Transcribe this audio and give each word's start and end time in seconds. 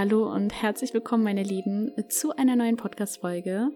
Hallo 0.00 0.32
und 0.32 0.52
herzlich 0.52 0.94
willkommen, 0.94 1.24
meine 1.24 1.42
Lieben, 1.42 1.90
zu 2.08 2.30
einer 2.36 2.54
neuen 2.54 2.76
Podcast-Folge. 2.76 3.72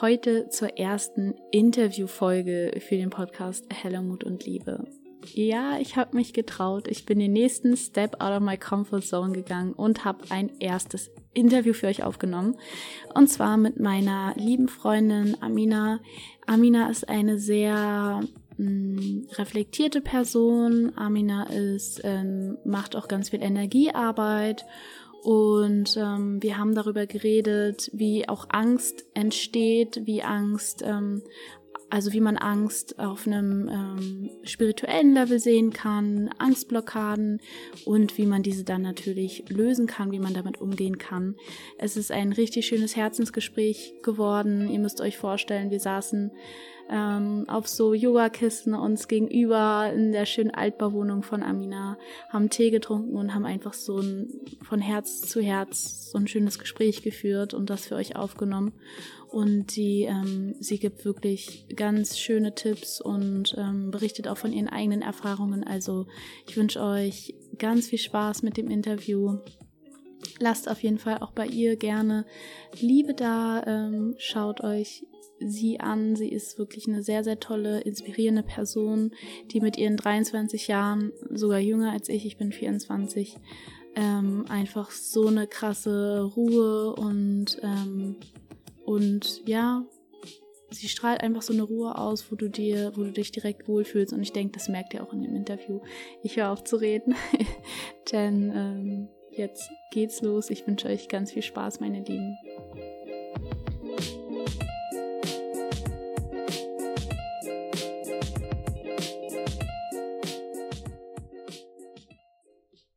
Heute 0.00 0.48
zur 0.48 0.78
ersten 0.78 1.34
Interview-Folge 1.50 2.80
für 2.80 2.96
den 2.96 3.10
Podcast 3.10 3.66
Heller 3.70 4.00
Mut 4.00 4.24
und 4.24 4.46
Liebe. 4.46 4.86
Ja, 5.34 5.78
ich 5.78 5.96
habe 5.96 6.16
mich 6.16 6.32
getraut. 6.32 6.88
Ich 6.88 7.04
bin 7.04 7.18
den 7.18 7.34
nächsten 7.34 7.76
Step 7.76 8.22
out 8.22 8.32
of 8.32 8.40
my 8.40 8.56
comfort 8.56 9.02
zone 9.02 9.32
gegangen 9.32 9.74
und 9.74 10.06
habe 10.06 10.24
ein 10.30 10.48
erstes 10.60 11.10
Interview 11.34 11.74
für 11.74 11.88
euch 11.88 12.04
aufgenommen. 12.04 12.56
Und 13.14 13.28
zwar 13.28 13.58
mit 13.58 13.78
meiner 13.78 14.32
lieben 14.36 14.66
Freundin 14.66 15.36
Amina. 15.42 16.00
Amina 16.46 16.88
ist 16.88 17.06
eine 17.06 17.38
sehr 17.38 18.22
hm, 18.56 19.28
reflektierte 19.32 20.00
Person. 20.00 20.96
Amina 20.96 21.50
ist, 21.50 22.00
ähm, 22.02 22.56
macht 22.64 22.96
auch 22.96 23.08
ganz 23.08 23.28
viel 23.28 23.42
Energiearbeit 23.42 24.64
und 25.22 25.96
ähm, 25.96 26.42
wir 26.42 26.56
haben 26.56 26.74
darüber 26.74 27.06
geredet, 27.06 27.90
wie 27.92 28.28
auch 28.28 28.46
Angst 28.48 29.04
entsteht, 29.14 30.02
wie 30.04 30.22
Angst, 30.22 30.82
ähm, 30.82 31.22
also 31.90 32.12
wie 32.12 32.20
man 32.20 32.36
Angst 32.36 32.98
auf 32.98 33.26
einem 33.26 33.68
ähm, 33.68 34.30
spirituellen 34.44 35.12
Level 35.12 35.38
sehen 35.38 35.72
kann, 35.72 36.30
Angstblockaden 36.38 37.40
und 37.84 38.16
wie 38.16 38.26
man 38.26 38.42
diese 38.42 38.64
dann 38.64 38.82
natürlich 38.82 39.44
lösen 39.48 39.86
kann, 39.86 40.12
wie 40.12 40.20
man 40.20 40.32
damit 40.32 40.60
umgehen 40.60 40.98
kann. 40.98 41.36
Es 41.78 41.96
ist 41.96 42.12
ein 42.12 42.32
richtig 42.32 42.66
schönes 42.66 42.96
Herzensgespräch 42.96 43.94
geworden. 44.02 44.70
Ihr 44.70 44.78
müsst 44.78 45.00
euch 45.00 45.18
vorstellen, 45.18 45.70
wir 45.70 45.80
saßen 45.80 46.30
ähm, 46.90 47.44
auf 47.48 47.68
so 47.68 47.94
Yogakissen 47.94 48.74
uns 48.74 49.06
gegenüber 49.06 49.92
in 49.94 50.12
der 50.12 50.26
schönen 50.26 50.50
Altbauwohnung 50.50 51.22
von 51.22 51.42
Amina, 51.42 51.96
haben 52.28 52.50
Tee 52.50 52.70
getrunken 52.70 53.16
und 53.16 53.34
haben 53.34 53.46
einfach 53.46 53.72
so 53.72 53.98
ein 53.98 54.28
von 54.62 54.80
Herz 54.80 55.20
zu 55.22 55.40
Herz 55.40 56.10
so 56.10 56.18
ein 56.18 56.26
schönes 56.26 56.58
Gespräch 56.58 57.02
geführt 57.02 57.54
und 57.54 57.70
das 57.70 57.86
für 57.86 57.94
euch 57.94 58.16
aufgenommen. 58.16 58.72
Und 59.28 59.76
die, 59.76 60.02
ähm, 60.02 60.56
sie 60.58 60.80
gibt 60.80 61.04
wirklich 61.04 61.66
ganz 61.76 62.18
schöne 62.18 62.54
Tipps 62.56 63.00
und 63.00 63.54
ähm, 63.56 63.92
berichtet 63.92 64.26
auch 64.26 64.36
von 64.36 64.52
ihren 64.52 64.68
eigenen 64.68 65.02
Erfahrungen. 65.02 65.62
Also 65.62 66.06
ich 66.48 66.56
wünsche 66.56 66.82
euch 66.82 67.34
ganz 67.56 67.86
viel 67.86 68.00
Spaß 68.00 68.42
mit 68.42 68.56
dem 68.56 68.68
Interview. 68.68 69.38
Lasst 70.40 70.68
auf 70.68 70.82
jeden 70.82 70.98
Fall 70.98 71.18
auch 71.18 71.30
bei 71.30 71.46
ihr 71.46 71.76
gerne 71.76 72.26
Liebe 72.80 73.14
da. 73.14 73.62
Ähm, 73.64 74.16
schaut 74.18 74.62
euch 74.62 75.04
sie 75.40 75.80
an. 75.80 76.16
Sie 76.16 76.28
ist 76.28 76.58
wirklich 76.58 76.86
eine 76.86 77.02
sehr, 77.02 77.24
sehr 77.24 77.40
tolle, 77.40 77.80
inspirierende 77.80 78.42
Person, 78.42 79.12
die 79.50 79.60
mit 79.60 79.76
ihren 79.76 79.96
23 79.96 80.68
Jahren, 80.68 81.12
sogar 81.30 81.58
jünger 81.58 81.92
als 81.92 82.08
ich, 82.08 82.26
ich 82.26 82.36
bin 82.36 82.52
24, 82.52 83.36
ähm, 83.96 84.44
einfach 84.48 84.90
so 84.90 85.26
eine 85.26 85.46
krasse 85.46 86.22
Ruhe 86.22 86.94
und, 86.94 87.60
ähm, 87.62 88.16
und 88.84 89.46
ja, 89.48 89.84
sie 90.70 90.88
strahlt 90.88 91.22
einfach 91.22 91.42
so 91.42 91.52
eine 91.52 91.62
Ruhe 91.62 91.96
aus, 91.98 92.30
wo 92.30 92.36
du 92.36 92.48
dir, 92.48 92.92
wo 92.94 93.02
du 93.02 93.12
dich 93.12 93.32
direkt 93.32 93.68
wohlfühlst. 93.68 94.12
Und 94.12 94.22
ich 94.22 94.32
denke, 94.32 94.52
das 94.52 94.68
merkt 94.68 94.94
ihr 94.94 95.02
auch 95.02 95.12
in 95.12 95.22
dem 95.22 95.34
Interview. 95.34 95.80
Ich 96.22 96.36
höre 96.36 96.50
auf 96.50 96.64
zu 96.64 96.76
reden, 96.76 97.14
denn 98.12 98.52
ähm, 98.54 99.08
jetzt 99.32 99.70
geht's 99.92 100.22
los. 100.22 100.50
Ich 100.50 100.66
wünsche 100.66 100.88
euch 100.88 101.08
ganz 101.08 101.32
viel 101.32 101.42
Spaß, 101.42 101.80
meine 101.80 102.02
Lieben. 102.02 102.36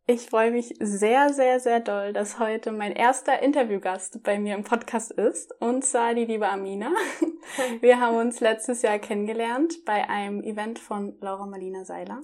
Ich 0.05 0.29
freue 0.29 0.51
mich 0.51 0.75
sehr, 0.81 1.33
sehr, 1.33 1.61
sehr 1.61 1.79
doll, 1.79 2.11
dass 2.11 2.37
heute 2.37 2.73
mein 2.73 2.91
erster 2.91 3.41
Interviewgast 3.41 4.21
bei 4.21 4.37
mir 4.37 4.53
im 4.53 4.65
Podcast 4.65 5.11
ist, 5.11 5.53
und 5.61 5.85
zwar 5.85 6.13
die 6.13 6.25
liebe 6.25 6.49
Amina. 6.49 6.91
Wir 7.79 8.01
haben 8.01 8.17
uns 8.17 8.41
letztes 8.41 8.81
Jahr 8.81 8.99
kennengelernt 8.99 9.85
bei 9.85 10.09
einem 10.09 10.43
Event 10.43 10.77
von 10.77 11.15
Laura 11.21 11.45
Marlina 11.45 11.85
Seiler. 11.85 12.19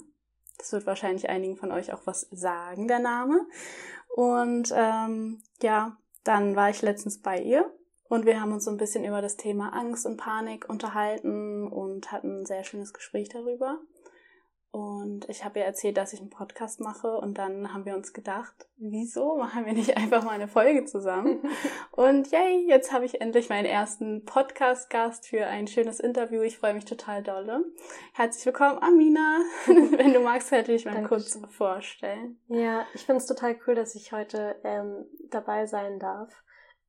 Das 0.58 0.72
wird 0.72 0.84
wahrscheinlich 0.84 1.30
einigen 1.30 1.56
von 1.56 1.72
euch 1.72 1.90
auch 1.94 2.02
was 2.04 2.28
sagen, 2.30 2.86
der 2.86 2.98
Name. 2.98 3.46
Und 4.14 4.74
ähm, 4.76 5.42
ja, 5.62 5.96
dann 6.22 6.56
war 6.56 6.68
ich 6.68 6.82
letztens 6.82 7.22
bei 7.22 7.40
ihr 7.40 7.64
und 8.10 8.26
wir 8.26 8.42
haben 8.42 8.52
uns 8.52 8.66
so 8.66 8.70
ein 8.70 8.76
bisschen 8.76 9.06
über 9.06 9.22
das 9.22 9.38
Thema 9.38 9.72
Angst 9.72 10.04
und 10.04 10.18
Panik 10.18 10.68
unterhalten 10.68 11.66
und 11.66 12.12
hatten 12.12 12.42
ein 12.42 12.46
sehr 12.46 12.64
schönes 12.64 12.92
Gespräch 12.92 13.30
darüber. 13.30 13.78
Und 14.72 15.28
ich 15.28 15.44
habe 15.44 15.58
ihr 15.58 15.64
erzählt, 15.64 15.96
dass 15.96 16.12
ich 16.12 16.20
einen 16.20 16.30
Podcast 16.30 16.78
mache 16.78 17.18
und 17.18 17.38
dann 17.38 17.74
haben 17.74 17.84
wir 17.84 17.96
uns 17.96 18.12
gedacht, 18.12 18.68
wieso 18.76 19.36
machen 19.36 19.66
wir 19.66 19.72
nicht 19.72 19.96
einfach 19.96 20.22
mal 20.22 20.30
eine 20.30 20.46
Folge 20.46 20.84
zusammen? 20.84 21.42
und 21.90 22.30
yay, 22.30 22.68
jetzt 22.68 22.92
habe 22.92 23.04
ich 23.04 23.20
endlich 23.20 23.48
meinen 23.48 23.64
ersten 23.64 24.24
Podcast-Gast 24.24 25.26
für 25.26 25.46
ein 25.46 25.66
schönes 25.66 25.98
Interview. 25.98 26.42
Ich 26.42 26.58
freue 26.58 26.74
mich 26.74 26.84
total 26.84 27.24
dolle. 27.24 27.64
Herzlich 28.12 28.46
willkommen, 28.46 28.78
Amina. 28.80 29.40
Wenn 29.66 30.12
du 30.12 30.20
magst, 30.20 30.52
hätte 30.52 30.72
ich 30.72 30.84
mal 30.84 31.02
kurz 31.02 31.36
vorstellen. 31.48 32.38
Ja, 32.46 32.86
ich 32.94 33.04
finde 33.04 33.18
es 33.18 33.26
total 33.26 33.58
cool, 33.66 33.74
dass 33.74 33.96
ich 33.96 34.12
heute 34.12 34.54
ähm, 34.62 35.04
dabei 35.30 35.66
sein 35.66 35.98
darf 35.98 36.32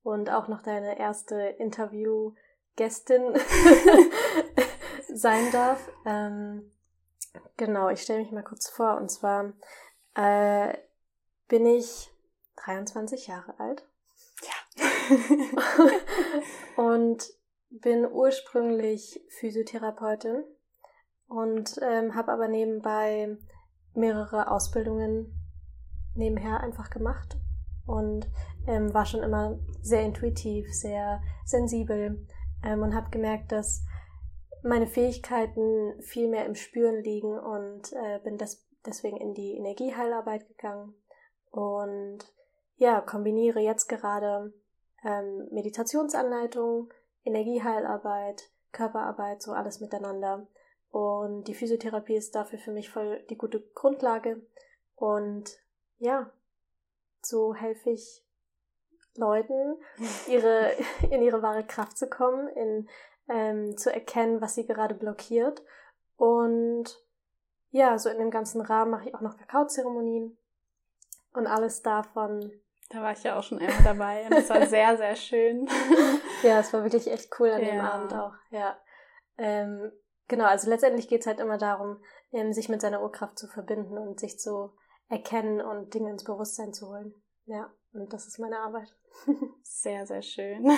und 0.03 0.30
auch 0.30 0.47
noch 0.47 0.62
deine 0.62 1.00
erste 1.00 1.36
Interview-Gästin 1.58 3.34
sein 5.14 5.52
darf. 5.52 5.90
Ähm, 6.06 6.72
Genau, 7.58 7.90
ich 7.90 8.02
stelle 8.02 8.19
mich 8.19 8.31
mal 8.31 8.44
kurz 8.44 8.69
vor. 8.69 8.97
Und 8.97 9.09
zwar 9.09 9.53
äh, 10.16 10.78
bin 11.47 11.66
ich 11.66 12.12
23 12.58 13.28
Jahre 13.28 13.59
alt. 13.59 13.88
Ja. 14.42 15.18
und 16.84 17.34
bin 17.70 18.06
ursprünglich 18.06 19.22
Physiotherapeutin 19.30 20.44
und 21.28 21.80
ähm, 21.81 22.16
habe 22.16 22.31
aber 22.31 22.47
nebenbei 22.47 23.38
mehrere 23.94 24.52
Ausbildungen 24.52 25.34
nebenher 26.16 26.59
einfach 26.59 26.90
gemacht 26.90 27.38
und 27.86 28.30
ähm, 28.68 28.94
war 28.94 29.06
schon 29.06 29.24
immer 29.24 29.58
sehr 29.81 30.03
intuitiv, 30.03 30.74
sehr 30.74 31.22
sensibel 31.46 32.28
ähm, 32.64 32.81
und 32.81 32.94
habe 32.94 33.09
gemerkt, 33.09 33.52
dass 33.52 33.84
meine 34.63 34.88
Fähigkeiten 34.88 36.01
viel 36.01 36.27
mehr 36.27 36.45
im 36.45 36.55
Spüren 36.55 37.03
liegen 37.03 37.38
und 37.38 37.94
äh, 37.94 38.19
bin 38.23 38.38
des 38.38 38.67
deswegen 38.85 39.17
in 39.17 39.33
die 39.33 39.55
Energieheilarbeit 39.57 40.47
gegangen 40.47 40.95
und 41.51 42.19
ja, 42.77 43.01
kombiniere 43.01 43.59
jetzt 43.59 43.88
gerade 43.88 44.53
ähm, 45.03 45.47
Meditationsanleitung, 45.51 46.91
Energieheilarbeit, 47.23 48.49
Körperarbeit, 48.72 49.41
so 49.41 49.51
alles 49.51 49.79
miteinander. 49.81 50.47
Und 50.89 51.43
die 51.43 51.53
Physiotherapie 51.53 52.16
ist 52.16 52.33
dafür 52.33 52.59
für 52.59 52.72
mich 52.72 52.89
voll 52.89 53.23
die 53.29 53.38
gute 53.38 53.61
Grundlage. 53.75 54.41
Und 54.95 55.59
ja, 55.99 56.31
so 57.22 57.53
helfe 57.53 57.91
ich 57.91 58.25
Leuten, 59.16 59.78
ihre, 60.28 60.72
in 61.11 61.22
ihre 61.22 61.41
wahre 61.41 61.63
Kraft 61.63 61.97
zu 61.97 62.07
kommen, 62.07 62.47
in 62.49 62.89
ähm, 63.30 63.78
zu 63.78 63.94
erkennen, 63.94 64.42
was 64.42 64.56
sie 64.56 64.66
gerade 64.66 64.96
blockiert. 64.96 65.62
Und 66.18 66.86
ja, 67.72 67.98
so 67.98 68.09
in 68.09 68.20
dem 68.20 68.32
ganzen 68.32 68.62
Rahmen 68.62 68.92
mache 68.92 69.09
ich 69.09 69.16
auch 69.16 69.22
noch 69.22 69.38
Kakaozeremonien 69.38 70.38
und 71.34 71.48
alles 71.48 71.82
davon. 71.82 72.52
Da 72.90 73.02
war 73.02 73.14
ich 73.14 73.24
ja 73.24 73.40
auch 73.40 73.44
schon 73.44 73.59
einmal 73.59 73.84
dabei 73.84 74.26
und 74.26 74.34
es 74.34 74.50
war 74.50 74.66
sehr, 74.68 74.98
sehr 74.98 75.16
schön. 75.16 75.68
ja, 76.44 76.59
es 76.59 76.74
war 76.74 76.84
wirklich 76.84 77.09
echt 77.09 77.32
cool 77.40 77.50
an 77.50 77.62
ja. 77.62 77.72
dem 77.72 77.80
Abend 77.80 78.14
auch, 78.14 78.34
ja. 78.50 78.78
Ähm, 79.38 79.92
genau, 80.28 80.46
also 80.46 80.70
letztendlich 80.70 81.08
geht 81.08 81.22
es 81.22 81.28
halt 81.28 81.40
immer 81.40 81.58
darum, 81.58 82.03
ähm, 82.34 82.52
sich 82.52 82.68
mit 82.68 82.82
seiner 82.82 83.02
Urkraft 83.02 83.40
zu 83.40 83.48
verbinden 83.48 83.98
und 83.98 84.20
sich 84.20 84.40
zu 84.40 84.74
erkennen 85.08 85.62
und 85.62 85.94
Dinge 85.94 86.12
ins 86.12 86.26
Bewusstsein 86.26 86.74
zu 86.74 86.90
holen. 86.90 87.14
Ja, 87.46 87.72
und 87.94 88.12
das 88.14 88.28
ist 88.28 88.40
meine 88.40 88.59
Arbeit. 88.59 88.96
Sehr, 89.64 90.06
sehr 90.06 90.22
schön. 90.22 90.70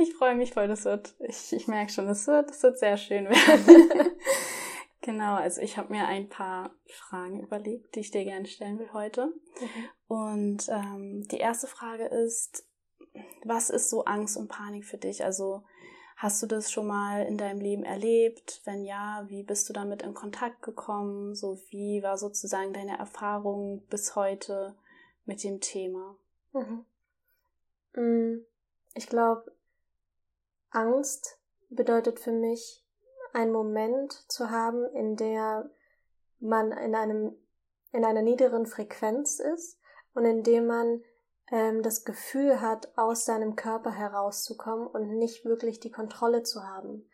Ich 0.00 0.14
freue 0.14 0.36
mich 0.36 0.52
voll, 0.52 0.68
das 0.68 0.84
wird, 0.84 1.16
ich, 1.18 1.52
ich 1.52 1.66
merke 1.66 1.90
schon, 1.90 2.06
das 2.06 2.24
wird, 2.28 2.50
das 2.50 2.62
wird 2.62 2.78
sehr 2.78 2.96
schön 2.96 3.28
werden. 3.28 4.12
genau, 5.00 5.34
also 5.34 5.60
ich 5.60 5.76
habe 5.76 5.92
mir 5.92 6.06
ein 6.06 6.28
paar 6.28 6.70
Fragen 6.86 7.40
überlegt, 7.40 7.96
die 7.96 8.00
ich 8.00 8.12
dir 8.12 8.24
gerne 8.24 8.46
stellen 8.46 8.78
will 8.78 8.92
heute. 8.92 9.26
Mhm. 9.26 9.88
Und 10.06 10.68
ähm, 10.68 11.26
die 11.26 11.38
erste 11.38 11.66
Frage 11.66 12.04
ist, 12.04 12.64
was 13.42 13.70
ist 13.70 13.90
so 13.90 14.04
Angst 14.04 14.36
und 14.36 14.46
Panik 14.46 14.84
für 14.84 14.98
dich? 14.98 15.24
Also 15.24 15.64
hast 16.16 16.40
du 16.44 16.46
das 16.46 16.70
schon 16.70 16.86
mal 16.86 17.26
in 17.26 17.36
deinem 17.36 17.60
Leben 17.60 17.82
erlebt? 17.82 18.62
Wenn 18.64 18.84
ja, 18.84 19.24
wie 19.26 19.42
bist 19.42 19.68
du 19.68 19.72
damit 19.72 20.02
in 20.02 20.14
Kontakt 20.14 20.62
gekommen? 20.62 21.34
So 21.34 21.58
wie 21.70 22.04
war 22.04 22.18
sozusagen 22.18 22.72
deine 22.72 22.98
Erfahrung 22.98 23.82
bis 23.90 24.14
heute 24.14 24.76
mit 25.24 25.42
dem 25.42 25.60
Thema? 25.60 26.16
Mhm. 26.52 26.84
Mm, 27.94 28.46
ich 28.94 29.08
glaube, 29.08 29.57
Angst 30.70 31.38
bedeutet 31.70 32.18
für 32.20 32.32
mich, 32.32 32.84
einen 33.32 33.52
Moment 33.52 34.12
zu 34.30 34.50
haben, 34.50 34.84
in 34.94 35.16
der 35.16 35.70
man 36.40 36.72
in 36.72 36.94
einem, 36.94 37.36
in 37.92 38.04
einer 38.04 38.22
niederen 38.22 38.66
Frequenz 38.66 39.38
ist 39.38 39.78
und 40.14 40.24
in 40.24 40.42
dem 40.42 40.66
man 40.66 41.02
ähm, 41.50 41.82
das 41.82 42.04
Gefühl 42.04 42.60
hat, 42.60 42.96
aus 42.96 43.24
seinem 43.24 43.56
Körper 43.56 43.90
herauszukommen 43.90 44.86
und 44.86 45.18
nicht 45.18 45.44
wirklich 45.44 45.80
die 45.80 45.90
Kontrolle 45.90 46.42
zu 46.42 46.62
haben. 46.64 47.08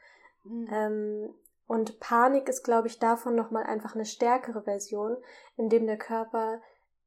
Mhm. 0.45 0.69
Ähm, 0.71 1.35
und 1.67 1.99
Panik 1.99 2.49
ist, 2.49 2.63
glaube 2.63 2.89
ich, 2.89 2.99
davon 2.99 3.35
nochmal 3.35 3.65
einfach 3.65 3.95
eine 3.95 4.05
stärkere 4.05 4.63
Version, 4.63 5.17
in 5.57 5.71
dem 5.71 5.87
der 5.87 5.97
Körper, 5.97 6.61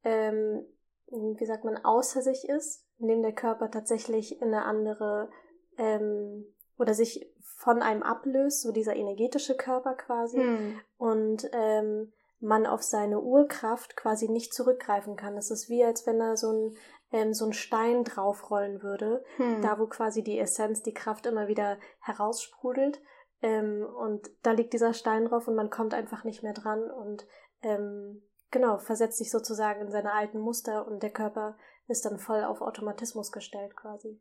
ähm, 0.03 0.65
wie 1.07 1.45
sagt 1.45 1.63
man, 1.63 1.77
außer 1.77 2.21
sich 2.21 2.49
ist, 2.49 2.85
in 2.97 3.07
dem 3.07 3.21
der 3.21 3.33
Körper 3.33 3.69
tatsächlich 3.69 4.41
in 4.41 4.47
eine 4.47 4.65
andere 4.65 5.29
ähm, 5.77 6.45
oder 6.77 6.93
sich 6.93 7.27
von 7.41 7.81
einem 7.81 8.03
ablöst, 8.03 8.61
so 8.61 8.71
dieser 8.71 8.95
energetische 8.95 9.55
Körper 9.55 9.95
quasi, 9.95 10.37
hm. 10.37 10.79
und 10.97 11.49
ähm, 11.53 12.13
man 12.39 12.67
auf 12.67 12.83
seine 12.83 13.19
Urkraft 13.19 13.95
quasi 13.95 14.29
nicht 14.29 14.53
zurückgreifen 14.53 15.15
kann. 15.15 15.37
Es 15.37 15.49
ist 15.49 15.69
wie, 15.69 15.83
als 15.83 16.05
wenn 16.05 16.19
da 16.19 16.37
so 16.37 16.51
ein, 16.51 16.77
ähm, 17.11 17.33
so 17.33 17.45
ein 17.45 17.53
Stein 17.53 18.03
draufrollen 18.03 18.83
würde, 18.83 19.23
hm. 19.37 19.61
da 19.61 19.79
wo 19.79 19.87
quasi 19.87 20.23
die 20.23 20.39
Essenz, 20.39 20.83
die 20.83 20.93
Kraft 20.93 21.25
immer 21.25 21.47
wieder 21.47 21.77
heraussprudelt. 21.99 23.01
Ähm, 23.41 23.85
und 23.85 24.29
da 24.43 24.51
liegt 24.51 24.73
dieser 24.73 24.93
Stein 24.93 25.25
drauf 25.25 25.47
und 25.47 25.55
man 25.55 25.69
kommt 25.69 25.93
einfach 25.93 26.23
nicht 26.23 26.43
mehr 26.43 26.53
dran 26.53 26.89
und 26.89 27.27
ähm, 27.61 28.23
genau, 28.51 28.77
versetzt 28.77 29.17
sich 29.17 29.31
sozusagen 29.31 29.81
in 29.81 29.91
seine 29.91 30.13
alten 30.13 30.39
Muster 30.39 30.87
und 30.87 31.03
der 31.03 31.11
Körper 31.11 31.57
ist 31.87 32.05
dann 32.05 32.19
voll 32.19 32.43
auf 32.43 32.61
Automatismus 32.61 33.31
gestellt 33.31 33.75
quasi. 33.75 34.19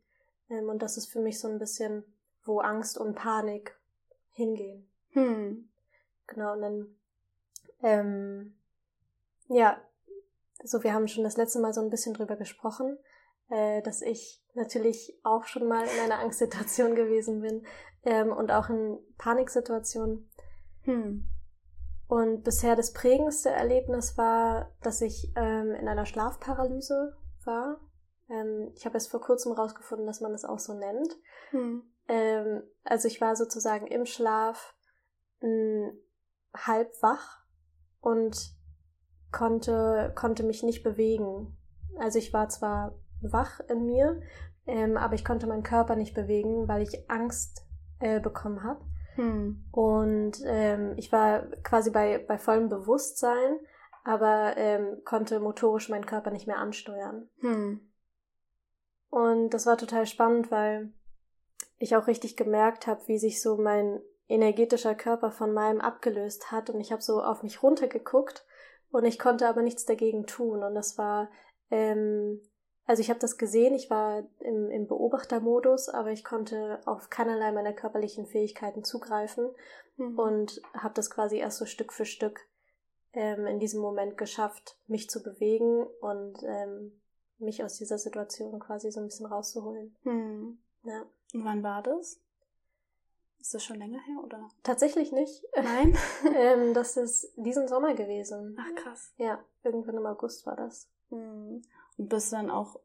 Ähm, 0.51 0.69
und 0.69 0.83
das 0.83 0.97
ist 0.97 1.07
für 1.07 1.21
mich 1.21 1.41
so 1.41 1.49
ein 1.49 1.59
bisschen, 1.59 2.05
wo 2.45 2.61
Angst 2.61 2.99
und 2.99 3.15
Panik 3.15 3.77
hingehen. 4.31 4.89
Hm. 5.11 5.69
Genau, 6.27 6.53
und 6.55 6.63
dann, 6.63 6.97
ähm, 7.83 8.57
ja, 9.49 9.81
so, 10.63 10.83
wir 10.83 10.93
haben 10.93 11.09
schon 11.09 11.25
das 11.25 11.37
letzte 11.37 11.61
Mal 11.61 11.73
so 11.73 11.81
ein 11.81 11.91
bisschen 11.91 12.15
drüber 12.15 12.37
gesprochen, 12.37 12.99
äh, 13.49 13.83
dass 13.83 14.03
ich 14.03 14.43
natürlich 14.55 15.19
auch 15.23 15.45
schon 15.45 15.69
mal 15.69 15.85
in 15.85 16.01
einer 16.05 16.21
Angstsituation 16.21 16.95
gewesen 16.97 17.41
bin 17.41 17.67
ähm, 18.05 18.33
und 18.33 18.51
auch 18.51 18.69
in 18.69 18.99
Paniksituationen. 19.19 20.29
Hm. 20.83 21.27
Und 22.09 22.45
bisher 22.45 22.77
das 22.77 22.93
prägendste 22.93 23.51
Erlebnis 23.51 24.17
war, 24.17 24.71
dass 24.83 25.01
ich 25.01 25.33
ähm, 25.35 25.73
in 25.73 25.89
einer 25.89 26.07
Schlafparalyse 26.07 27.17
war. 27.45 27.81
Ähm, 28.29 28.73
ich 28.75 28.85
habe 28.85 28.95
erst 28.95 29.11
vor 29.11 29.21
kurzem 29.21 29.53
rausgefunden, 29.53 30.07
dass 30.07 30.21
man 30.21 30.33
das 30.33 30.45
auch 30.45 30.59
so 30.59 30.75
nennt. 30.75 31.17
Hm. 31.51 31.83
Ähm, 32.09 32.63
also 32.85 33.09
ich 33.09 33.21
war 33.21 33.37
sozusagen 33.37 33.87
im 33.87 34.07
Schlaf 34.07 34.75
mh, 35.41 35.49
hm, 35.49 35.99
halb 36.55 36.91
wach 37.03 37.45
und 38.01 38.55
konnte, 39.33 40.13
konnte 40.15 40.43
mich 40.43 40.63
nicht 40.63 40.83
bewegen. 40.83 41.57
Also 41.99 42.19
ich 42.19 42.33
war 42.33 42.49
zwar 42.49 42.99
wach 43.21 43.61
in 43.69 43.87
mir, 43.87 44.21
ähm, 44.67 44.97
aber 44.97 45.15
ich 45.15 45.25
konnte 45.25 45.47
meinen 45.47 45.63
Körper 45.63 45.97
nicht 45.97 46.15
bewegen, 46.15 46.69
weil 46.69 46.83
ich 46.83 47.11
Angst 47.11 47.67
äh, 47.99 48.21
bekommen 48.21 48.63
habe. 48.63 48.85
Hm. 49.15 49.65
Und 49.73 50.43
ähm, 50.45 50.95
ich 50.97 51.11
war 51.11 51.47
quasi 51.63 51.91
bei, 51.91 52.19
bei 52.19 52.39
vollem 52.39 52.69
Bewusstsein, 52.69 53.59
aber 54.05 54.57
ähm, 54.57 55.03
konnte 55.05 55.41
motorisch 55.41 55.89
meinen 55.89 56.07
Körper 56.07 56.31
nicht 56.31 56.47
mehr 56.47 56.59
ansteuern. 56.59 57.29
Hm. 57.41 57.81
Und 59.17 59.51
das 59.51 59.65
war 59.65 59.79
total 59.79 60.07
spannend, 60.07 60.51
weil 60.51 60.93
ich 61.79 61.97
auch 61.97 62.07
richtig 62.07 62.37
gemerkt 62.37 62.87
habe, 62.87 63.01
wie 63.07 63.19
sich 63.19 63.41
so 63.41 63.57
mein 63.57 64.01
energetischer 64.29 64.95
Körper 64.95 65.31
von 65.31 65.55
meinem 65.55 65.81
abgelöst 65.81 66.53
hat. 66.53 66.69
Und 66.69 66.81
ich 66.81 66.93
habe 66.93 67.01
so 67.01 67.23
auf 67.23 67.43
mich 67.43 67.63
runtergeguckt 67.63 68.45
und 68.91 69.05
ich 69.05 69.19
konnte 69.19 69.49
aber 69.49 69.63
nichts 69.63 69.87
dagegen 69.87 70.27
tun. 70.27 70.63
Und 70.63 70.75
das 70.75 70.99
war 70.99 71.31
ähm, 71.71 72.41
also 72.87 73.01
ich 73.01 73.11
habe 73.11 73.19
das 73.19 73.37
gesehen, 73.37 73.75
ich 73.75 73.91
war 73.91 74.25
im, 74.39 74.71
im 74.71 74.87
Beobachtermodus, 74.87 75.89
aber 75.89 76.13
ich 76.13 76.23
konnte 76.23 76.81
auf 76.87 77.11
keinerlei 77.11 77.51
meiner 77.51 77.73
körperlichen 77.73 78.27
Fähigkeiten 78.27 78.85
zugreifen 78.85 79.51
mhm. 79.97 80.19
und 80.19 80.63
habe 80.73 80.95
das 80.95 81.11
quasi 81.11 81.39
erst 81.39 81.59
so 81.59 81.67
Stück 81.67 81.93
für 81.93 82.05
Stück 82.05 82.41
ähm, 83.13 83.47
in 83.47 83.59
diesem 83.59 83.81
Moment 83.81 84.17
geschafft, 84.17 84.79
mich 84.87 85.11
zu 85.11 85.21
bewegen 85.23 85.85
und 86.01 86.39
ähm, 86.45 87.01
mich 87.39 87.63
aus 87.63 87.75
dieser 87.77 87.99
Situation 87.99 88.59
quasi 88.59 88.91
so 88.91 89.01
ein 89.01 89.07
bisschen 89.07 89.27
rauszuholen. 89.27 89.95
Mhm. 90.05 90.59
Ja. 90.85 91.03
Und 91.35 91.45
wann 91.45 91.63
war 91.63 91.83
das? 91.83 92.21
Ist 93.41 93.55
das 93.55 93.65
schon 93.65 93.79
länger 93.79 94.01
her, 94.01 94.25
oder? 94.25 94.49
Tatsächlich 94.63 95.13
nicht. 95.13 95.45
Nein? 95.55 95.97
ähm, 96.35 96.75
das 96.75 96.97
ist 96.97 97.33
diesen 97.37 97.69
Sommer 97.69 97.95
gewesen. 97.95 98.59
Ach 98.59 98.75
krass. 98.75 99.13
Ja, 99.19 99.39
irgendwann 99.63 99.97
im 99.97 100.07
August 100.07 100.47
war 100.47 100.57
das. 100.57 100.89
Mhm. 101.11 101.63
Und 101.97 102.09
bist 102.09 102.33
dann 102.33 102.51
auch, 102.51 102.81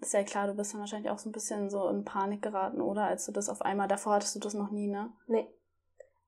ist 0.00 0.14
ja 0.14 0.24
klar, 0.24 0.46
du 0.46 0.54
bist 0.54 0.72
dann 0.72 0.80
wahrscheinlich 0.80 1.10
auch 1.10 1.18
so 1.18 1.28
ein 1.28 1.32
bisschen 1.32 1.70
so 1.70 1.88
in 1.88 2.04
Panik 2.04 2.42
geraten, 2.42 2.80
oder? 2.80 3.04
Als 3.04 3.26
du 3.26 3.32
das 3.32 3.48
auf 3.48 3.62
einmal, 3.62 3.86
davor 3.86 4.14
hattest 4.14 4.34
du 4.34 4.40
das 4.40 4.54
noch 4.54 4.70
nie, 4.70 4.88
ne? 4.88 5.12
Nee. 5.26 5.48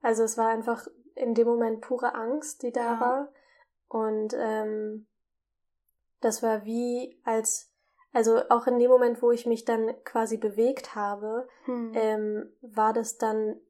Also 0.02 0.22
es 0.24 0.36
war 0.36 0.48
einfach 0.48 0.86
in 1.14 1.34
dem 1.34 1.46
Moment 1.46 1.80
pure 1.80 2.14
Angst, 2.14 2.62
die 2.62 2.72
da 2.72 2.94
ja. 2.94 3.00
war. 3.00 3.28
Und 3.88 4.34
ähm, 4.38 5.06
das 6.20 6.42
war 6.42 6.64
wie 6.64 7.20
als, 7.24 7.72
also 8.12 8.40
auch 8.48 8.66
in 8.66 8.78
dem 8.78 8.90
Moment, 8.90 9.22
wo 9.22 9.30
ich 9.30 9.46
mich 9.46 9.64
dann 9.64 9.94
quasi 10.04 10.36
bewegt 10.36 10.94
habe, 10.94 11.48
hm. 11.64 11.92
ähm, 11.94 12.52
war 12.60 12.92
das 12.92 13.18
dann, 13.18 13.60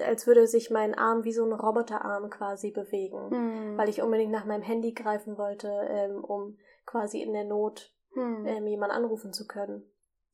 als 0.00 0.26
würde 0.26 0.46
sich 0.46 0.70
mein 0.70 0.94
Arm 0.94 1.24
wie 1.24 1.32
so 1.32 1.44
ein 1.44 1.52
Roboterarm 1.52 2.30
quasi 2.30 2.70
bewegen, 2.70 3.30
hm. 3.30 3.76
weil 3.76 3.88
ich 3.88 4.02
unbedingt 4.02 4.32
nach 4.32 4.44
meinem 4.44 4.62
Handy 4.62 4.92
greifen 4.92 5.38
wollte, 5.38 5.68
ähm, 5.88 6.22
um 6.22 6.58
quasi 6.84 7.22
in 7.22 7.32
der 7.32 7.44
Not 7.44 7.92
hm. 8.12 8.46
ähm, 8.46 8.66
jemanden 8.66 8.96
anrufen 8.96 9.32
zu 9.32 9.46
können. 9.46 9.82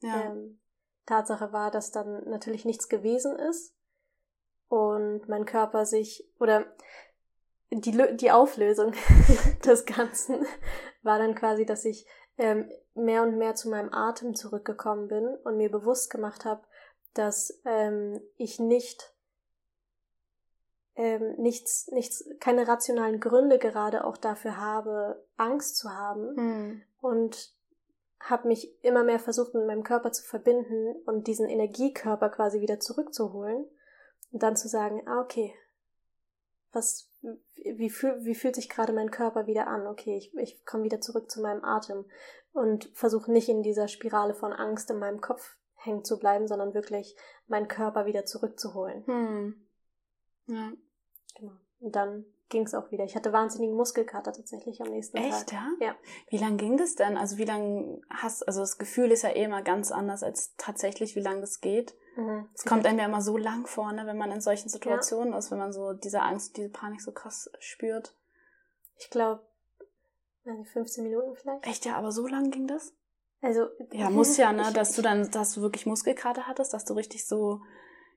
Ja. 0.01 0.23
Ähm, 0.23 0.59
Tatsache 1.07 1.53
war, 1.53 1.71
dass 1.71 1.91
dann 1.91 2.29
natürlich 2.29 2.65
nichts 2.65 2.89
gewesen 2.89 3.37
ist 3.37 3.75
und 4.69 5.29
mein 5.29 5.45
Körper 5.45 5.85
sich 5.85 6.31
oder 6.39 6.65
die, 7.81 8.17
die 8.17 8.31
Auflösung 8.31 8.93
des 9.65 9.87
Ganzen 9.87 10.47
war 11.03 11.19
dann 11.19 11.35
quasi, 11.35 11.65
dass 11.65 11.85
ich 11.85 12.07
ähm, 12.39 12.71
mehr 12.95 13.23
und 13.23 13.39
mehr 13.39 13.55
zu 13.55 13.69
meinem 13.69 13.93
Atem 13.93 14.35
zurückgekommen 14.35 15.09
bin 15.09 15.27
und 15.45 15.57
mir 15.57 15.71
bewusst 15.71 16.11
gemacht 16.11 16.45
habe, 16.45 16.63
dass 17.15 17.61
ähm, 17.65 18.21
ich 18.37 18.59
nicht 18.59 19.13
ähm, 20.95 21.37
nichts, 21.39 21.89
nichts, 21.89 22.25
keine 22.39 22.69
rationalen 22.69 23.19
Gründe 23.19 23.59
gerade 23.59 24.05
auch 24.05 24.19
dafür 24.19 24.59
habe, 24.59 25.25
Angst 25.37 25.77
zu 25.77 25.91
haben 25.91 26.37
hm. 26.37 26.83
und 27.01 27.55
habe 28.21 28.49
mich 28.49 28.83
immer 28.85 29.03
mehr 29.03 29.19
versucht, 29.19 29.55
mit 29.55 29.67
meinem 29.67 29.85
Körper 29.85 30.13
zu 30.13 30.23
verbinden 30.23 30.95
und 31.07 31.27
diesen 31.27 31.49
Energiekörper 31.49 32.29
quasi 32.29 32.61
wieder 32.61 32.79
zurückzuholen 32.79 33.67
und 34.33 34.43
dann 34.43 34.55
zu 34.55 34.69
sagen, 34.69 35.03
ah, 35.07 35.21
okay, 35.23 35.55
was, 36.73 37.11
wie, 37.55 37.91
fühl, 37.91 38.25
wie 38.25 38.35
fühlt 38.35 38.57
sich 38.57 38.69
gerade 38.69 38.93
mein 38.93 39.11
Körper 39.11 39.47
wieder 39.47 39.67
an? 39.67 39.87
Okay, 39.87 40.17
ich, 40.17 40.35
ich 40.37 40.65
komme 40.65 40.85
wieder 40.85 41.01
zurück 41.01 41.31
zu 41.31 41.41
meinem 41.41 41.65
Atem 41.65 42.05
und 42.53 42.91
versuche 42.95 43.31
nicht 43.31 43.49
in 43.49 43.63
dieser 43.63 43.89
Spirale 43.89 44.35
von 44.35 44.53
Angst 44.53 44.91
in 44.91 44.99
meinem 44.99 45.21
Kopf 45.21 45.57
hängen 45.75 46.05
zu 46.05 46.19
bleiben, 46.19 46.47
sondern 46.47 46.75
wirklich 46.75 47.17
meinen 47.49 47.69
Körper 47.69 48.07
wieder 48.07 48.25
zurückzuholen. 48.25 49.05
Hm. 49.07 49.67
Ja. 50.47 50.73
Genau. 51.39 51.53
Und 51.81 51.97
dann 51.97 52.25
ging 52.49 52.65
es 52.65 52.75
auch 52.75 52.91
wieder. 52.91 53.05
Ich 53.05 53.17
hatte 53.17 53.33
wahnsinnigen 53.33 53.75
Muskelkater 53.75 54.33
tatsächlich 54.33 54.81
am 54.81 54.91
nächsten 54.91 55.17
Echt, 55.17 55.31
Tag. 55.31 55.41
Echt, 55.41 55.53
ja? 55.53 55.69
Ja. 55.81 55.97
Wie 56.29 56.39
lang 56.39 56.59
ging 56.59 56.77
das 56.77 56.95
denn? 56.95 57.17
Also 57.17 57.39
wie 57.39 57.45
lange 57.45 58.01
hast, 58.11 58.47
also 58.47 58.61
das 58.61 58.79
Gefühl 58.79 59.11
ist 59.11 59.23
ja 59.23 59.31
eh 59.31 59.45
immer 59.45 59.63
ganz 59.63 59.91
anders 59.91 60.23
als 60.23 60.55
tatsächlich, 60.57 61.17
wie 61.17 61.21
lange 61.21 61.41
das 61.41 61.61
geht. 61.61 61.95
Mhm. 62.17 62.49
Es 62.55 62.65
kommt 62.65 62.87
einem 62.87 62.99
ja 62.99 63.07
immer 63.07 63.23
so 63.23 63.37
lang 63.37 63.67
vor, 63.67 63.93
ne, 63.93 64.07
wenn 64.07 64.19
man 64.19 64.31
in 64.31 64.41
solchen 64.41 64.69
Situationen 64.69 65.33
ja. 65.33 65.39
ist, 65.39 65.51
wenn 65.51 65.59
man 65.59 65.73
so 65.73 65.93
diese 65.93 66.21
Angst, 66.21 66.57
diese 66.57 66.69
Panik 66.69 67.01
so 67.01 67.13
krass 67.13 67.51
spürt. 67.59 68.15
Ich 68.99 69.11
glaube, 69.11 69.43
15 70.45 71.05
Minuten 71.05 71.35
vielleicht. 71.37 71.67
Echt, 71.67 71.85
ja, 71.85 71.97
aber 71.97 72.13
so 72.13 72.27
lang 72.27 72.51
ging 72.51 72.67
das? 72.67 72.93
Also. 73.41 73.69
Ja, 73.93 74.11
muss 74.11 74.37
ja, 74.37 74.53
ne, 74.53 74.73
dass 74.73 74.95
du 74.95 75.03
dann, 75.03 75.31
dass 75.31 75.55
du 75.55 75.63
wirklich 75.63 75.87
Muskelkater 75.87 76.47
hattest, 76.47 76.75
dass 76.75 76.85
du 76.85 76.95
richtig 76.95 77.27
so 77.27 77.61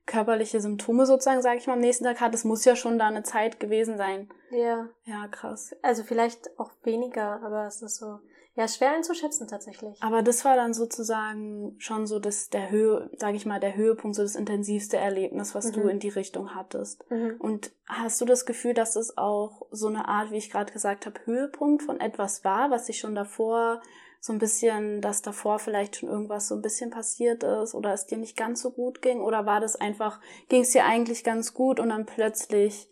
körperliche 0.06 0.60
Symptome 0.60 1.04
sozusagen, 1.04 1.42
sage 1.42 1.58
ich 1.58 1.66
mal, 1.66 1.72
am 1.74 1.80
nächsten 1.80 2.04
Tag 2.04 2.20
hat, 2.20 2.32
das 2.32 2.44
muss 2.44 2.64
ja 2.64 2.76
schon 2.76 2.98
da 2.98 3.08
eine 3.08 3.24
Zeit 3.24 3.58
gewesen 3.58 3.96
sein. 3.96 4.30
Ja. 4.50 4.88
Ja, 5.04 5.26
krass. 5.28 5.74
Also 5.82 6.04
vielleicht 6.04 6.58
auch 6.58 6.70
weniger, 6.84 7.42
aber 7.42 7.66
es 7.66 7.82
ist 7.82 7.96
so, 7.96 8.20
ja, 8.56 8.66
schwer 8.66 8.92
einzuschätzen 8.92 9.46
tatsächlich. 9.46 10.02
Aber 10.02 10.22
das 10.22 10.42
war 10.46 10.56
dann 10.56 10.72
sozusagen 10.72 11.74
schon 11.78 12.06
so 12.06 12.18
das, 12.18 12.48
der 12.48 12.70
Höhe, 12.70 13.10
sage 13.18 13.36
ich 13.36 13.44
mal, 13.44 13.60
der 13.60 13.76
Höhepunkt, 13.76 14.16
so 14.16 14.22
das 14.22 14.34
intensivste 14.34 14.96
Erlebnis, 14.96 15.54
was 15.54 15.66
mhm. 15.66 15.72
du 15.72 15.88
in 15.88 15.98
die 15.98 16.08
Richtung 16.08 16.54
hattest. 16.54 17.04
Mhm. 17.10 17.36
Und 17.38 17.72
hast 17.86 18.18
du 18.18 18.24
das 18.24 18.46
Gefühl, 18.46 18.72
dass 18.72 18.96
es 18.96 19.18
auch 19.18 19.66
so 19.72 19.88
eine 19.88 20.08
Art, 20.08 20.30
wie 20.30 20.38
ich 20.38 20.50
gerade 20.50 20.72
gesagt 20.72 21.04
habe, 21.04 21.20
Höhepunkt 21.26 21.82
von 21.82 22.00
etwas 22.00 22.44
war, 22.44 22.70
was 22.70 22.86
sich 22.86 22.98
schon 22.98 23.14
davor 23.14 23.82
so 24.20 24.32
ein 24.32 24.38
bisschen, 24.38 25.02
dass 25.02 25.20
davor 25.20 25.58
vielleicht 25.58 25.96
schon 25.96 26.08
irgendwas 26.08 26.48
so 26.48 26.54
ein 26.54 26.62
bisschen 26.62 26.88
passiert 26.88 27.44
ist 27.44 27.74
oder 27.74 27.92
es 27.92 28.06
dir 28.06 28.16
nicht 28.16 28.38
ganz 28.38 28.62
so 28.62 28.70
gut 28.70 29.02
ging? 29.02 29.20
Oder 29.20 29.44
war 29.44 29.60
das 29.60 29.76
einfach, 29.76 30.18
ging 30.48 30.62
es 30.62 30.70
dir 30.70 30.86
eigentlich 30.86 31.24
ganz 31.24 31.52
gut 31.52 31.78
und 31.78 31.90
dann 31.90 32.06
plötzlich 32.06 32.88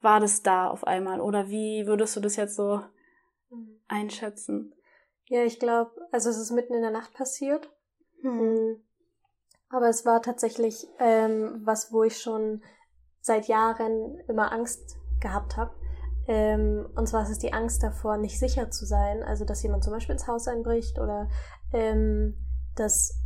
war 0.00 0.18
das 0.18 0.42
da 0.42 0.66
auf 0.68 0.86
einmal? 0.86 1.20
Oder 1.20 1.50
wie 1.50 1.86
würdest 1.86 2.16
du 2.16 2.20
das 2.20 2.36
jetzt 2.36 2.56
so 2.56 2.80
mhm. 3.50 3.80
einschätzen? 3.86 4.74
Ja, 5.26 5.42
ich 5.42 5.58
glaube, 5.58 5.92
also 6.12 6.30
es 6.30 6.38
ist 6.38 6.50
mitten 6.50 6.74
in 6.74 6.82
der 6.82 6.90
Nacht 6.90 7.14
passiert. 7.14 7.70
Hm. 8.20 8.82
Aber 9.68 9.88
es 9.88 10.04
war 10.04 10.22
tatsächlich 10.22 10.86
ähm, 10.98 11.62
was, 11.64 11.92
wo 11.92 12.04
ich 12.04 12.20
schon 12.20 12.62
seit 13.20 13.48
Jahren 13.48 14.18
immer 14.28 14.52
Angst 14.52 14.96
gehabt 15.20 15.56
habe. 15.56 15.74
Ähm, 16.26 16.88
und 16.94 17.08
zwar 17.08 17.22
ist 17.22 17.30
es 17.30 17.38
die 17.38 17.52
Angst 17.52 17.82
davor, 17.82 18.16
nicht 18.16 18.38
sicher 18.38 18.70
zu 18.70 18.86
sein. 18.86 19.22
Also, 19.22 19.44
dass 19.44 19.62
jemand 19.62 19.84
zum 19.84 19.92
Beispiel 19.92 20.14
ins 20.14 20.26
Haus 20.26 20.46
einbricht 20.46 20.98
oder 20.98 21.28
ähm, 21.72 22.36
dass, 22.76 23.18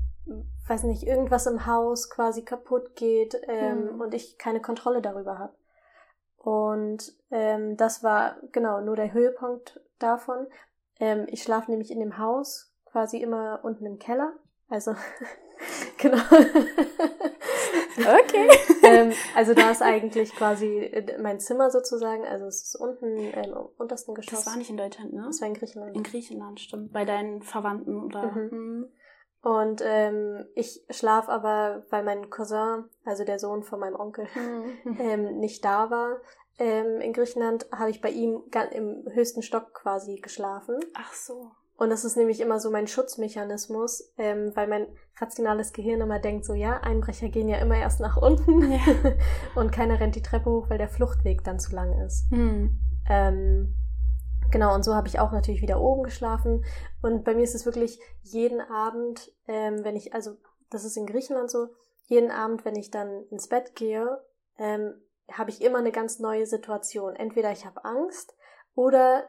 weiß 0.66 0.84
nicht, 0.84 1.04
irgendwas 1.04 1.46
im 1.46 1.66
Haus 1.66 2.10
quasi 2.10 2.42
kaputt 2.42 2.96
geht 2.96 3.36
ähm, 3.48 3.90
hm. 3.90 4.00
und 4.00 4.14
ich 4.14 4.38
keine 4.38 4.60
Kontrolle 4.60 5.02
darüber 5.02 5.38
habe. 5.38 5.54
Und 6.36 7.12
ähm, 7.30 7.76
das 7.76 8.02
war 8.02 8.36
genau 8.52 8.80
nur 8.80 8.96
der 8.96 9.12
Höhepunkt 9.12 9.80
davon. 9.98 10.46
Ähm, 11.00 11.26
ich 11.28 11.42
schlafe 11.42 11.70
nämlich 11.70 11.90
in 11.90 12.00
dem 12.00 12.18
Haus 12.18 12.72
quasi 12.86 13.18
immer 13.18 13.60
unten 13.62 13.86
im 13.86 13.98
Keller. 13.98 14.32
Also 14.68 14.94
genau. 15.98 16.18
okay. 17.96 18.48
ähm, 18.82 19.12
also 19.34 19.54
da 19.54 19.70
ist 19.70 19.82
eigentlich 19.82 20.34
quasi 20.34 20.66
äh, 20.66 21.18
mein 21.20 21.40
Zimmer 21.40 21.70
sozusagen. 21.70 22.24
Also 22.24 22.46
es 22.46 22.62
ist 22.62 22.76
unten 22.76 23.16
ähm, 23.16 23.44
im 23.44 23.68
untersten 23.78 24.14
Geschoss. 24.14 24.44
Das 24.44 24.46
war 24.46 24.56
nicht 24.56 24.70
in 24.70 24.76
Deutschland, 24.76 25.12
ne? 25.12 25.24
Das 25.26 25.40
war 25.40 25.48
in 25.48 25.54
Griechenland. 25.54 25.96
In 25.96 26.02
Griechenland, 26.02 26.60
stimmt. 26.60 26.92
Bei 26.92 27.04
deinen 27.04 27.42
Verwandten 27.42 28.02
oder. 28.02 28.32
Mhm. 28.32 28.48
Mhm. 28.50 28.88
Und 29.40 29.82
ähm, 29.84 30.46
ich 30.56 30.84
schlaf 30.90 31.28
aber, 31.28 31.84
weil 31.90 32.02
mein 32.02 32.28
Cousin, 32.28 32.86
also 33.04 33.24
der 33.24 33.38
Sohn 33.38 33.62
von 33.62 33.78
meinem 33.78 33.94
Onkel, 33.94 34.26
mhm. 34.34 34.96
ähm, 35.00 35.38
nicht 35.38 35.64
da 35.64 35.90
war. 35.90 36.20
Ähm, 36.58 37.00
in 37.00 37.12
Griechenland 37.12 37.66
habe 37.72 37.90
ich 37.90 38.00
bei 38.00 38.10
ihm 38.10 38.42
im 38.72 39.04
höchsten 39.12 39.42
Stock 39.42 39.74
quasi 39.74 40.16
geschlafen. 40.16 40.80
Ach 40.94 41.12
so. 41.12 41.52
Und 41.78 41.90
das 41.90 42.04
ist 42.04 42.16
nämlich 42.16 42.40
immer 42.40 42.58
so 42.58 42.72
mein 42.72 42.88
Schutzmechanismus, 42.88 44.12
ähm, 44.18 44.50
weil 44.54 44.66
mein 44.66 44.88
rationales 45.20 45.72
Gehirn 45.72 46.00
immer 46.00 46.18
denkt, 46.18 46.44
so 46.44 46.54
ja, 46.54 46.80
Einbrecher 46.80 47.28
gehen 47.28 47.48
ja 47.48 47.58
immer 47.58 47.76
erst 47.76 48.00
nach 48.00 48.16
unten 48.16 48.72
ja. 48.72 48.80
und 49.54 49.70
keiner 49.70 50.00
rennt 50.00 50.16
die 50.16 50.22
Treppe 50.22 50.50
hoch, 50.50 50.68
weil 50.68 50.78
der 50.78 50.88
Fluchtweg 50.88 51.44
dann 51.44 51.60
zu 51.60 51.76
lang 51.76 51.92
ist. 52.04 52.28
Hm. 52.30 52.80
Ähm, 53.08 53.76
genau, 54.50 54.74
und 54.74 54.84
so 54.84 54.96
habe 54.96 55.06
ich 55.06 55.20
auch 55.20 55.30
natürlich 55.30 55.62
wieder 55.62 55.80
oben 55.80 56.02
geschlafen. 56.02 56.64
Und 57.00 57.22
bei 57.22 57.34
mir 57.34 57.44
ist 57.44 57.54
es 57.54 57.64
wirklich 57.64 58.00
jeden 58.22 58.60
Abend, 58.60 59.32
ähm, 59.46 59.84
wenn 59.84 59.94
ich, 59.94 60.14
also 60.14 60.32
das 60.70 60.84
ist 60.84 60.96
in 60.96 61.06
Griechenland 61.06 61.48
so, 61.48 61.68
jeden 62.06 62.32
Abend, 62.32 62.64
wenn 62.64 62.74
ich 62.74 62.90
dann 62.90 63.22
ins 63.30 63.46
Bett 63.46 63.76
gehe, 63.76 64.20
ähm, 64.58 64.94
habe 65.32 65.50
ich 65.50 65.62
immer 65.62 65.78
eine 65.78 65.92
ganz 65.92 66.18
neue 66.18 66.46
Situation. 66.46 67.16
Entweder 67.16 67.52
ich 67.52 67.66
habe 67.66 67.84
Angst 67.84 68.36
oder 68.74 69.28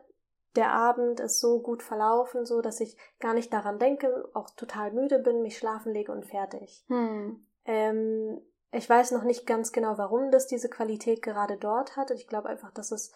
der 0.55 0.71
Abend 0.73 1.19
ist 1.19 1.39
so 1.39 1.61
gut 1.61 1.83
verlaufen, 1.83 2.45
so 2.45 2.61
dass 2.61 2.79
ich 2.79 2.97
gar 3.19 3.33
nicht 3.33 3.53
daran 3.53 3.79
denke, 3.79 4.29
auch 4.33 4.49
total 4.51 4.91
müde 4.91 5.19
bin, 5.19 5.41
mich 5.41 5.57
schlafen 5.57 5.93
lege 5.93 6.11
und 6.11 6.25
fertig. 6.25 6.83
Hm. 6.87 7.45
Ähm, 7.65 8.41
ich 8.71 8.89
weiß 8.89 9.11
noch 9.11 9.23
nicht 9.23 9.45
ganz 9.45 9.71
genau, 9.71 9.97
warum 9.97 10.31
das 10.31 10.47
diese 10.47 10.69
Qualität 10.69 11.21
gerade 11.21 11.57
dort 11.57 11.95
hat. 11.97 12.11
Ich 12.11 12.27
glaube 12.27 12.49
einfach, 12.49 12.71
dass 12.71 12.91
es 12.91 13.13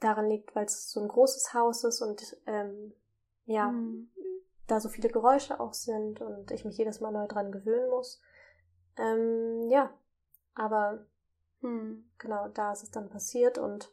daran 0.00 0.28
liegt, 0.28 0.54
weil 0.54 0.66
es 0.66 0.90
so 0.90 1.00
ein 1.00 1.08
großes 1.08 1.54
Haus 1.54 1.84
ist 1.84 2.00
und 2.00 2.36
ähm, 2.46 2.94
ja, 3.44 3.68
hm. 3.68 4.10
da 4.66 4.80
so 4.80 4.88
viele 4.88 5.08
Geräusche 5.08 5.58
auch 5.60 5.74
sind 5.74 6.20
und 6.20 6.50
ich 6.50 6.64
mich 6.64 6.76
jedes 6.76 7.00
Mal 7.00 7.12
neu 7.12 7.26
dran 7.26 7.52
gewöhnen 7.52 7.90
muss. 7.90 8.20
Ähm, 8.96 9.68
ja, 9.68 9.92
aber 10.54 11.06
genau, 12.18 12.48
da 12.48 12.72
ist 12.72 12.82
es 12.82 12.90
dann 12.90 13.08
passiert 13.08 13.58
und 13.58 13.92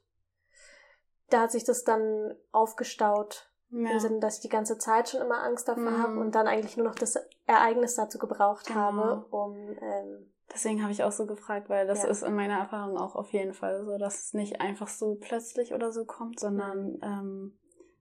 da 1.29 1.41
hat 1.41 1.51
sich 1.51 1.63
das 1.63 1.83
dann 1.83 2.35
aufgestaut. 2.51 3.51
Ja. 3.71 3.91
Im 3.91 3.99
Sinne, 3.99 4.19
dass 4.19 4.38
ich 4.38 4.41
die 4.41 4.49
ganze 4.49 4.79
Zeit 4.79 5.09
schon 5.09 5.21
immer 5.21 5.43
Angst 5.43 5.67
davor 5.67 5.91
mhm. 5.91 6.01
habe 6.01 6.19
und 6.19 6.33
dann 6.33 6.47
eigentlich 6.47 6.75
nur 6.75 6.88
noch 6.88 6.95
das 6.95 7.19
Ereignis 7.45 7.93
dazu 7.95 8.17
gebraucht 8.17 8.65
genau. 8.65 8.79
habe, 8.79 9.25
um. 9.29 9.77
Ähm, 9.79 10.31
Deswegen 10.51 10.81
habe 10.81 10.91
ich 10.91 11.03
auch 11.03 11.11
so 11.11 11.27
gefragt, 11.27 11.69
weil 11.69 11.85
das 11.85 12.01
ja. 12.01 12.09
ist 12.09 12.23
in 12.23 12.33
meiner 12.33 12.57
Erfahrung 12.57 12.97
auch 12.97 13.15
auf 13.15 13.31
jeden 13.31 13.53
Fall 13.53 13.85
so, 13.85 13.99
dass 13.99 14.25
es 14.25 14.33
nicht 14.33 14.59
einfach 14.59 14.88
so 14.88 15.15
plötzlich 15.21 15.75
oder 15.75 15.91
so 15.91 16.05
kommt, 16.05 16.39
sondern 16.39 16.93
mhm. 16.93 16.99
ähm, 17.03 17.59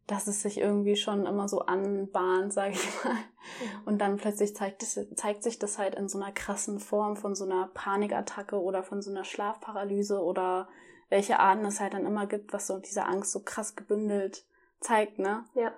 dass 0.08 0.26
es 0.26 0.42
sich 0.42 0.58
irgendwie 0.58 0.96
schon 0.96 1.26
immer 1.26 1.48
so 1.48 1.60
anbahnt, 1.60 2.52
sage 2.52 2.72
ich 2.72 3.04
mal. 3.04 3.12
Mhm. 3.12 3.82
Und 3.84 3.98
dann 3.98 4.16
plötzlich 4.16 4.56
zeigt, 4.56 4.82
zeigt 4.82 5.42
sich 5.42 5.58
das 5.58 5.78
halt 5.78 5.94
in 5.94 6.08
so 6.08 6.18
einer 6.18 6.32
krassen 6.32 6.80
Form 6.80 7.16
von 7.16 7.34
so 7.34 7.44
einer 7.44 7.70
Panikattacke 7.74 8.60
oder 8.60 8.82
von 8.82 9.02
so 9.02 9.10
einer 9.10 9.24
Schlafparalyse 9.24 10.20
oder 10.22 10.68
welche 11.10 11.38
Arten 11.38 11.64
es 11.66 11.78
halt 11.78 11.92
dann 11.92 12.06
immer 12.06 12.26
gibt, 12.26 12.54
was 12.54 12.66
so 12.66 12.78
diese 12.78 13.04
Angst 13.04 13.32
so 13.32 13.40
krass 13.40 13.76
gebündelt 13.76 14.46
zeigt, 14.80 15.18
ne? 15.18 15.44
Ja. 15.54 15.72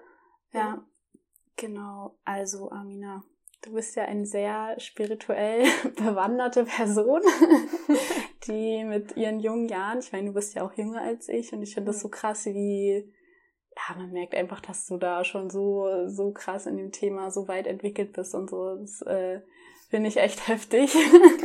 Ja, 0.53 0.85
genau. 1.57 2.17
Also, 2.25 2.71
Amina, 2.71 3.25
du 3.63 3.73
bist 3.73 3.97
ja 3.97 4.05
eine 4.05 4.27
sehr 4.27 4.79
spirituell 4.79 5.65
bewanderte 5.97 6.65
Person, 6.65 7.23
die 8.47 8.85
mit 8.85 9.17
ihren 9.17 9.41
jungen 9.41 9.69
Jahren, 9.69 9.99
ich 9.99 10.13
meine, 10.13 10.29
du 10.29 10.35
bist 10.35 10.55
ja 10.55 10.63
auch 10.63 10.73
jünger 10.75 11.03
als 11.03 11.29
ich 11.29 11.53
und 11.53 11.63
ich 11.63 11.75
finde 11.75 11.93
das 11.93 12.01
so 12.01 12.09
krass, 12.09 12.47
wie, 12.47 13.13
ja, 13.77 13.97
man 13.97 14.11
merkt 14.13 14.35
einfach, 14.35 14.61
dass 14.61 14.87
du 14.87 14.97
da 14.97 15.25
schon 15.25 15.51
so, 15.51 16.09
so 16.09 16.33
krass 16.33 16.67
in 16.67 16.77
dem 16.77 16.93
Thema 16.93 17.31
so 17.31 17.49
weit 17.49 17.67
entwickelt 17.67 18.13
bist 18.13 18.35
und 18.35 18.51
so. 18.51 18.77
Das 18.77 19.03
äh, 19.03 19.41
finde 19.89 20.09
ich 20.09 20.17
echt 20.17 20.49
heftig. 20.49 20.95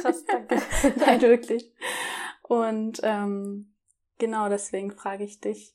Krass, 0.02 0.26
danke. 0.26 0.62
Nein, 1.00 1.22
wirklich. 1.22 1.72
Und 2.44 3.00
ähm, 3.04 3.72
Genau, 4.18 4.48
deswegen 4.48 4.92
frage 4.92 5.24
ich 5.24 5.42
dich 5.42 5.75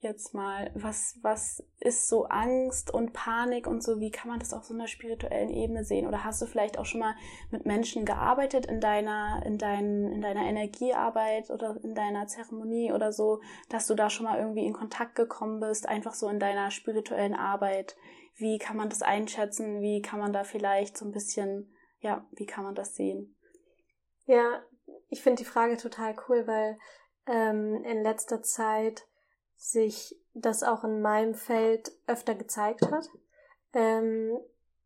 jetzt 0.00 0.32
mal, 0.32 0.70
was, 0.74 1.18
was 1.22 1.62
ist 1.78 2.08
so 2.08 2.24
Angst 2.24 2.92
und 2.92 3.12
Panik 3.12 3.66
und 3.66 3.82
so, 3.82 4.00
wie 4.00 4.10
kann 4.10 4.30
man 4.30 4.38
das 4.38 4.54
auf 4.54 4.64
so 4.64 4.72
einer 4.72 4.86
spirituellen 4.86 5.50
Ebene 5.50 5.84
sehen? 5.84 6.06
Oder 6.06 6.24
hast 6.24 6.40
du 6.40 6.46
vielleicht 6.46 6.78
auch 6.78 6.86
schon 6.86 7.00
mal 7.00 7.14
mit 7.50 7.66
Menschen 7.66 8.06
gearbeitet 8.06 8.64
in 8.64 8.80
deiner, 8.80 9.42
in 9.44 9.58
dein, 9.58 10.10
in 10.10 10.22
deiner 10.22 10.44
Energiearbeit 10.46 11.50
oder 11.50 11.76
in 11.82 11.94
deiner 11.94 12.26
Zeremonie 12.26 12.92
oder 12.92 13.12
so, 13.12 13.40
dass 13.68 13.86
du 13.86 13.94
da 13.94 14.08
schon 14.08 14.24
mal 14.24 14.38
irgendwie 14.38 14.64
in 14.64 14.72
Kontakt 14.72 15.16
gekommen 15.16 15.60
bist, 15.60 15.86
einfach 15.86 16.14
so 16.14 16.28
in 16.28 16.40
deiner 16.40 16.70
spirituellen 16.70 17.34
Arbeit? 17.34 17.96
Wie 18.36 18.58
kann 18.58 18.78
man 18.78 18.88
das 18.88 19.02
einschätzen? 19.02 19.82
Wie 19.82 20.00
kann 20.00 20.18
man 20.18 20.32
da 20.32 20.44
vielleicht 20.44 20.96
so 20.96 21.04
ein 21.04 21.12
bisschen, 21.12 21.74
ja, 22.00 22.26
wie 22.32 22.46
kann 22.46 22.64
man 22.64 22.74
das 22.74 22.94
sehen? 22.94 23.36
Ja, 24.24 24.62
ich 25.10 25.22
finde 25.22 25.42
die 25.42 25.48
Frage 25.48 25.76
total 25.76 26.16
cool, 26.28 26.46
weil 26.46 26.78
ähm, 27.26 27.84
in 27.84 28.02
letzter 28.02 28.42
Zeit 28.42 29.06
sich 29.60 30.18
das 30.32 30.62
auch 30.62 30.84
in 30.84 31.02
meinem 31.02 31.34
Feld 31.34 31.92
öfter 32.06 32.34
gezeigt 32.34 32.90
hat. 32.90 33.08
Ähm, 33.74 34.38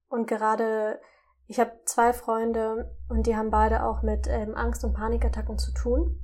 und 0.08 0.26
gerade, 0.26 1.00
ich 1.46 1.60
habe 1.60 1.70
zwei 1.84 2.12
Freunde 2.12 2.94
und 3.08 3.26
die 3.26 3.36
haben 3.36 3.50
beide 3.50 3.84
auch 3.84 4.02
mit 4.02 4.26
ähm, 4.28 4.54
Angst- 4.56 4.84
und 4.84 4.94
Panikattacken 4.94 5.58
zu 5.58 5.72
tun. 5.72 6.20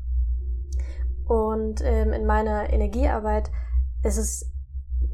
Und 1.28 1.80
ähm, 1.84 2.12
in 2.12 2.26
meiner 2.26 2.70
Energiearbeit 2.70 3.50
ist 4.02 4.18
es 4.18 4.50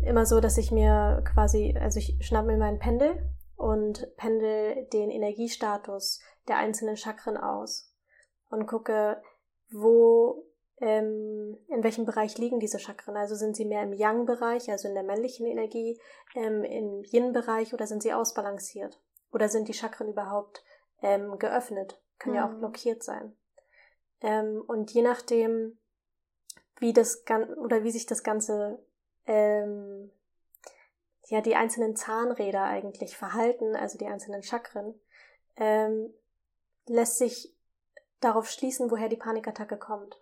immer 0.02 0.24
so, 0.24 0.40
dass 0.40 0.56
ich 0.56 0.72
mir 0.72 1.22
quasi, 1.26 1.76
also 1.78 1.98
ich 1.98 2.16
schnapp 2.26 2.46
mir 2.46 2.56
meinen 2.56 2.78
Pendel 2.78 3.30
und 3.54 4.16
pendel 4.16 4.86
den 4.94 5.10
Energiestatus 5.10 6.20
der 6.48 6.56
einzelnen 6.56 6.96
Chakren 6.96 7.36
aus 7.36 7.92
und 8.48 8.66
gucke, 8.66 9.20
wo 9.70 10.45
ähm, 10.78 11.58
in 11.68 11.82
welchem 11.82 12.04
Bereich 12.04 12.36
liegen 12.38 12.60
diese 12.60 12.78
Chakren? 12.78 13.16
Also 13.16 13.34
sind 13.34 13.56
sie 13.56 13.64
mehr 13.64 13.82
im 13.82 13.92
Yang-Bereich, 13.92 14.70
also 14.70 14.88
in 14.88 14.94
der 14.94 15.02
männlichen 15.02 15.46
Energie, 15.46 15.98
ähm, 16.34 16.64
im 16.64 17.02
Yin-Bereich 17.02 17.72
oder 17.72 17.86
sind 17.86 18.02
sie 18.02 18.12
ausbalanciert? 18.12 19.00
Oder 19.32 19.48
sind 19.48 19.68
die 19.68 19.74
Chakren 19.74 20.08
überhaupt 20.08 20.64
ähm, 21.02 21.38
geöffnet? 21.38 22.00
Kann 22.18 22.32
mhm. 22.32 22.36
ja 22.36 22.46
auch 22.46 22.52
mhm. 22.52 22.58
blockiert 22.58 23.02
sein. 23.02 23.36
Ähm, 24.20 24.62
und 24.66 24.92
je 24.92 25.02
nachdem, 25.02 25.78
wie 26.78 26.92
das 26.92 27.24
oder 27.56 27.84
wie 27.84 27.90
sich 27.90 28.06
das 28.06 28.22
Ganze 28.22 28.78
ähm, 29.26 30.10
ja 31.28 31.40
die 31.40 31.56
einzelnen 31.56 31.96
Zahnräder 31.96 32.62
eigentlich 32.62 33.16
verhalten, 33.16 33.74
also 33.76 33.98
die 33.98 34.06
einzelnen 34.06 34.42
Chakren, 34.42 34.94
ähm, 35.56 36.12
lässt 36.86 37.18
sich 37.18 37.52
darauf 38.20 38.48
schließen, 38.48 38.90
woher 38.90 39.08
die 39.08 39.16
Panikattacke 39.16 39.76
kommt. 39.76 40.20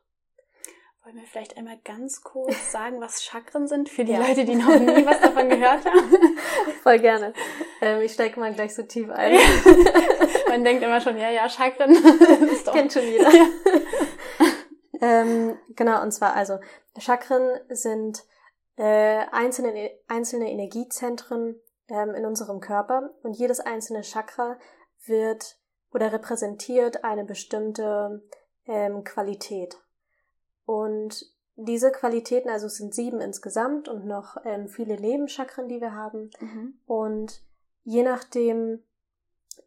Wollen 1.04 1.16
wir 1.16 1.26
vielleicht 1.26 1.58
einmal 1.58 1.76
ganz 1.84 2.22
kurz 2.22 2.54
sagen, 2.72 2.98
was 2.98 3.22
Chakren 3.22 3.68
sind 3.68 3.90
für 3.90 4.06
die 4.06 4.12
ja. 4.12 4.26
Leute, 4.26 4.46
die 4.46 4.54
noch 4.54 4.78
nie 4.78 5.04
was 5.04 5.20
davon 5.20 5.50
gehört 5.50 5.84
haben? 5.84 6.38
Voll 6.82 6.98
gerne. 6.98 7.34
Ähm, 7.82 8.00
ich 8.00 8.14
steige 8.14 8.40
mal 8.40 8.54
gleich 8.54 8.74
so 8.74 8.84
tief 8.84 9.10
ein. 9.10 9.38
Man 10.48 10.64
denkt 10.64 10.82
immer 10.82 11.02
schon, 11.02 11.18
ja, 11.18 11.28
ja, 11.28 11.46
Chakren. 11.46 11.90
ist 12.50 12.66
doch. 12.66 12.72
Kennt 12.72 12.90
schon 12.90 13.02
jeder. 13.02 13.30
Ja. 13.30 13.46
ähm, 15.02 15.58
genau, 15.76 16.00
und 16.00 16.10
zwar 16.12 16.34
also, 16.34 16.58
Chakren 16.98 17.60
sind 17.68 18.24
äh, 18.76 19.26
einzelne, 19.30 19.90
einzelne 20.08 20.50
Energiezentren 20.50 21.60
ähm, 21.88 22.14
in 22.14 22.24
unserem 22.24 22.60
Körper 22.60 23.10
und 23.22 23.36
jedes 23.36 23.60
einzelne 23.60 24.00
Chakra 24.00 24.58
wird 25.04 25.58
oder 25.92 26.14
repräsentiert 26.14 27.04
eine 27.04 27.24
bestimmte 27.26 28.22
ähm, 28.66 29.04
Qualität. 29.04 29.76
Und 30.64 31.34
diese 31.56 31.92
Qualitäten, 31.92 32.48
also 32.48 32.66
es 32.66 32.76
sind 32.76 32.94
sieben 32.94 33.20
insgesamt 33.20 33.88
und 33.88 34.06
noch 34.06 34.36
ähm, 34.44 34.68
viele 34.68 35.00
Nebenchakren, 35.00 35.68
die 35.68 35.80
wir 35.80 35.94
haben. 35.94 36.30
Mhm. 36.40 36.78
Und 36.86 37.42
je 37.84 38.02
nachdem, 38.02 38.82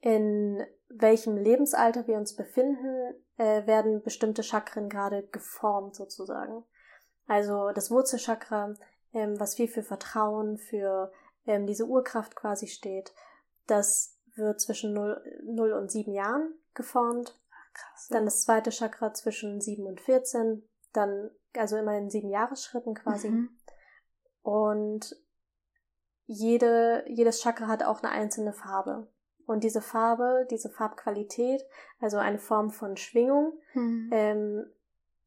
in 0.01 0.65
welchem 0.89 1.37
Lebensalter 1.37 2.07
wir 2.07 2.17
uns 2.17 2.35
befinden, 2.35 3.13
äh, 3.37 3.65
werden 3.67 4.01
bestimmte 4.01 4.43
Chakren 4.43 4.89
gerade 4.89 5.23
geformt 5.27 5.95
sozusagen. 5.95 6.63
Also 7.27 7.71
das 7.71 7.91
Wurzelchakra, 7.91 8.73
ähm, 9.13 9.39
was 9.39 9.55
viel 9.55 9.67
für 9.67 9.83
Vertrauen, 9.83 10.57
für 10.57 11.11
ähm, 11.45 11.67
diese 11.67 11.85
Urkraft 11.85 12.35
quasi 12.35 12.67
steht, 12.67 13.13
das 13.67 14.17
wird 14.35 14.61
zwischen 14.61 14.93
0, 14.93 15.21
0 15.43 15.73
und 15.73 15.91
7 15.91 16.13
Jahren 16.13 16.53
geformt. 16.73 17.39
Krass. 17.73 18.07
Dann 18.09 18.25
das 18.25 18.43
zweite 18.43 18.71
Chakra 18.71 19.13
zwischen 19.13 19.61
7 19.61 19.85
und 19.85 20.01
14, 20.01 20.63
dann 20.93 21.29
also 21.55 21.77
immer 21.77 21.97
in 21.97 22.09
sieben 22.09 22.29
Jahresschritten 22.29 22.93
quasi. 22.95 23.29
Mhm. 23.29 23.49
Und 24.41 25.15
jede, 26.25 27.05
jedes 27.07 27.41
Chakra 27.41 27.67
hat 27.67 27.83
auch 27.83 28.01
eine 28.01 28.11
einzelne 28.11 28.53
Farbe. 28.53 29.07
Und 29.45 29.63
diese 29.63 29.81
Farbe, 29.81 30.45
diese 30.51 30.69
Farbqualität, 30.69 31.63
also 31.99 32.17
eine 32.17 32.37
Form 32.37 32.69
von 32.69 32.97
Schwingung, 32.97 33.53
mhm. 33.73 34.09
ähm, 34.11 34.65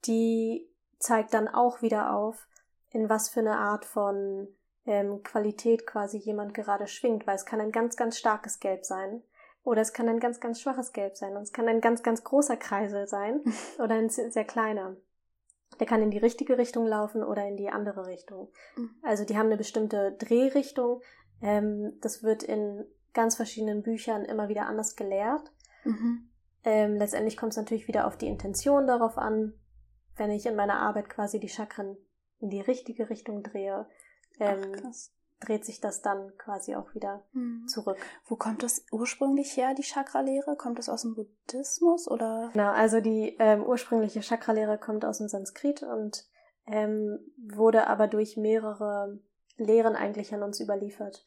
die 0.05 0.71
zeigt 0.99 1.33
dann 1.33 1.49
auch 1.49 1.81
wieder 1.81 2.15
auf, 2.15 2.47
in 2.91 3.09
was 3.09 3.31
für 3.31 3.41
eine 3.41 3.57
Art 3.57 3.87
von 3.87 4.49
ähm, 4.85 5.23
Qualität 5.23 5.87
quasi 5.87 6.19
jemand 6.19 6.53
gerade 6.53 6.87
schwingt, 6.87 7.27
weil 7.27 7.37
es 7.37 7.47
kann 7.47 7.61
ein 7.61 7.73
ganz, 7.73 7.97
ganz 7.97 8.19
starkes 8.19 8.61
Gelb 8.61 8.85
sein. 8.85 9.23
Oder 9.63 9.83
es 9.83 9.93
kann 9.93 10.09
ein 10.09 10.21
ganz, 10.21 10.41
ganz 10.41 10.61
schwaches 10.61 10.93
Gelb 10.93 11.17
sein. 11.17 11.37
Und 11.37 11.43
es 11.43 11.53
kann 11.53 11.69
ein 11.69 11.81
ganz, 11.81 12.03
ganz 12.03 12.25
großer 12.25 12.57
Kreisel 12.57 13.07
sein. 13.07 13.43
oder 13.79 13.95
ein 13.95 14.09
sehr 14.09 14.45
kleiner. 14.45 14.97
Der 15.81 15.87
kann 15.87 16.03
in 16.03 16.11
die 16.11 16.19
richtige 16.19 16.59
Richtung 16.59 16.87
laufen 16.87 17.25
oder 17.25 17.47
in 17.47 17.57
die 17.57 17.71
andere 17.71 18.07
Richtung. 18.07 18.53
Mhm. 18.77 18.91
Also 19.03 19.25
die 19.25 19.37
haben 19.37 19.47
eine 19.47 19.57
bestimmte 19.57 20.13
Drehrichtung. 20.13 21.03
Ähm, 21.43 21.99
das 22.01 22.23
wird 22.23 22.43
in 22.43 22.85
ganz 23.13 23.37
verschiedenen 23.37 23.83
Büchern 23.83 24.25
immer 24.25 24.49
wieder 24.49 24.67
anders 24.67 24.95
gelehrt. 24.95 25.51
Mhm. 25.85 26.31
Ähm, 26.65 26.97
letztendlich 26.97 27.37
kommt 27.37 27.53
es 27.53 27.57
natürlich 27.57 27.89
wieder 27.89 28.07
auf 28.07 28.17
die 28.17 28.29
Intention 28.29 28.87
darauf 28.87 29.17
an, 29.17 29.55
wenn 30.17 30.31
ich 30.31 30.47
in 30.47 30.55
meiner 30.55 30.79
Arbeit 30.79 31.09
quasi 31.09 31.41
die 31.41 31.49
Chakren 31.49 31.97
in 32.39 32.51
die 32.51 32.61
richtige 32.61 33.09
Richtung 33.09 33.43
drehe, 33.43 33.87
ähm, 34.39 34.73
Ach, 34.77 34.93
dreht 35.41 35.65
sich 35.65 35.81
das 35.81 36.03
dann 36.03 36.37
quasi 36.37 36.75
auch 36.77 36.95
wieder 36.95 37.25
mhm. 37.33 37.67
zurück. 37.67 37.97
Wo 38.27 38.37
kommt 38.37 38.63
das 38.63 38.85
ursprünglich 38.93 39.57
her, 39.57 39.75
die 39.75 39.83
Chakralehre? 39.83 40.57
Kommt 40.57 40.79
das 40.79 40.89
aus 40.89 41.03
dem 41.03 41.15
Buddhismus 41.15 42.09
oder? 42.09 42.51
Genau, 42.53 42.71
also 42.71 43.01
die 43.01 43.37
ähm, 43.39 43.65
ursprüngliche 43.65 44.23
Chakralehre 44.23 44.79
kommt 44.79 45.05
aus 45.05 45.19
dem 45.19 45.29
Sanskrit 45.29 45.83
und 45.83 46.27
ähm, 46.67 47.19
wurde 47.37 47.87
aber 47.87 48.07
durch 48.07 48.37
mehrere 48.37 49.19
Lehren 49.57 49.97
eigentlich 49.97 50.33
an 50.35 50.43
uns 50.43 50.61
überliefert. 50.61 51.25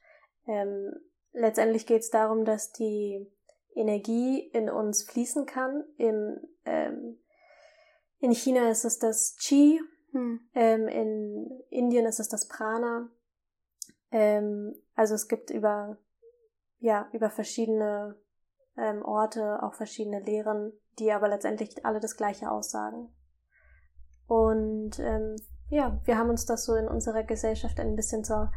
Ähm, 0.48 0.94
letztendlich 1.32 1.86
geht 1.86 2.02
es 2.02 2.10
darum, 2.10 2.46
dass 2.46 2.72
die 2.72 3.28
Energie 3.76 4.40
in 4.40 4.70
uns 4.70 5.04
fließen 5.04 5.46
kann. 5.46 5.84
Im, 5.98 6.38
ähm, 6.66 7.20
in 8.20 8.32
China 8.32 8.70
ist 8.70 8.86
es 8.86 9.00
das 9.00 9.36
Qi, 9.42 9.82
hm. 10.12 10.40
ähm, 10.54 10.88
in 10.88 11.64
Indien 11.70 12.06
ist 12.06 12.20
es 12.20 12.30
das 12.30 12.48
Prana 12.48 13.10
ähm, 14.14 14.76
also 14.96 15.16
es 15.16 15.28
gibt 15.28 15.50
über, 15.50 15.98
ja, 16.80 17.10
über 17.12 17.30
verschiedene 17.30 18.16
ähm, 18.78 19.04
Orte 19.04 19.62
auch 19.64 19.74
verschiedene 19.74 20.20
Lehren, 20.20 20.72
die 21.00 21.12
aber 21.12 21.28
letztendlich 21.28 21.84
alle 21.84 22.00
das 22.00 22.16
Gleiche 22.16 22.50
aussagen. 22.50 23.10
Und 24.28 25.00
ähm, 25.00 25.36
ja, 25.70 26.00
wir 26.06 26.18
haben 26.18 26.30
uns 26.30 26.46
das 26.46 26.64
so 26.66 26.76
in 26.76 26.88
unserer 26.88 27.24
Gesellschaft 27.24 27.80
ein 27.80 27.96
bisschen 27.96 28.24
zur 28.24 28.52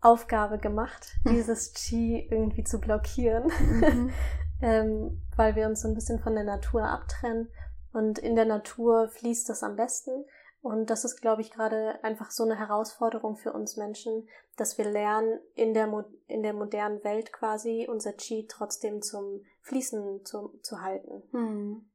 Aufgabe 0.00 0.58
gemacht, 0.58 1.14
hm. 1.22 1.34
dieses 1.34 1.72
Qi 1.72 2.26
irgendwie 2.28 2.64
zu 2.64 2.80
blockieren, 2.80 3.44
mhm. 3.44 4.10
ähm, 4.60 5.22
weil 5.36 5.54
wir 5.54 5.66
uns 5.66 5.82
so 5.82 5.88
ein 5.88 5.94
bisschen 5.94 6.18
von 6.18 6.34
der 6.34 6.44
Natur 6.44 6.82
abtrennen. 6.84 7.48
Und 7.92 8.18
in 8.18 8.36
der 8.36 8.44
Natur 8.44 9.08
fließt 9.08 9.48
das 9.48 9.62
am 9.62 9.76
besten. 9.76 10.26
Und 10.66 10.90
das 10.90 11.04
ist, 11.04 11.20
glaube 11.20 11.42
ich, 11.42 11.52
gerade 11.52 12.02
einfach 12.02 12.32
so 12.32 12.42
eine 12.42 12.58
Herausforderung 12.58 13.36
für 13.36 13.52
uns 13.52 13.76
Menschen, 13.76 14.28
dass 14.56 14.78
wir 14.78 14.84
lernen, 14.84 15.38
in 15.54 15.74
der, 15.74 15.86
Mo 15.86 16.02
in 16.26 16.42
der 16.42 16.54
modernen 16.54 17.04
Welt 17.04 17.32
quasi 17.32 17.86
unser 17.88 18.12
Qi 18.12 18.48
trotzdem 18.48 19.00
zum 19.00 19.44
Fließen 19.62 20.24
zu, 20.24 20.58
zu 20.62 20.80
halten. 20.80 21.22
Hm. 21.30 21.90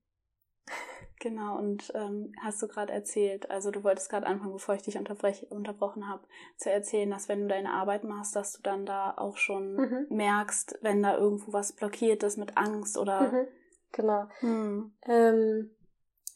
Genau, 1.20 1.56
und 1.56 1.92
ähm, 1.94 2.34
hast 2.42 2.64
du 2.64 2.68
gerade 2.68 2.92
erzählt, 2.92 3.52
also 3.52 3.70
du 3.70 3.84
wolltest 3.84 4.10
gerade 4.10 4.26
anfangen, 4.26 4.54
bevor 4.54 4.74
ich 4.74 4.82
dich 4.82 4.98
unterbrochen 4.98 6.10
habe, 6.10 6.24
zu 6.58 6.72
erzählen, 6.72 7.12
dass 7.12 7.30
wenn 7.30 7.42
du 7.42 7.48
deine 7.48 7.74
Arbeit 7.74 8.04
machst, 8.04 8.36
dass 8.36 8.54
du 8.54 8.64
dann 8.64 8.88
da 8.88 9.14
auch 9.16 9.38
schon 9.38 9.76
mhm. 9.76 10.08
merkst, 10.10 10.80
wenn 10.82 11.04
da 11.04 11.16
irgendwo 11.16 11.54
was 11.54 11.74
blockiert 11.74 12.24
ist 12.24 12.40
mit 12.40 12.58
Angst 12.58 12.98
oder. 12.98 13.32
Mhm. 13.32 13.48
Genau. 13.92 14.30
Hm. 14.40 14.94
Ähm, 15.04 15.70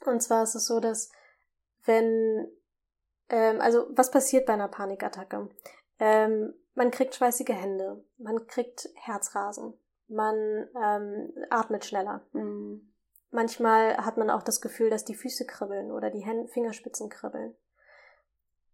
und 0.06 0.22
zwar 0.22 0.44
ist 0.44 0.54
es 0.54 0.68
so, 0.68 0.80
dass 0.80 1.10
wenn, 1.86 2.48
ähm, 3.30 3.62
also 3.62 3.88
was 3.92 4.12
passiert 4.12 4.46
bei 4.46 4.54
einer 4.54 4.68
Panikattacke? 4.68 5.50
Ähm, 6.00 6.54
man 6.74 6.92
kriegt 6.92 7.16
schweißige 7.16 7.50
Hände, 7.50 8.04
man 8.18 8.48
kriegt 8.48 8.90
Herzrasen, 8.96 9.74
man 10.08 10.68
ähm, 10.82 11.34
atmet 11.50 11.86
schneller. 11.86 12.22
Mhm. 12.34 12.92
Manchmal 13.32 13.98
hat 13.98 14.18
man 14.18 14.30
auch 14.30 14.44
das 14.44 14.62
Gefühl, 14.62 14.90
dass 14.90 15.04
die 15.04 15.16
Füße 15.16 15.46
kribbeln 15.46 15.92
oder 15.92 16.10
die 16.10 16.24
Händ 16.24 16.50
Fingerspitzen 16.52 17.10
kribbeln. 17.10 17.56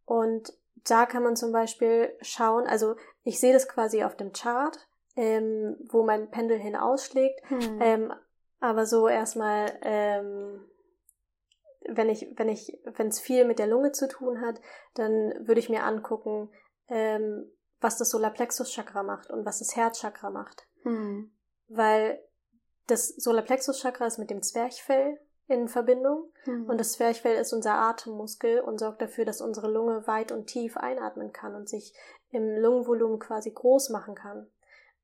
Und 0.06 0.54
da 0.88 1.06
kann 1.06 1.24
man 1.24 1.36
zum 1.36 1.52
Beispiel 1.52 2.16
schauen, 2.22 2.68
also 2.68 2.96
ich 3.24 3.40
sehe 3.40 3.54
das 3.54 3.68
quasi 3.68 4.04
auf 4.04 4.16
dem 4.16 4.34
Chart, 4.34 4.78
ähm, 5.16 5.78
wo 5.90 6.04
mein 6.04 6.30
Pendel 6.32 6.58
hin 6.58 6.76
ausschlägt, 6.76 7.42
hm. 7.50 7.82
ähm, 7.82 8.14
aber 8.60 8.86
so 8.86 9.08
erstmal 9.08 9.72
ähm, 9.82 10.64
wenn 11.96 12.10
ich, 12.10 12.28
wenn 12.36 12.50
ich, 12.50 12.80
wenn 12.86 13.08
es 13.08 13.20
viel 13.20 13.46
mit 13.46 13.60
der 13.60 13.68
Lunge 13.68 13.92
zu 13.92 14.08
tun 14.08 14.42
hat, 14.42 14.62
dann 14.94 15.34
würde 15.48 15.60
ich 15.60 15.70
mir 15.70 15.84
angucken, 15.84 16.50
ähm, 16.88 17.52
was 17.80 17.98
das 17.98 18.10
Solarplexus-Chakra 18.12 19.04
macht 19.04 19.30
und 19.30 19.46
was 19.46 19.60
das 19.60 19.76
Herzchakra 19.76 20.30
macht. 20.30 20.68
Hm. 20.84 21.32
Weil 21.68 22.22
das 22.88 23.10
Solarplexus-Chakra 23.10 24.06
ist 24.06 24.20
mit 24.20 24.30
dem 24.30 24.42
Zwerchfell 24.42 25.20
in 25.48 25.68
Verbindung 25.68 26.32
hm. 26.44 26.70
und 26.70 26.80
das 26.80 26.94
Zwerchfell 26.94 27.36
ist 27.36 27.54
unser 27.54 27.74
Atemmuskel 27.74 28.62
und 28.62 28.80
sorgt 28.80 29.02
dafür, 29.02 29.26
dass 29.26 29.42
unsere 29.42 29.70
Lunge 29.70 30.06
weit 30.08 30.32
und 30.32 30.48
tief 30.48 30.78
einatmen 30.78 31.34
kann 31.34 31.56
und 31.56 31.68
sich 31.68 31.94
im 32.30 32.58
Lungenvolumen 32.58 33.20
quasi 33.20 33.52
groß 33.52 33.90
machen 33.90 34.16
kann. 34.16 34.50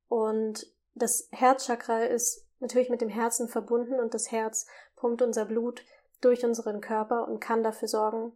Und 0.08 0.72
das 0.94 1.28
Herzchakra 1.32 2.04
ist 2.04 2.46
natürlich 2.60 2.90
mit 2.90 3.00
dem 3.00 3.08
Herzen 3.08 3.48
verbunden 3.48 4.00
und 4.00 4.14
das 4.14 4.32
Herz 4.32 4.66
pumpt 4.96 5.22
unser 5.22 5.44
Blut 5.44 5.84
durch 6.20 6.44
unseren 6.44 6.80
Körper 6.80 7.28
und 7.28 7.40
kann 7.40 7.62
dafür 7.62 7.88
sorgen, 7.88 8.32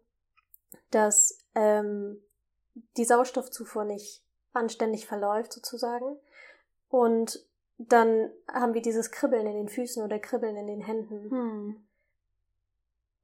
dass 0.91 1.39
ähm, 1.55 2.23
die 2.97 3.05
Sauerstoffzufuhr 3.05 3.85
nicht 3.85 4.23
anständig 4.53 5.07
verläuft 5.07 5.53
sozusagen. 5.53 6.19
Und 6.89 7.45
dann 7.79 8.31
haben 8.53 8.75
wir 8.75 8.83
dieses 8.83 9.11
Kribbeln 9.11 9.47
in 9.47 9.55
den 9.55 9.69
Füßen 9.69 10.03
oder 10.03 10.19
Kribbeln 10.19 10.57
in 10.57 10.67
den 10.67 10.81
Händen. 10.81 11.31
Hm. 11.31 11.87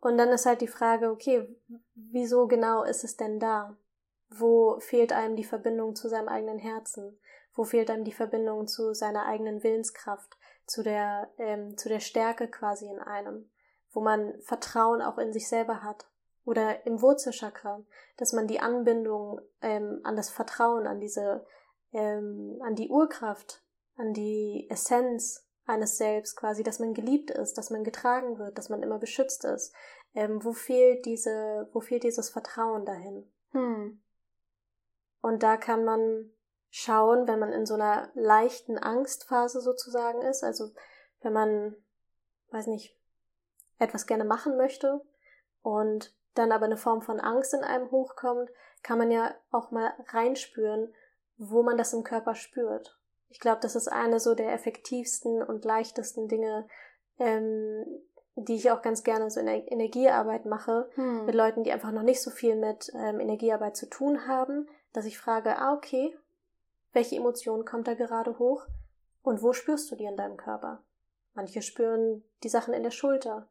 Und 0.01 0.16
dann 0.16 0.29
ist 0.31 0.47
halt 0.47 0.61
die 0.61 0.68
Frage, 0.68 1.11
okay, 1.11 1.49
wieso 1.94 2.47
genau 2.47 2.83
ist 2.85 3.05
es 3.05 3.16
denn 3.16 3.40
da? 3.40 3.77
Wo 4.31 4.79
fehlt 4.81 5.12
einem 5.12 5.37
die 5.37 5.44
Verbindung 5.44 5.97
zu 5.97 6.09
seinem 6.09 6.29
eigenen 6.29 6.59
Herzen? 6.59 7.18
Wo 7.55 7.64
fehlt 7.64 7.90
einem 7.90 8.05
die 8.05 8.12
Verbindung 8.12 8.68
zu 8.68 8.94
seiner 8.94 9.27
eigenen 9.27 9.62
Willenskraft, 9.62 10.37
zu 10.66 10.83
der, 10.83 11.31
ähm, 11.38 11.77
zu 11.77 11.88
der 11.88 12.01
Stärke 12.01 12.49
quasi 12.49 12.87
in 12.87 13.01
einem? 13.01 13.51
Wo 13.92 14.01
man 14.01 14.40
Vertrauen 14.42 15.03
auch 15.03 15.18
in 15.18 15.33
sich 15.33 15.48
selber 15.48 15.83
hat. 15.83 16.07
Oder 16.44 16.87
im 16.87 17.03
Wurzelchakra, 17.03 17.83
dass 18.16 18.33
man 18.33 18.46
die 18.46 18.61
Anbindung 18.61 19.40
ähm, 19.61 20.01
an 20.05 20.16
das 20.16 20.31
Vertrauen, 20.31 20.87
an 20.87 20.98
diese, 20.98 21.44
ähm, 21.92 22.59
an 22.62 22.74
die 22.74 22.88
Urkraft, 22.88 23.62
an 23.96 24.14
die 24.14 24.66
Essenz 24.70 25.46
eines 25.66 25.98
Selbst 25.98 26.37
quasi, 26.37 26.62
dass 26.62 26.79
man 26.79 26.94
geliebt 26.94 27.31
ist, 27.31 27.59
dass 27.59 27.68
man 27.68 27.85
getragen 27.85 28.38
wird, 28.38 28.57
dass 28.57 28.70
man 28.70 28.83
immer 28.83 28.98
beschützt 28.98 29.44
ist. 29.44 29.74
Ähm, 30.14 30.42
wo 30.42 30.53
fehlt 30.53 31.05
diese, 31.05 31.68
wo 31.72 31.81
fehlt 31.81 32.03
dieses 32.03 32.31
Vertrauen 32.31 32.87
dahin? 32.87 33.31
Hm. 33.53 34.01
Und 35.20 35.42
da 35.42 35.59
kann 35.59 35.85
man 35.85 36.31
schauen, 36.70 37.29
wenn 37.29 37.38
man 37.38 37.53
in 37.53 37.66
so 37.66 37.74
einer 37.74 38.11
leichten 38.14 38.79
Angstphase 38.79 39.61
sozusagen 39.61 40.22
ist, 40.22 40.42
also 40.42 40.70
wenn 41.20 41.33
man, 41.33 41.77
weiß 42.51 42.66
nicht, 42.68 42.98
etwas 43.79 44.07
gerne 44.07 44.25
machen 44.25 44.57
möchte 44.57 45.01
und 45.62 46.14
dann 46.35 46.53
aber 46.53 46.67
eine 46.67 46.77
Form 46.77 47.03
von 47.03 47.21
Angst 47.21 47.55
in 47.55 47.64
einem 47.64 47.91
hochkommt, 47.91 48.51
kann 48.83 48.99
man 48.99 49.11
ja 49.11 49.35
auch 49.51 49.71
mal 49.71 49.93
reinspüren, 50.09 50.95
wo 51.37 51.62
man 51.62 51.77
das 51.77 51.93
im 51.93 52.05
Körper 52.05 52.35
spürt. 52.35 52.99
Ich 53.29 53.41
glaube, 53.41 53.61
das 53.61 53.77
ist 53.77 53.88
eine 53.88 54.21
so 54.21 54.35
der 54.35 54.53
effektivsten 54.53 55.43
und 55.43 55.64
leichtesten 55.64 56.29
Dinge, 56.29 56.67
ähm, 57.19 57.85
die 58.37 58.55
ich 58.55 58.71
auch 58.71 58.83
ganz 58.83 59.03
gerne 59.03 59.31
so 59.31 59.41
in 59.41 59.47
der 59.47 59.71
Energiearbeit 59.71 60.47
mache, 60.47 60.88
hm. 60.95 61.27
mit 61.27 61.35
Leuten, 61.35 61.64
die 61.64 61.73
einfach 61.73 61.91
noch 61.91 62.03
nicht 62.03 62.23
so 62.23 62.31
viel 62.31 62.57
mit 62.57 62.91
ähm, 62.95 63.21
Energiearbeit 63.21 63.77
zu 63.77 63.88
tun 63.88 64.27
haben, 64.29 64.69
dass 64.93 65.05
ich 65.05 65.19
frage, 65.19 65.59
ah, 65.59 65.75
okay, 65.75 66.17
welche 66.93 67.17
Emotion 67.17 67.64
kommt 67.64 67.88
da 67.88 67.95
gerade 67.95 68.38
hoch 68.38 68.67
und 69.23 69.43
wo 69.43 69.53
spürst 69.53 69.91
du 69.91 69.97
die 69.97 70.05
in 70.05 70.17
deinem 70.17 70.37
Körper? 70.37 70.83
Manche 71.35 71.62
spüren 71.62 72.25
die 72.43 72.49
Sachen 72.49 72.75
in 72.75 72.83
der 72.83 72.91
Schulter, 72.91 73.49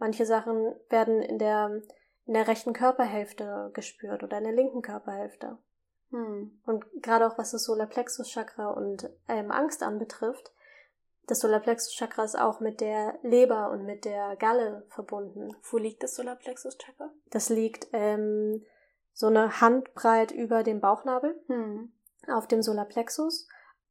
manche 0.00 0.26
Sachen 0.26 0.74
werden 0.88 1.22
in 1.22 1.38
der, 1.38 1.82
in 2.26 2.34
der 2.34 2.48
rechten 2.48 2.72
Körperhälfte 2.72 3.70
gespürt 3.74 4.24
oder 4.24 4.38
in 4.38 4.44
der 4.44 4.52
linken 4.52 4.82
Körperhälfte. 4.82 5.58
Hm. 6.10 6.60
Und 6.66 6.84
gerade 7.02 7.26
auch 7.26 7.38
was 7.38 7.52
das 7.52 7.64
Solarplexus-Chakra 7.64 8.70
und 8.70 9.08
ähm, 9.28 9.52
Angst 9.52 9.84
anbetrifft, 9.84 10.52
das 11.28 11.38
Solarplexus-Chakra 11.40 12.24
ist 12.24 12.36
auch 12.36 12.58
mit 12.58 12.80
der 12.80 13.16
Leber 13.22 13.70
und 13.70 13.84
mit 13.84 14.04
der 14.04 14.34
Galle 14.36 14.84
verbunden. 14.88 15.54
Wo 15.70 15.76
liegt 15.76 16.02
das 16.02 16.16
Solarplexus-Chakra? 16.16 17.12
Das 17.30 17.48
liegt 17.50 17.86
ähm, 17.92 18.64
so 19.12 19.28
eine 19.28 19.60
Handbreit 19.60 20.32
über 20.32 20.64
dem 20.64 20.80
Bauchnabel 20.80 21.40
hm. 21.46 21.92
auf 22.26 22.48
dem 22.48 22.62
Solarplexus. 22.62 23.46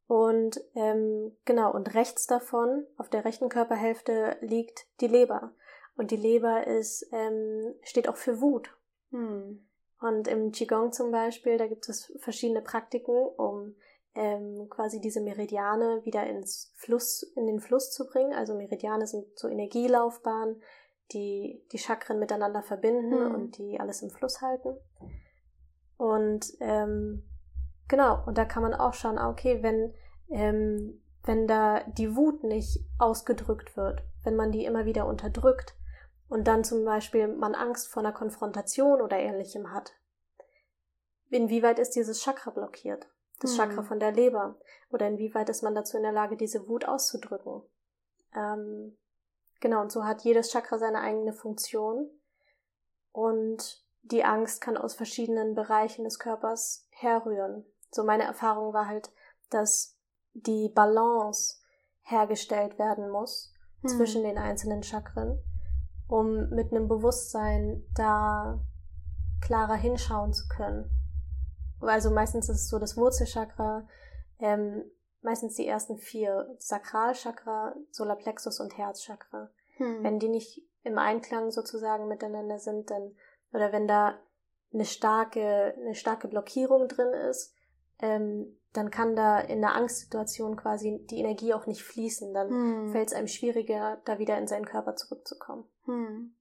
Und 0.06 0.60
ähm, 0.74 1.36
genau, 1.44 1.72
und 1.72 1.94
rechts 1.94 2.26
davon, 2.26 2.84
auf 2.96 3.08
der 3.08 3.24
rechten 3.24 3.48
Körperhälfte, 3.48 4.36
liegt 4.40 4.86
die 5.00 5.06
Leber. 5.06 5.54
Und 6.00 6.10
die 6.12 6.16
Leber 6.16 6.66
ist, 6.66 7.06
ähm, 7.12 7.74
steht 7.82 8.08
auch 8.08 8.16
für 8.16 8.40
Wut. 8.40 8.74
Hm. 9.10 9.60
Und 10.00 10.28
im 10.28 10.50
Qigong 10.50 10.92
zum 10.92 11.10
Beispiel, 11.10 11.58
da 11.58 11.66
gibt 11.66 11.86
es 11.90 12.10
verschiedene 12.20 12.62
Praktiken, 12.62 13.14
um 13.36 13.74
ähm, 14.14 14.68
quasi 14.70 14.98
diese 15.02 15.20
Meridiane 15.20 16.00
wieder 16.06 16.26
ins 16.26 16.72
Fluss, 16.74 17.22
in 17.36 17.46
den 17.46 17.60
Fluss 17.60 17.90
zu 17.90 18.06
bringen. 18.06 18.32
Also 18.32 18.54
Meridiane 18.54 19.06
sind 19.06 19.26
so 19.38 19.46
Energielaufbahnen, 19.46 20.62
die 21.12 21.62
die 21.70 21.78
Chakren 21.78 22.18
miteinander 22.18 22.62
verbinden 22.62 23.22
mhm. 23.22 23.34
und 23.34 23.58
die 23.58 23.78
alles 23.78 24.00
im 24.00 24.08
Fluss 24.08 24.40
halten. 24.40 24.78
Und 25.98 26.46
ähm, 26.60 27.28
genau, 27.88 28.24
und 28.24 28.38
da 28.38 28.46
kann 28.46 28.62
man 28.62 28.72
auch 28.72 28.94
schauen, 28.94 29.18
ah, 29.18 29.28
okay, 29.28 29.62
wenn, 29.62 29.92
ähm, 30.30 31.02
wenn 31.24 31.46
da 31.46 31.80
die 31.84 32.16
Wut 32.16 32.42
nicht 32.42 32.86
ausgedrückt 32.98 33.76
wird, 33.76 34.02
wenn 34.24 34.34
man 34.34 34.50
die 34.50 34.64
immer 34.64 34.86
wieder 34.86 35.06
unterdrückt 35.06 35.76
und 36.30 36.44
dann 36.44 36.64
zum 36.64 36.84
Beispiel 36.86 37.28
man 37.28 37.54
Angst 37.54 37.88
vor 37.88 38.02
einer 38.02 38.12
Konfrontation 38.12 39.02
oder 39.02 39.18
ähnlichem 39.18 39.72
hat, 39.72 39.92
inwieweit 41.28 41.78
ist 41.78 41.94
dieses 41.94 42.22
Chakra 42.22 42.50
blockiert? 42.50 43.06
das 43.40 43.56
Chakra 43.56 43.78
hm. 43.78 43.84
von 43.84 44.00
der 44.00 44.12
Leber? 44.12 44.56
Oder 44.90 45.08
inwieweit 45.08 45.48
ist 45.48 45.62
man 45.62 45.74
dazu 45.74 45.96
in 45.96 46.02
der 46.02 46.12
Lage, 46.12 46.36
diese 46.36 46.68
Wut 46.68 46.84
auszudrücken? 46.84 47.62
Ähm, 48.34 48.96
genau, 49.60 49.80
und 49.80 49.90
so 49.90 50.04
hat 50.04 50.22
jedes 50.22 50.50
Chakra 50.50 50.78
seine 50.78 51.00
eigene 51.00 51.32
Funktion. 51.32 52.10
Und 53.12 53.84
die 54.02 54.24
Angst 54.24 54.60
kann 54.60 54.76
aus 54.76 54.94
verschiedenen 54.94 55.54
Bereichen 55.54 56.04
des 56.04 56.18
Körpers 56.18 56.86
herrühren. 56.90 57.64
So 57.90 58.04
meine 58.04 58.24
Erfahrung 58.24 58.72
war 58.72 58.86
halt, 58.86 59.10
dass 59.48 59.96
die 60.32 60.68
Balance 60.68 61.56
hergestellt 62.02 62.78
werden 62.78 63.10
muss 63.10 63.52
hm. 63.80 63.88
zwischen 63.88 64.22
den 64.22 64.38
einzelnen 64.38 64.82
Chakren, 64.82 65.42
um 66.10 66.50
mit 66.50 66.72
einem 66.72 66.88
Bewusstsein 66.88 67.82
da 67.94 68.60
klarer 69.40 69.76
hinschauen 69.76 70.32
zu 70.32 70.48
können 70.48 70.90
also 71.80 72.10
meistens 72.10 72.48
ist 72.48 72.56
es 72.56 72.68
so 72.68 72.78
das 72.78 72.96
Wurzelchakra, 72.96 73.86
ähm, 74.38 74.84
meistens 75.22 75.54
die 75.54 75.66
ersten 75.66 75.98
vier, 75.98 76.54
Sakralchakra, 76.58 77.74
Solarplexus 77.90 78.60
und 78.60 78.76
Herzchakra. 78.76 79.50
Hm. 79.76 80.02
Wenn 80.02 80.18
die 80.18 80.28
nicht 80.28 80.62
im 80.82 80.98
Einklang 80.98 81.50
sozusagen 81.50 82.08
miteinander 82.08 82.58
sind, 82.58 82.90
dann, 82.90 83.14
oder 83.52 83.72
wenn 83.72 83.86
da 83.86 84.18
eine 84.72 84.84
starke, 84.84 85.74
eine 85.76 85.94
starke 85.94 86.28
Blockierung 86.28 86.88
drin 86.88 87.12
ist, 87.12 87.54
ähm, 87.98 88.56
dann 88.72 88.90
kann 88.90 89.16
da 89.16 89.40
in 89.40 89.64
einer 89.64 89.74
Angstsituation 89.74 90.56
quasi 90.56 91.04
die 91.10 91.18
Energie 91.18 91.52
auch 91.52 91.66
nicht 91.66 91.82
fließen. 91.82 92.32
Dann 92.32 92.48
hm. 92.48 92.92
fällt 92.92 93.08
es 93.08 93.14
einem 93.14 93.26
schwieriger, 93.26 94.00
da 94.04 94.18
wieder 94.18 94.38
in 94.38 94.46
seinen 94.46 94.64
Körper 94.64 94.96
zurückzukommen. 94.96 95.64
Hm. 95.90 96.34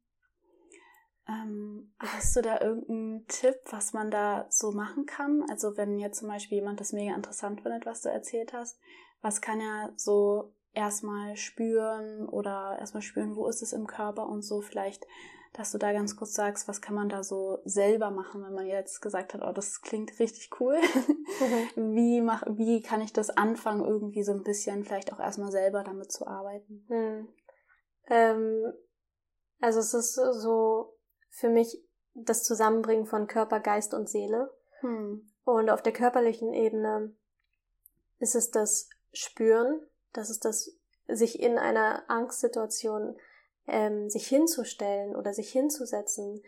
Ähm, 1.28 1.94
hast 2.00 2.36
du 2.36 2.42
da 2.42 2.60
irgendeinen 2.62 3.28
Tipp, 3.28 3.58
was 3.70 3.94
man 3.94 4.10
da 4.10 4.48
so 4.50 4.72
machen 4.72 5.06
kann? 5.06 5.44
Also 5.50 5.78
wenn 5.78 6.00
jetzt 6.00 6.20
zum 6.20 6.28
Beispiel 6.28 6.60
jemand 6.60 6.80
das 6.80 6.94
mega 6.94 7.14
interessant 7.16 7.62
findet, 7.62 7.86
was 7.86 8.02
du 8.02 8.10
erzählt 8.10 8.54
hast, 8.54 8.80
was 9.22 9.42
kann 9.42 9.60
er 9.60 9.94
so 9.96 10.54
erstmal 10.74 11.36
spüren 11.36 12.28
oder 12.28 12.78
erstmal 12.80 13.02
spüren, 13.02 13.36
wo 13.36 13.48
ist 13.48 13.62
es 13.62 13.74
im 13.74 13.86
Körper 13.86 14.28
und 14.28 14.42
so 14.42 14.62
vielleicht, 14.62 15.06
dass 15.54 15.72
du 15.72 15.78
da 15.78 15.94
ganz 15.94 16.16
kurz 16.16 16.34
sagst, 16.34 16.68
was 16.68 16.82
kann 16.82 16.96
man 16.96 17.10
da 17.10 17.24
so 17.24 17.60
selber 17.66 18.12
machen, 18.12 18.44
wenn 18.44 18.54
man 18.54 18.68
jetzt 18.68 19.02
gesagt 19.02 19.34
hat, 19.34 19.42
oh, 19.44 19.52
das 19.52 19.82
klingt 19.82 20.20
richtig 20.20 20.50
cool. 20.60 20.78
Mhm. 20.78 21.96
wie, 21.96 22.22
mach, 22.22 22.44
wie 22.48 22.82
kann 22.82 23.02
ich 23.02 23.14
das 23.14 23.30
anfangen, 23.30 23.84
irgendwie 23.84 24.24
so 24.24 24.32
ein 24.32 24.44
bisschen 24.44 24.84
vielleicht 24.84 25.12
auch 25.14 25.20
erstmal 25.20 25.52
selber 25.52 25.84
damit 25.84 26.12
zu 26.12 26.28
arbeiten? 26.28 26.86
Mhm. 26.88 27.28
Ähm, 28.08 28.74
also 29.60 29.80
es 29.80 29.94
ist 29.94 30.16
so, 30.16 30.96
für 31.30 31.50
mich 31.50 31.84
das 32.14 32.44
Zusammenbringen 32.44 33.06
von 33.06 33.28
Körper, 33.28 33.60
Geist 33.60 33.94
und 33.94 34.10
Seele. 34.10 34.52
Hm. 34.82 35.30
Und 35.44 35.70
auf 35.70 35.82
der 35.82 35.94
körperlichen 35.94 36.54
Ebene 36.54 37.16
ist 38.20 38.36
es 38.36 38.52
das 38.52 38.90
Spüren, 39.12 39.82
das 40.14 40.30
ist 40.30 40.46
das 40.46 40.76
sich 41.08 41.40
in 41.40 41.58
einer 41.58 42.04
Angstsituation 42.08 43.18
ähm, 43.68 44.10
sich 44.10 44.28
hinzustellen 44.28 45.16
oder 45.16 45.34
sich 45.34 45.52
hinzusetzen 45.52 46.44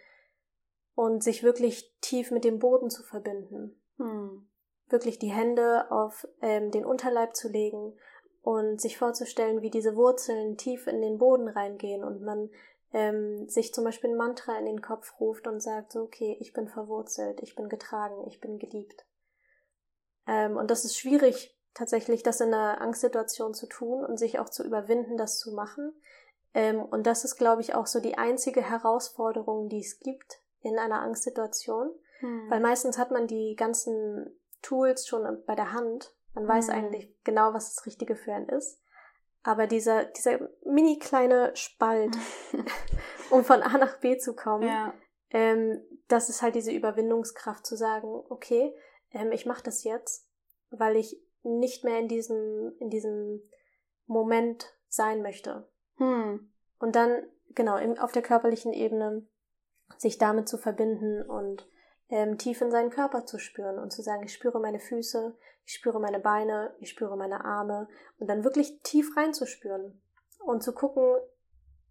und 0.94 1.24
sich 1.24 1.42
wirklich 1.42 1.92
tief 2.02 2.32
mit 2.32 2.44
dem 2.44 2.60
Boden 2.60 2.90
zu 2.90 3.04
verbinden. 3.04 3.82
Hm. 3.98 4.48
Wirklich 4.88 5.20
die 5.20 5.32
Hände 5.32 5.90
auf 5.90 6.28
ähm, 6.42 6.70
den 6.72 6.86
Unterleib 6.86 7.36
zu 7.36 7.48
legen 7.48 7.98
und 8.42 8.82
sich 8.82 8.98
vorzustellen, 8.98 9.62
wie 9.62 9.70
diese 9.70 9.96
Wurzeln 9.96 10.58
tief 10.58 10.88
in 10.88 11.02
den 11.02 11.18
Boden 11.18 11.48
reingehen 11.48 12.04
und 12.04 12.22
man 12.22 12.50
ähm, 12.94 13.48
sich 13.48 13.74
zum 13.74 13.84
Beispiel 13.84 14.10
ein 14.10 14.18
Mantra 14.18 14.58
in 14.58 14.66
den 14.66 14.82
Kopf 14.82 15.20
ruft 15.20 15.48
und 15.48 15.62
sagt, 15.62 15.94
so, 15.94 16.02
okay, 16.02 16.38
ich 16.40 16.54
bin 16.54 16.68
verwurzelt, 16.68 17.42
ich 17.42 17.56
bin 17.56 17.70
getragen, 17.70 18.26
ich 18.28 18.42
bin 18.42 18.60
geliebt. 18.60 19.06
Ähm, 20.28 20.58
und 20.58 20.70
das 20.70 20.86
ist 20.86 20.98
schwierig, 20.98 21.58
tatsächlich 21.74 22.24
das 22.24 22.42
in 22.42 22.54
einer 22.54 22.82
Angstsituation 22.82 23.54
zu 23.54 23.68
tun 23.68 24.04
und 24.04 24.18
sich 24.18 24.40
auch 24.40 24.50
zu 24.50 24.64
überwinden, 24.64 25.18
das 25.18 25.40
zu 25.40 25.54
machen. 25.54 25.94
Ähm, 26.54 26.82
und 26.82 27.08
das 27.08 27.24
ist, 27.24 27.38
glaube 27.38 27.62
ich, 27.62 27.76
auch 27.76 27.88
so 27.88 28.00
die 28.00 28.18
einzige 28.18 28.62
Herausforderung, 28.62 29.70
die 29.70 29.80
es 29.80 30.00
gibt 30.00 30.42
in 30.62 30.78
einer 30.78 31.02
Angstsituation. 31.02 31.92
Hm. 32.20 32.50
Weil 32.50 32.60
meistens 32.60 32.98
hat 32.98 33.12
man 33.12 33.28
die 33.28 33.56
ganzen 33.56 34.38
Tools 34.62 35.08
schon 35.08 35.44
bei 35.46 35.56
der 35.56 35.72
Hand. 35.72 36.14
Man 36.34 36.48
weiß 36.48 36.68
hm. 36.68 36.76
eigentlich 36.76 37.16
genau, 37.24 37.54
was 37.54 37.74
das 37.74 37.86
Richtige 37.86 38.16
für 38.16 38.34
einen 38.34 38.50
ist. 38.50 38.81
Aber 39.44 39.68
dieser, 39.68 40.06
dieser 40.06 40.40
mini 40.66 41.00
kleine 41.00 41.56
Spalt, 41.56 42.16
um 43.32 43.44
von 43.44 43.62
A 43.64 43.78
nach 43.78 44.00
B 44.00 44.18
zu 44.18 44.36
kommen, 44.36 44.68
ja. 44.68 44.94
ähm, 45.32 45.82
das 46.08 46.30
ist 46.30 46.42
halt 46.42 46.56
diese 46.56 46.72
Überwindungskraft 46.72 47.66
zu 47.66 47.76
sagen, 47.76 48.08
okay, 48.30 48.76
ähm, 49.12 49.32
ich 49.32 49.46
mache 49.46 49.64
das 49.64 49.84
jetzt, 49.84 50.28
weil 50.70 50.96
ich 50.96 51.20
nicht 51.44 51.84
mehr 51.84 52.00
in 52.00 52.08
diesem, 52.08 52.74
in 52.80 52.90
diesem 52.90 53.42
Moment 54.06 54.74
sein 54.88 55.22
möchte. 55.22 55.68
Hm. 55.96 56.52
Und 56.80 56.96
dann, 56.96 57.24
genau, 57.50 57.78
im, 57.78 57.98
auf 57.98 58.12
der 58.12 58.22
körperlichen 58.22 58.74
Ebene 58.74 59.26
sich 59.98 60.18
damit 60.18 60.48
zu 60.48 60.58
verbinden 60.58 61.24
und 61.24 61.68
ähm, 62.12 62.38
tief 62.38 62.62
in 62.62 62.72
seinen 62.72 62.90
Körper 62.90 63.26
zu 63.26 63.40
spüren 63.40 63.80
und 63.80 63.92
zu 63.92 64.02
sagen, 64.02 64.24
ich 64.24 64.34
spüre 64.34 64.60
meine 64.60 64.80
Füße, 64.80 65.36
ich 65.66 65.74
spüre 65.74 66.00
meine 66.00 66.20
Beine, 66.20 66.76
ich 66.80 66.90
spüre 66.90 67.16
meine 67.18 67.46
Arme 67.46 67.88
und 68.20 68.28
dann 68.28 68.44
wirklich 68.44 68.82
tief 68.84 69.16
reinzuspüren 69.16 70.02
und 70.40 70.62
zu 70.62 70.74
gucken, 70.74 71.16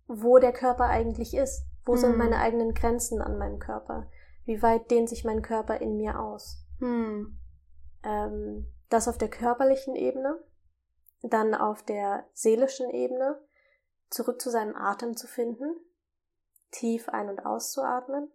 wo 0.06 0.38
der 0.38 0.52
Körper 0.52 0.85
eigentlich 0.85 1.35
ist. 1.35 1.64
Wo 1.87 1.92
mhm. 1.92 1.98
sind 1.98 2.18
meine 2.18 2.38
eigenen 2.38 2.74
Grenzen 2.74 3.22
an 3.22 3.38
meinem 3.38 3.59
Körper? 3.59 4.11
Wie 4.44 4.62
weit 4.62 4.90
dehnt 4.90 5.09
sich 5.09 5.24
mein 5.24 5.40
Körper 5.40 5.80
in 5.80 5.96
mir 5.96 6.20
aus? 6.20 6.66
Mhm. 6.78 7.38
Ähm, 8.02 8.66
das 8.90 9.09
auf 9.09 9.16
der 9.16 9.30
körperlichen 9.30 9.94
Ebene, 9.94 10.38
dann 11.22 11.54
auf 11.54 11.83
der 11.83 12.26
seelischen 12.35 12.90
Ebene, 12.90 13.40
zurück 14.11 14.40
zu 14.40 14.50
seinem 14.50 14.76
Atem 14.76 15.16
zu 15.16 15.26
finden, 15.26 15.76
tief 16.72 17.09
ein- 17.09 17.30
und 17.30 17.46
auszuatmen 17.46 18.30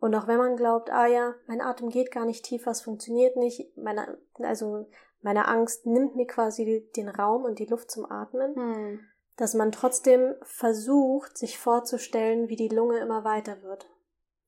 und 0.00 0.14
auch 0.14 0.26
wenn 0.26 0.38
man 0.38 0.56
glaubt, 0.56 0.90
ah 0.90 1.06
ja, 1.06 1.34
mein 1.46 1.60
Atem 1.60 1.90
geht 1.90 2.10
gar 2.10 2.24
nicht 2.24 2.44
tiefer, 2.44 2.70
es 2.70 2.80
funktioniert 2.80 3.36
nicht, 3.36 3.76
meine, 3.76 4.18
also 4.38 4.86
meine 5.20 5.46
Angst 5.46 5.84
nimmt 5.84 6.16
mir 6.16 6.26
quasi 6.26 6.90
den 6.96 7.08
Raum 7.10 7.44
und 7.44 7.58
die 7.58 7.66
Luft 7.66 7.90
zum 7.90 8.10
Atmen, 8.10 8.54
hm. 8.54 9.00
dass 9.36 9.52
man 9.52 9.72
trotzdem 9.72 10.34
versucht, 10.42 11.36
sich 11.36 11.58
vorzustellen, 11.58 12.48
wie 12.48 12.56
die 12.56 12.68
Lunge 12.68 12.98
immer 12.98 13.24
weiter 13.24 13.62
wird, 13.62 13.90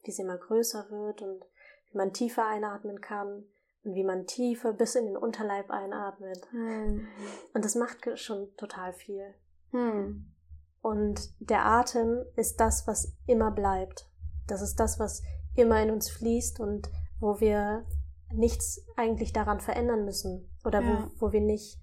wie 0.05 0.11
sie 0.11 0.23
immer 0.23 0.38
größer 0.38 0.87
wird 0.91 1.21
und 1.21 1.45
wie 1.91 1.99
man 1.99 2.15
tiefer 2.15 2.47
einatmen 2.47 3.03
kann 3.03 3.45
und 3.85 3.95
wie 3.95 4.05
man 4.05 4.27
tiefer 4.27 4.73
bis 4.73 4.95
in 4.95 5.05
den 5.05 5.19
Unterleib 5.19 5.71
einatmet. 5.71 6.51
Hm. 6.51 7.07
Und 7.53 7.62
das 7.62 7.75
macht 7.75 8.19
schon 8.19 8.57
total 8.57 8.95
viel. 8.95 9.35
Hm. 9.73 10.33
Und 10.81 11.31
der 11.41 11.67
Atem 11.67 12.25
ist 12.37 12.59
das, 12.59 12.87
was 12.87 13.12
immer 13.27 13.51
bleibt. 13.51 14.09
Das 14.49 14.62
ist 14.62 14.77
das, 14.81 14.99
was 14.99 15.23
immer 15.57 15.83
in 15.83 15.91
uns 15.91 16.11
fließt 16.11 16.61
und 16.61 16.88
wo 17.21 17.41
wir 17.41 17.85
nichts 18.33 18.85
eigentlich 18.97 19.33
daran 19.33 19.61
verändern 19.61 20.05
müssen 20.05 20.51
oder 20.65 20.81
ja. 20.81 21.09
wo, 21.19 21.27
wo 21.27 21.33
wir 21.33 21.41
nicht 21.41 21.79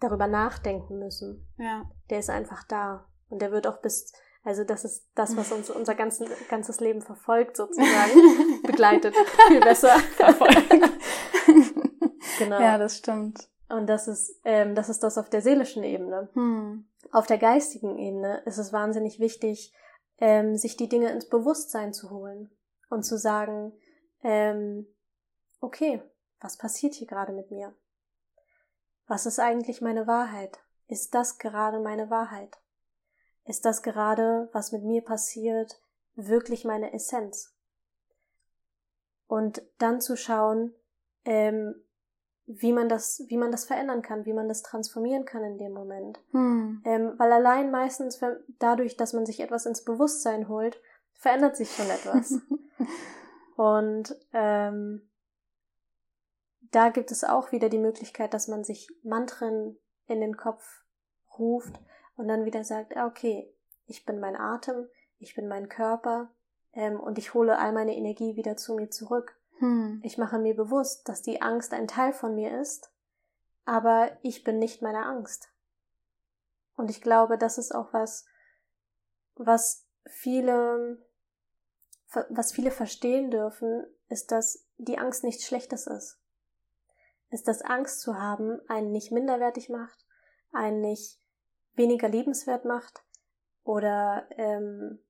darüber 0.00 0.26
nachdenken 0.26 0.98
müssen. 0.98 1.46
Ja. 1.58 1.90
Der 2.10 2.18
ist 2.18 2.30
einfach 2.30 2.64
da 2.64 3.06
und 3.28 3.40
der 3.40 3.52
wird 3.52 3.66
auch 3.66 3.80
bis, 3.80 4.12
also 4.42 4.64
das 4.64 4.84
ist 4.84 5.08
das, 5.14 5.36
was 5.36 5.52
uns 5.52 5.70
unser 5.70 5.94
ganzen, 5.94 6.28
ganzes 6.48 6.80
Leben 6.80 7.00
verfolgt 7.00 7.56
sozusagen, 7.56 8.62
begleitet, 8.62 9.14
viel 9.48 9.60
besser. 9.60 9.96
Verfolgt. 10.16 10.70
genau. 12.38 12.60
Ja, 12.60 12.78
das 12.78 12.98
stimmt. 12.98 13.48
Und 13.68 13.86
das 13.86 14.08
ist, 14.08 14.40
ähm, 14.44 14.74
das 14.74 14.88
ist 14.88 15.02
das 15.02 15.16
auf 15.16 15.30
der 15.30 15.40
seelischen 15.40 15.82
Ebene. 15.84 16.28
Hm. 16.34 16.86
Auf 17.12 17.26
der 17.26 17.38
geistigen 17.38 17.96
Ebene 17.96 18.42
ist 18.44 18.58
es 18.58 18.72
wahnsinnig 18.72 19.18
wichtig, 19.20 19.72
ähm, 20.18 20.56
sich 20.56 20.76
die 20.76 20.88
Dinge 20.88 21.10
ins 21.10 21.28
Bewusstsein 21.28 21.92
zu 21.92 22.10
holen 22.10 22.50
und 22.90 23.04
zu 23.04 23.18
sagen, 23.18 23.72
ähm, 24.22 24.86
okay, 25.60 26.02
was 26.40 26.56
passiert 26.56 26.94
hier 26.94 27.06
gerade 27.06 27.32
mit 27.32 27.50
mir? 27.50 27.74
Was 29.06 29.26
ist 29.26 29.38
eigentlich 29.38 29.80
meine 29.80 30.06
Wahrheit? 30.06 30.58
Ist 30.88 31.14
das 31.14 31.38
gerade 31.38 31.80
meine 31.80 32.10
Wahrheit? 32.10 32.58
Ist 33.44 33.64
das 33.64 33.82
gerade, 33.82 34.48
was 34.52 34.72
mit 34.72 34.84
mir 34.84 35.02
passiert, 35.02 35.80
wirklich 36.14 36.64
meine 36.64 36.92
Essenz? 36.92 37.54
Und 39.26 39.62
dann 39.78 40.00
zu 40.00 40.16
schauen, 40.16 40.74
ähm, 41.24 41.74
wie 42.46 42.72
man 42.72 42.88
das, 42.88 43.24
wie 43.28 43.38
man 43.38 43.50
das 43.50 43.64
verändern 43.64 44.02
kann, 44.02 44.26
wie 44.26 44.34
man 44.34 44.48
das 44.48 44.62
transformieren 44.62 45.24
kann 45.24 45.42
in 45.44 45.58
dem 45.58 45.72
Moment. 45.72 46.20
Hm. 46.32 46.82
Ähm, 46.84 47.14
weil 47.16 47.32
allein 47.32 47.70
meistens 47.70 48.20
dadurch, 48.58 48.96
dass 48.96 49.14
man 49.14 49.24
sich 49.24 49.40
etwas 49.40 49.64
ins 49.64 49.82
Bewusstsein 49.82 50.48
holt, 50.48 50.80
verändert 51.24 51.56
sich 51.56 51.74
schon 51.74 51.88
etwas. 51.88 52.38
Und 53.56 54.14
ähm, 54.34 55.08
da 56.70 56.90
gibt 56.90 57.10
es 57.10 57.24
auch 57.24 57.50
wieder 57.50 57.70
die 57.70 57.78
Möglichkeit, 57.78 58.34
dass 58.34 58.46
man 58.46 58.62
sich 58.62 58.90
Mantren 59.02 59.78
in 60.06 60.20
den 60.20 60.36
Kopf 60.36 60.84
ruft 61.38 61.80
und 62.16 62.28
dann 62.28 62.44
wieder 62.44 62.62
sagt, 62.62 62.94
ah, 62.94 63.06
okay, 63.06 63.50
ich 63.86 64.04
bin 64.04 64.20
mein 64.20 64.36
Atem, 64.36 64.86
ich 65.18 65.34
bin 65.34 65.48
mein 65.48 65.70
Körper 65.70 66.30
ähm, 66.74 67.00
und 67.00 67.16
ich 67.16 67.32
hole 67.32 67.58
all 67.58 67.72
meine 67.72 67.96
Energie 67.96 68.36
wieder 68.36 68.58
zu 68.58 68.74
mir 68.74 68.90
zurück. 68.90 69.34
Hm. 69.60 70.00
Ich 70.04 70.18
mache 70.18 70.38
mir 70.38 70.54
bewusst, 70.54 71.08
dass 71.08 71.22
die 71.22 71.40
Angst 71.40 71.72
ein 71.72 71.88
Teil 71.88 72.12
von 72.12 72.34
mir 72.34 72.60
ist, 72.60 72.92
aber 73.64 74.10
ich 74.20 74.44
bin 74.44 74.58
nicht 74.58 74.82
meine 74.82 75.06
Angst. 75.06 75.48
Und 76.76 76.90
ich 76.90 77.00
glaube, 77.00 77.38
das 77.38 77.56
ist 77.56 77.74
auch 77.74 77.94
was, 77.94 78.26
was 79.36 79.86
viele, 80.06 80.98
was 82.30 82.52
viele 82.52 82.70
verstehen 82.70 83.30
dürfen, 83.30 83.86
ist, 84.08 84.32
dass 84.32 84.66
die 84.78 84.98
Angst 84.98 85.24
nichts 85.24 85.46
Schlechtes 85.46 85.86
ist. 85.86 86.20
Ist, 87.30 87.48
dass 87.48 87.62
Angst 87.62 88.00
zu 88.00 88.18
haben 88.18 88.60
einen 88.68 88.92
nicht 88.92 89.10
minderwertig 89.10 89.68
macht, 89.68 90.04
einen 90.52 90.80
nicht 90.80 91.20
weniger 91.74 92.08
liebenswert 92.08 92.64
macht 92.64 93.02
oder 93.64 94.28
ähm, 94.30 95.00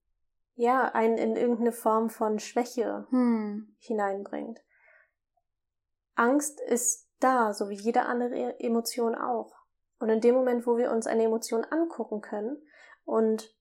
ja, 0.54 0.84
einen 0.94 1.18
in 1.18 1.36
irgendeine 1.36 1.72
Form 1.72 2.10
von 2.10 2.38
Schwäche 2.38 3.06
hm. 3.10 3.74
hineinbringt. 3.78 4.62
Angst 6.14 6.60
ist 6.60 7.08
da, 7.18 7.52
so 7.52 7.68
wie 7.68 7.74
jede 7.74 8.02
andere 8.02 8.60
Emotion 8.60 9.14
auch. 9.14 9.52
Und 9.98 10.08
in 10.10 10.20
dem 10.20 10.34
Moment, 10.34 10.66
wo 10.66 10.76
wir 10.76 10.90
uns 10.90 11.06
eine 11.06 11.24
Emotion 11.24 11.64
angucken 11.64 12.20
können 12.20 12.62
und 13.04 13.54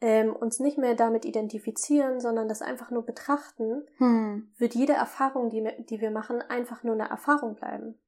ähm, 0.00 0.34
uns 0.34 0.60
nicht 0.60 0.78
mehr 0.78 0.94
damit 0.94 1.24
identifizieren, 1.24 2.20
sondern 2.20 2.48
das 2.48 2.62
einfach 2.62 2.90
nur 2.90 3.04
betrachten, 3.04 3.86
hm. 3.96 4.52
wird 4.56 4.74
jede 4.74 4.92
Erfahrung, 4.92 5.50
die, 5.50 5.68
die 5.88 6.00
wir 6.00 6.10
machen, 6.10 6.40
einfach 6.42 6.84
nur 6.84 6.94
eine 6.94 7.08
Erfahrung 7.08 7.56
bleiben. 7.56 7.98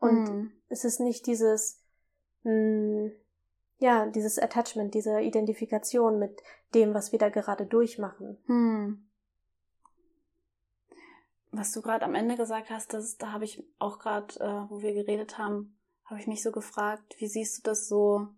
Und 0.00 0.28
hm. 0.28 0.52
es 0.68 0.84
ist 0.84 0.98
nicht 0.98 1.26
dieses, 1.26 1.80
mh, 2.42 2.52
hm, 2.52 3.12
ja, 3.78 4.06
dieses 4.06 4.38
Attachment, 4.38 4.94
diese 4.94 5.20
Identifikation 5.20 6.18
mit 6.18 6.42
dem, 6.74 6.94
was 6.94 7.12
wir 7.12 7.18
da 7.18 7.28
gerade 7.28 7.64
durchmachen. 7.64 8.38
Hm. 8.46 9.06
Was 11.52 11.72
du 11.72 11.82
gerade 11.82 12.04
am 12.04 12.14
Ende 12.14 12.36
gesagt 12.36 12.70
hast, 12.70 12.92
das, 12.92 13.16
da 13.16 13.32
habe 13.32 13.44
ich 13.44 13.64
auch 13.78 13.98
gerade, 13.98 14.34
äh, 14.38 14.70
wo 14.70 14.82
wir 14.82 14.92
geredet 14.94 15.38
haben, 15.38 15.76
habe 16.04 16.20
ich 16.20 16.26
mich 16.26 16.42
so 16.42 16.52
gefragt, 16.52 17.16
wie 17.18 17.26
siehst 17.26 17.58
du 17.58 17.70
das 17.70 17.88
so? 17.88 18.28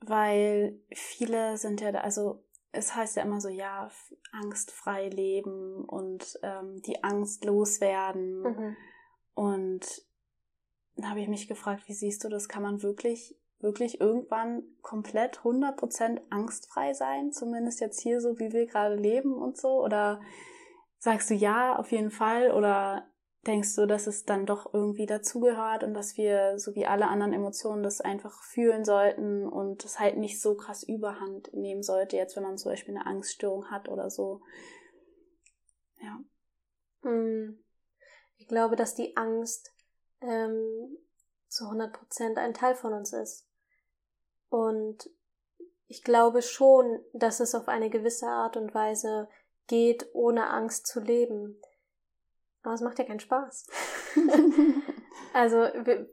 Weil 0.00 0.78
viele 0.92 1.58
sind 1.58 1.80
ja 1.80 1.92
da, 1.92 2.00
also 2.00 2.42
es 2.72 2.94
heißt 2.94 3.16
ja 3.16 3.22
immer 3.22 3.40
so, 3.40 3.48
ja, 3.48 3.90
angstfrei 4.32 5.08
leben 5.08 5.84
und 5.84 6.38
ähm, 6.42 6.80
die 6.82 7.02
Angst 7.02 7.44
loswerden. 7.44 8.42
Mhm. 8.42 8.76
Und 9.34 10.02
da 10.96 11.10
habe 11.10 11.20
ich 11.20 11.28
mich 11.28 11.48
gefragt, 11.48 11.84
wie 11.86 11.94
siehst 11.94 12.24
du 12.24 12.28
das? 12.28 12.48
Kann 12.48 12.62
man 12.62 12.82
wirklich 12.82 13.36
wirklich 13.60 14.00
irgendwann 14.00 14.62
komplett 14.82 15.40
100% 15.40 16.20
angstfrei 16.30 16.94
sein, 16.94 17.32
zumindest 17.32 17.80
jetzt 17.80 18.00
hier 18.00 18.20
so, 18.20 18.38
wie 18.38 18.52
wir 18.52 18.66
gerade 18.66 18.96
leben 18.96 19.34
und 19.34 19.56
so? 19.56 19.84
Oder 19.84 20.20
sagst 20.98 21.30
du 21.30 21.34
ja, 21.34 21.76
auf 21.76 21.92
jeden 21.92 22.10
Fall? 22.10 22.50
Oder 22.52 23.09
denkst 23.46 23.74
du, 23.76 23.86
dass 23.86 24.06
es 24.06 24.24
dann 24.24 24.44
doch 24.44 24.74
irgendwie 24.74 25.06
dazugehört 25.06 25.82
und 25.82 25.94
dass 25.94 26.16
wir, 26.16 26.58
so 26.58 26.74
wie 26.74 26.86
alle 26.86 27.08
anderen 27.08 27.32
Emotionen, 27.32 27.82
das 27.82 28.00
einfach 28.00 28.42
fühlen 28.42 28.84
sollten 28.84 29.48
und 29.48 29.84
es 29.84 29.98
halt 29.98 30.18
nicht 30.18 30.40
so 30.40 30.56
krass 30.56 30.82
überhand 30.82 31.52
nehmen 31.54 31.82
sollte, 31.82 32.16
jetzt 32.16 32.36
wenn 32.36 32.42
man 32.42 32.58
zum 32.58 32.72
Beispiel 32.72 32.96
eine 32.96 33.06
Angststörung 33.06 33.70
hat 33.70 33.88
oder 33.88 34.10
so? 34.10 34.42
Ja. 36.00 36.20
Hm. 37.02 37.64
Ich 38.36 38.48
glaube, 38.48 38.76
dass 38.76 38.94
die 38.94 39.16
Angst 39.16 39.72
ähm, 40.20 40.98
zu 41.48 41.64
100% 41.64 42.36
ein 42.36 42.54
Teil 42.54 42.74
von 42.74 42.92
uns 42.92 43.12
ist. 43.12 43.46
Und 44.48 45.10
ich 45.86 46.02
glaube 46.04 46.42
schon, 46.42 47.00
dass 47.12 47.40
es 47.40 47.54
auf 47.54 47.68
eine 47.68 47.90
gewisse 47.90 48.26
Art 48.26 48.56
und 48.56 48.74
Weise 48.74 49.28
geht, 49.66 50.08
ohne 50.12 50.48
Angst 50.48 50.86
zu 50.86 51.00
leben. 51.00 51.60
Aber 52.62 52.74
es 52.74 52.80
macht 52.80 52.98
ja 52.98 53.04
keinen 53.04 53.20
Spaß. 53.20 53.66
also 55.32 55.56
wir, 55.56 56.08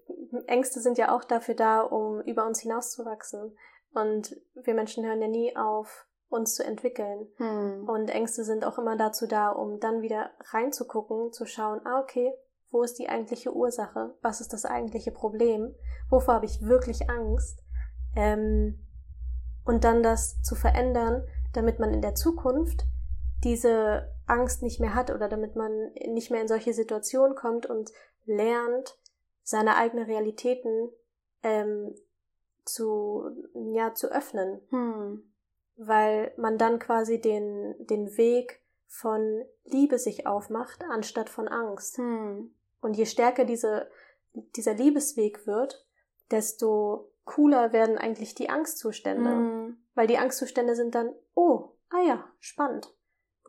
Ängste 0.47 0.79
sind 0.79 0.97
ja 0.97 1.15
auch 1.15 1.23
dafür 1.23 1.55
da, 1.55 1.81
um 1.81 2.21
über 2.21 2.45
uns 2.45 2.61
hinauszuwachsen. 2.61 3.57
Und 3.93 4.35
wir 4.53 4.73
Menschen 4.73 5.05
hören 5.05 5.21
ja 5.21 5.27
nie 5.27 5.55
auf, 5.55 6.07
uns 6.29 6.55
zu 6.55 6.63
entwickeln. 6.63 7.27
Hm. 7.37 7.87
Und 7.87 8.09
Ängste 8.09 8.43
sind 8.43 8.65
auch 8.65 8.77
immer 8.77 8.97
dazu 8.97 9.27
da, 9.27 9.49
um 9.49 9.79
dann 9.79 10.01
wieder 10.01 10.31
reinzugucken, 10.51 11.31
zu 11.31 11.45
schauen, 11.45 11.81
ah, 11.85 11.99
okay, 12.01 12.33
wo 12.71 12.83
ist 12.83 12.99
die 12.99 13.09
eigentliche 13.09 13.53
Ursache? 13.53 14.15
Was 14.21 14.41
ist 14.41 14.53
das 14.53 14.65
eigentliche 14.65 15.11
Problem? 15.11 15.73
Wovor 16.09 16.35
habe 16.35 16.45
ich 16.45 16.61
wirklich 16.61 17.09
Angst? 17.09 17.63
Ähm, 18.15 18.85
und 19.65 19.83
dann 19.83 20.03
das 20.03 20.41
zu 20.41 20.55
verändern, 20.55 21.23
damit 21.53 21.79
man 21.79 21.93
in 21.93 22.01
der 22.01 22.15
Zukunft 22.15 22.85
diese 23.43 24.11
Angst 24.25 24.63
nicht 24.63 24.79
mehr 24.79 24.95
hat 24.95 25.11
oder 25.11 25.29
damit 25.29 25.55
man 25.55 25.91
nicht 26.07 26.31
mehr 26.31 26.41
in 26.41 26.47
solche 26.47 26.73
Situationen 26.73 27.35
kommt 27.35 27.65
und 27.65 27.91
lernt, 28.25 28.97
seine 29.43 29.75
eigenen 29.75 30.05
Realitäten 30.05 30.89
ähm, 31.43 31.95
zu, 32.65 33.29
ja, 33.53 33.93
zu 33.93 34.11
öffnen. 34.11 34.59
Hm. 34.69 35.23
Weil 35.77 36.33
man 36.37 36.57
dann 36.57 36.79
quasi 36.79 37.21
den, 37.21 37.75
den 37.79 38.17
Weg 38.17 38.61
von 38.87 39.45
Liebe 39.63 39.99
sich 39.99 40.25
aufmacht, 40.27 40.83
anstatt 40.89 41.29
von 41.29 41.47
Angst. 41.47 41.97
Hm. 41.97 42.53
Und 42.81 42.97
je 42.97 43.05
stärker 43.05 43.45
diese, 43.45 43.89
dieser 44.33 44.73
Liebesweg 44.73 45.45
wird, 45.47 45.85
desto 46.31 47.11
cooler 47.25 47.73
werden 47.73 47.97
eigentlich 47.97 48.35
die 48.35 48.49
Angstzustände. 48.49 49.29
Mhm. 49.29 49.77
Weil 49.93 50.07
die 50.07 50.17
Angstzustände 50.17 50.75
sind 50.75 50.95
dann, 50.95 51.13
oh, 51.35 51.69
ah 51.89 52.01
ja, 52.01 52.25
spannend. 52.39 52.93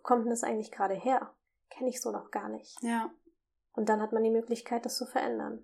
Kommt 0.08 0.24
denn 0.24 0.30
das 0.30 0.42
eigentlich 0.42 0.72
gerade 0.72 0.94
her? 0.94 1.34
Kenne 1.68 1.90
ich 1.90 2.00
so 2.00 2.10
noch 2.10 2.30
gar 2.30 2.48
nicht. 2.48 2.82
Ja. 2.82 3.10
Und 3.72 3.90
dann 3.90 4.00
hat 4.00 4.10
man 4.10 4.22
die 4.22 4.30
Möglichkeit, 4.30 4.86
das 4.86 4.96
zu 4.96 5.04
verändern. 5.04 5.62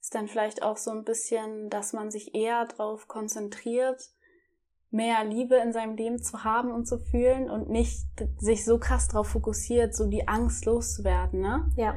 Ist 0.00 0.14
dann 0.14 0.26
vielleicht 0.26 0.62
auch 0.62 0.78
so 0.78 0.90
ein 0.90 1.04
bisschen, 1.04 1.68
dass 1.68 1.92
man 1.92 2.10
sich 2.10 2.34
eher 2.34 2.64
darauf 2.64 3.08
konzentriert, 3.08 4.00
mehr 4.88 5.22
Liebe 5.24 5.56
in 5.56 5.74
seinem 5.74 5.96
Leben 5.96 6.22
zu 6.22 6.44
haben 6.44 6.72
und 6.72 6.86
zu 6.86 6.98
fühlen 6.98 7.50
und 7.50 7.68
nicht 7.68 8.06
sich 8.38 8.64
so 8.64 8.78
krass 8.78 9.08
darauf 9.08 9.26
fokussiert, 9.26 9.94
so 9.94 10.06
die 10.06 10.28
Angst 10.28 10.64
loszuwerden, 10.64 11.42
ne? 11.42 11.70
Ja. 11.76 11.94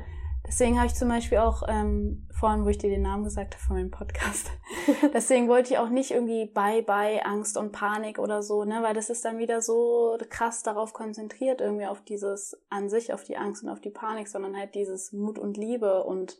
Deswegen 0.47 0.77
habe 0.77 0.87
ich 0.87 0.95
zum 0.95 1.09
Beispiel 1.09 1.39
auch 1.39 1.63
ähm, 1.67 2.25
vorhin, 2.31 2.63
wo 2.63 2.69
ich 2.69 2.77
dir 2.77 2.89
den 2.89 3.01
Namen 3.01 3.25
gesagt 3.25 3.55
habe 3.55 3.63
von 3.63 3.75
meinem 3.75 3.91
Podcast, 3.91 4.49
deswegen 5.13 5.49
wollte 5.49 5.73
ich 5.73 5.79
auch 5.79 5.89
nicht 5.89 6.11
irgendwie 6.11 6.45
Bye 6.45 6.83
Bye 6.83 7.25
Angst 7.25 7.57
und 7.57 7.73
Panik 7.73 8.17
oder 8.17 8.41
so, 8.41 8.63
ne, 8.63 8.79
weil 8.81 8.93
das 8.93 9.09
ist 9.09 9.25
dann 9.25 9.39
wieder 9.39 9.61
so 9.61 10.17
krass 10.29 10.63
darauf 10.63 10.93
konzentriert 10.93 11.59
irgendwie 11.59 11.85
auf 11.85 12.01
dieses 12.01 12.57
an 12.69 12.89
sich, 12.89 13.13
auf 13.13 13.23
die 13.23 13.35
Angst 13.35 13.63
und 13.63 13.69
auf 13.69 13.81
die 13.81 13.89
Panik, 13.89 14.29
sondern 14.29 14.55
halt 14.55 14.73
dieses 14.73 15.11
Mut 15.11 15.37
und 15.37 15.57
Liebe 15.57 16.03
und 16.05 16.39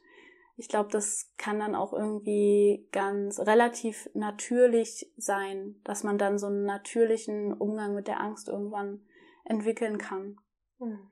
ich 0.60 0.70
glaube, 0.70 0.90
das 0.90 1.32
kann 1.38 1.60
dann 1.60 1.76
auch 1.76 1.94
irgendwie 1.94 2.88
ganz 2.92 3.40
relativ 3.40 4.10
natürlich 4.16 5.12
sein, 5.16 5.80
dass 5.84 6.04
man 6.04 6.18
dann 6.18 6.40
so 6.40 6.48
einen 6.48 6.66
natürlichen 6.66 7.54
Umgang 7.54 7.94
mit 7.94 8.08
der 8.08 8.20
Angst 8.20 8.48
irgendwann 8.50 9.02
entwickeln 9.46 10.00
kann. 10.00 10.38
Hm. 10.80 11.12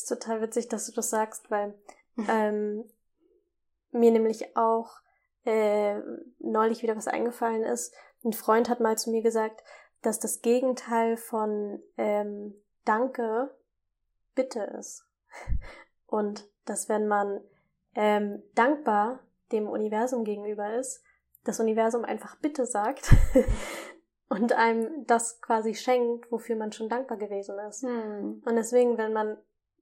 Ist 0.00 0.08
total 0.08 0.40
witzig, 0.40 0.68
dass 0.68 0.86
du 0.86 0.92
das 0.92 1.10
sagst, 1.10 1.50
weil 1.50 1.74
ähm, 2.28 2.84
mir 3.92 4.10
nämlich 4.10 4.56
auch 4.56 5.00
äh, 5.44 5.98
neulich 6.38 6.82
wieder 6.82 6.96
was 6.96 7.08
eingefallen 7.08 7.62
ist. 7.62 7.94
Ein 8.24 8.32
Freund 8.32 8.68
hat 8.68 8.80
mal 8.80 8.98
zu 8.98 9.10
mir 9.10 9.22
gesagt, 9.22 9.62
dass 10.02 10.18
das 10.18 10.42
Gegenteil 10.42 11.16
von 11.16 11.82
ähm, 11.96 12.54
Danke 12.84 13.54
Bitte 14.34 14.62
ist. 14.78 15.06
Und 16.06 16.48
dass 16.64 16.88
wenn 16.88 17.06
man 17.06 17.40
ähm, 17.94 18.42
dankbar 18.54 19.20
dem 19.52 19.68
Universum 19.68 20.24
gegenüber 20.24 20.74
ist, 20.74 21.02
das 21.44 21.60
Universum 21.60 22.04
einfach 22.04 22.36
Bitte 22.36 22.66
sagt 22.66 23.14
und 24.28 24.52
einem 24.52 25.06
das 25.06 25.40
quasi 25.40 25.74
schenkt, 25.74 26.30
wofür 26.30 26.54
man 26.54 26.72
schon 26.72 26.88
dankbar 26.88 27.16
gewesen 27.16 27.58
ist. 27.68 27.82
Hm. 27.82 28.42
Und 28.44 28.56
deswegen, 28.56 28.98
wenn 28.98 29.12
man 29.12 29.38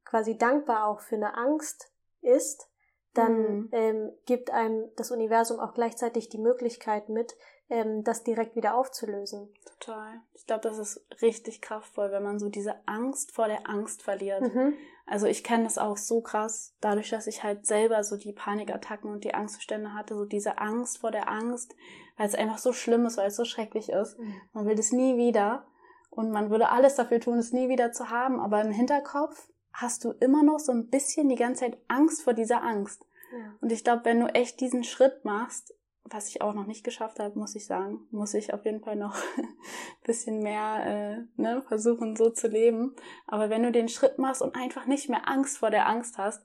quasi 0.08 0.38
dankbar 0.38 0.86
auch 0.86 1.00
für 1.00 1.16
eine 1.16 1.36
Angst 1.36 1.92
ist, 2.22 2.68
dann 3.14 3.40
mhm. 3.40 3.68
ähm, 3.72 4.12
gibt 4.26 4.50
einem 4.50 4.90
das 4.96 5.10
Universum 5.10 5.60
auch 5.60 5.74
gleichzeitig 5.74 6.28
die 6.28 6.38
Möglichkeit 6.38 7.08
mit, 7.08 7.36
ähm, 7.68 8.04
das 8.04 8.22
direkt 8.22 8.56
wieder 8.56 8.74
aufzulösen. 8.74 9.52
Total. 9.78 10.20
Ich 10.34 10.46
glaube, 10.46 10.62
das 10.62 10.78
ist 10.78 11.04
richtig 11.20 11.60
kraftvoll, 11.60 12.10
wenn 12.12 12.22
man 12.22 12.38
so 12.38 12.48
diese 12.48 12.76
Angst 12.86 13.32
vor 13.32 13.48
der 13.48 13.68
Angst 13.68 14.02
verliert. 14.02 14.54
Mhm. 14.54 14.74
Also 15.06 15.26
ich 15.26 15.42
kenne 15.42 15.64
das 15.64 15.78
auch 15.78 15.96
so 15.96 16.20
krass, 16.20 16.74
dadurch, 16.80 17.10
dass 17.10 17.26
ich 17.26 17.42
halt 17.42 17.66
selber 17.66 18.04
so 18.04 18.16
die 18.16 18.32
Panikattacken 18.32 19.10
und 19.10 19.24
die 19.24 19.34
Angstzustände 19.34 19.94
hatte, 19.94 20.14
so 20.14 20.24
diese 20.24 20.58
Angst 20.58 20.98
vor 20.98 21.10
der 21.10 21.28
Angst, 21.28 21.74
weil 22.16 22.26
es 22.26 22.34
einfach 22.34 22.58
so 22.58 22.72
schlimm 22.72 23.06
ist, 23.06 23.16
weil 23.16 23.28
es 23.28 23.36
so 23.36 23.44
schrecklich 23.44 23.88
ist. 23.88 24.18
Mhm. 24.18 24.34
Man 24.52 24.66
will 24.66 24.74
das 24.74 24.92
nie 24.92 25.16
wieder 25.16 25.66
und 26.10 26.30
man 26.30 26.50
würde 26.50 26.70
alles 26.70 26.94
dafür 26.94 27.20
tun, 27.20 27.38
es 27.38 27.52
nie 27.52 27.68
wieder 27.68 27.92
zu 27.92 28.10
haben, 28.10 28.38
aber 28.38 28.60
im 28.60 28.70
Hinterkopf 28.70 29.50
hast 29.80 30.04
du 30.04 30.10
immer 30.10 30.42
noch 30.42 30.58
so 30.58 30.72
ein 30.72 30.88
bisschen 30.88 31.28
die 31.28 31.36
ganze 31.36 31.64
Zeit 31.64 31.78
Angst 31.86 32.22
vor 32.22 32.34
dieser 32.34 32.62
Angst. 32.62 33.04
Ja. 33.32 33.54
Und 33.60 33.70
ich 33.70 33.84
glaube, 33.84 34.04
wenn 34.04 34.20
du 34.20 34.26
echt 34.26 34.60
diesen 34.60 34.82
Schritt 34.82 35.24
machst, 35.24 35.74
was 36.04 36.28
ich 36.28 36.40
auch 36.40 36.54
noch 36.54 36.66
nicht 36.66 36.84
geschafft 36.84 37.20
habe, 37.20 37.38
muss 37.38 37.54
ich 37.54 37.66
sagen, 37.66 38.00
muss 38.10 38.34
ich 38.34 38.52
auf 38.54 38.64
jeden 38.64 38.80
Fall 38.80 38.96
noch 38.96 39.14
ein 39.36 39.48
bisschen 40.04 40.40
mehr 40.40 41.26
äh, 41.36 41.40
ne, 41.40 41.62
versuchen, 41.68 42.16
so 42.16 42.30
zu 42.30 42.48
leben. 42.48 42.96
Aber 43.26 43.50
wenn 43.50 43.62
du 43.62 43.70
den 43.70 43.88
Schritt 43.88 44.18
machst 44.18 44.42
und 44.42 44.56
einfach 44.56 44.86
nicht 44.86 45.08
mehr 45.08 45.28
Angst 45.28 45.58
vor 45.58 45.70
der 45.70 45.86
Angst 45.86 46.18
hast, 46.18 46.44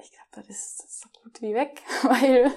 ich 0.00 0.10
glaube, 0.10 0.46
das 0.48 0.48
ist 0.48 1.00
so 1.00 1.08
gut 1.22 1.40
wie 1.40 1.54
weg, 1.54 1.82
weil 2.02 2.50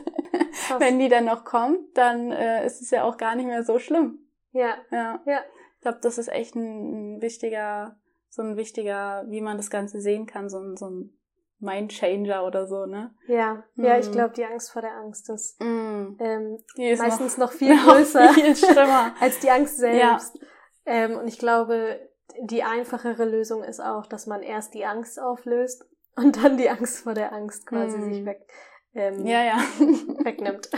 Krass. 0.68 0.80
wenn 0.80 1.00
die 1.00 1.10
dann 1.10 1.26
noch 1.26 1.46
kommt, 1.46 1.96
dann 1.96 2.32
äh, 2.32 2.66
ist 2.66 2.82
es 2.82 2.90
ja 2.90 3.04
auch 3.04 3.18
gar 3.18 3.36
nicht 3.36 3.46
mehr 3.46 3.64
so 3.64 3.80
schlimm. 3.80 4.20
Ja. 4.52 4.76
Ja. 4.92 5.22
ja. 5.26 5.42
Ich 5.76 5.82
glaube, 5.82 6.00
das 6.02 6.18
ist 6.18 6.30
echt 6.30 6.56
ein, 6.56 7.18
ein 7.18 7.22
wichtiger 7.22 8.00
so 8.36 8.42
ein 8.42 8.58
wichtiger, 8.58 9.24
wie 9.28 9.40
man 9.40 9.56
das 9.56 9.70
Ganze 9.70 10.02
sehen 10.02 10.26
kann, 10.26 10.50
so 10.50 10.60
ein, 10.60 10.76
so 10.76 10.90
ein 10.90 11.18
Mindchanger 11.60 12.46
oder 12.46 12.68
so, 12.68 12.86
ne? 12.86 13.16
Ja, 13.28 13.64
mm. 13.76 13.86
ja, 13.86 13.98
ich 13.98 14.12
glaube, 14.12 14.34
die 14.34 14.44
Angst 14.44 14.72
vor 14.72 14.82
der 14.82 14.94
Angst 14.98 15.30
ist, 15.30 15.60
mm. 15.62 16.18
ähm, 16.20 16.58
ist 16.76 17.02
meistens 17.02 17.38
noch, 17.38 17.48
noch 17.52 17.58
viel 17.58 17.78
größer 17.78 18.34
viel 18.34 18.54
als 19.22 19.40
die 19.40 19.50
Angst 19.50 19.78
selbst. 19.78 20.36
Ja. 20.36 20.42
Ähm, 20.86 21.18
und 21.18 21.30
ich 21.30 21.40
glaube, 21.40 22.10
die 22.42 22.64
einfachere 22.64 23.24
Lösung 23.24 23.64
ist 23.64 23.80
auch, 23.80 24.06
dass 24.06 24.28
man 24.28 24.44
erst 24.44 24.74
die 24.74 24.86
Angst 24.86 25.18
auflöst 25.18 25.86
und 26.18 26.44
dann 26.44 26.58
die 26.58 26.70
Angst 26.70 27.04
vor 27.04 27.14
der 27.14 27.32
Angst 27.32 27.66
quasi 27.66 27.98
mm. 27.98 28.14
sich 28.14 28.26
weg, 28.26 28.46
ähm, 28.94 29.26
ja, 29.26 29.46
ja. 29.46 29.58
wegnimmt. 30.26 30.70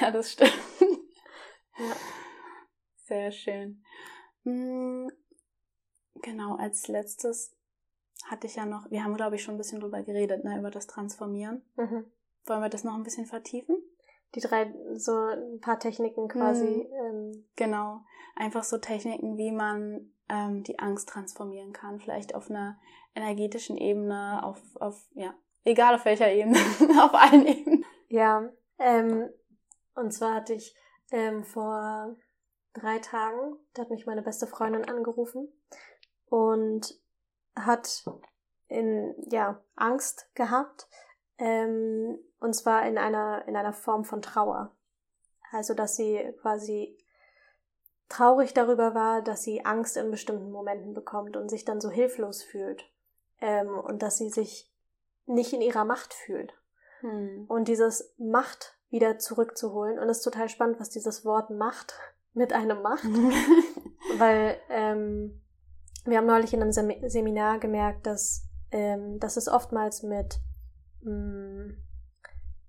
ja, 0.00 0.10
das 0.10 0.32
stimmt. 0.32 0.58
Ja. 1.78 1.96
Sehr 3.04 3.30
schön. 3.30 3.82
Genau, 6.22 6.56
als 6.56 6.88
letztes 6.88 7.54
hatte 8.24 8.46
ich 8.46 8.56
ja 8.56 8.64
noch, 8.64 8.90
wir 8.90 9.04
haben, 9.04 9.16
glaube 9.16 9.36
ich, 9.36 9.42
schon 9.42 9.54
ein 9.54 9.58
bisschen 9.58 9.80
drüber 9.80 10.02
geredet, 10.02 10.44
ne, 10.44 10.58
über 10.58 10.70
das 10.70 10.86
Transformieren. 10.86 11.62
Mhm. 11.76 12.10
Wollen 12.46 12.60
wir 12.60 12.68
das 12.68 12.84
noch 12.84 12.94
ein 12.94 13.02
bisschen 13.02 13.26
vertiefen? 13.26 13.76
Die 14.34 14.40
drei, 14.40 14.72
so 14.94 15.12
ein 15.12 15.60
paar 15.60 15.78
Techniken 15.78 16.28
quasi. 16.28 16.88
Mhm. 16.88 17.04
Ähm. 17.04 17.44
Genau, 17.56 18.00
einfach 18.36 18.64
so 18.64 18.78
Techniken, 18.78 19.36
wie 19.36 19.52
man 19.52 20.12
ähm, 20.28 20.62
die 20.62 20.78
Angst 20.78 21.08
transformieren 21.08 21.72
kann. 21.72 21.98
Vielleicht 21.98 22.34
auf 22.34 22.48
einer 22.48 22.78
energetischen 23.14 23.76
Ebene, 23.76 24.42
auf, 24.42 24.60
auf 24.76 25.04
ja, 25.14 25.34
egal 25.64 25.96
auf 25.96 26.04
welcher 26.04 26.32
Ebene, 26.32 26.56
auf 27.02 27.14
allen 27.14 27.46
Ebenen. 27.46 27.84
Ja, 28.08 28.48
ähm, 28.78 29.28
und 29.94 30.12
zwar 30.12 30.36
hatte 30.36 30.54
ich 30.54 30.74
ähm, 31.10 31.44
vor 31.44 32.16
drei 32.72 32.98
Tagen, 33.00 33.56
da 33.74 33.82
hat 33.82 33.90
mich 33.90 34.06
meine 34.06 34.22
beste 34.22 34.46
Freundin 34.46 34.84
angerufen 34.86 35.52
und 36.32 36.98
hat 37.54 38.04
in 38.68 39.14
ja 39.30 39.60
Angst 39.76 40.34
gehabt 40.34 40.88
ähm, 41.36 42.18
und 42.40 42.54
zwar 42.54 42.86
in 42.86 42.96
einer 42.96 43.46
in 43.46 43.54
einer 43.54 43.74
Form 43.74 44.06
von 44.06 44.22
Trauer 44.22 44.74
also 45.50 45.74
dass 45.74 45.94
sie 45.94 46.34
quasi 46.40 46.96
traurig 48.08 48.54
darüber 48.54 48.94
war 48.94 49.20
dass 49.20 49.42
sie 49.42 49.66
Angst 49.66 49.98
in 49.98 50.10
bestimmten 50.10 50.50
Momenten 50.50 50.94
bekommt 50.94 51.36
und 51.36 51.50
sich 51.50 51.66
dann 51.66 51.82
so 51.82 51.90
hilflos 51.90 52.42
fühlt 52.42 52.90
ähm, 53.42 53.68
und 53.68 54.00
dass 54.00 54.16
sie 54.16 54.30
sich 54.30 54.72
nicht 55.26 55.52
in 55.52 55.60
ihrer 55.60 55.84
Macht 55.84 56.14
fühlt 56.14 56.54
hm. 57.00 57.44
und 57.46 57.68
dieses 57.68 58.14
Macht 58.16 58.78
wieder 58.88 59.18
zurückzuholen 59.18 59.98
und 59.98 60.08
es 60.08 60.18
ist 60.18 60.24
total 60.24 60.48
spannend 60.48 60.80
was 60.80 60.88
dieses 60.88 61.26
Wort 61.26 61.50
Macht 61.50 61.92
mit 62.32 62.54
einem 62.54 62.80
macht 62.80 63.04
weil 64.16 64.58
ähm, 64.70 65.41
wir 66.04 66.18
haben 66.18 66.26
neulich 66.26 66.52
in 66.52 66.62
einem 66.62 66.72
Sem 66.72 66.92
Seminar 67.08 67.58
gemerkt, 67.58 68.06
dass, 68.06 68.44
ähm, 68.70 69.18
dass 69.20 69.36
es 69.36 69.48
oftmals 69.48 70.02
mit, 70.02 70.40
mh, 71.02 71.74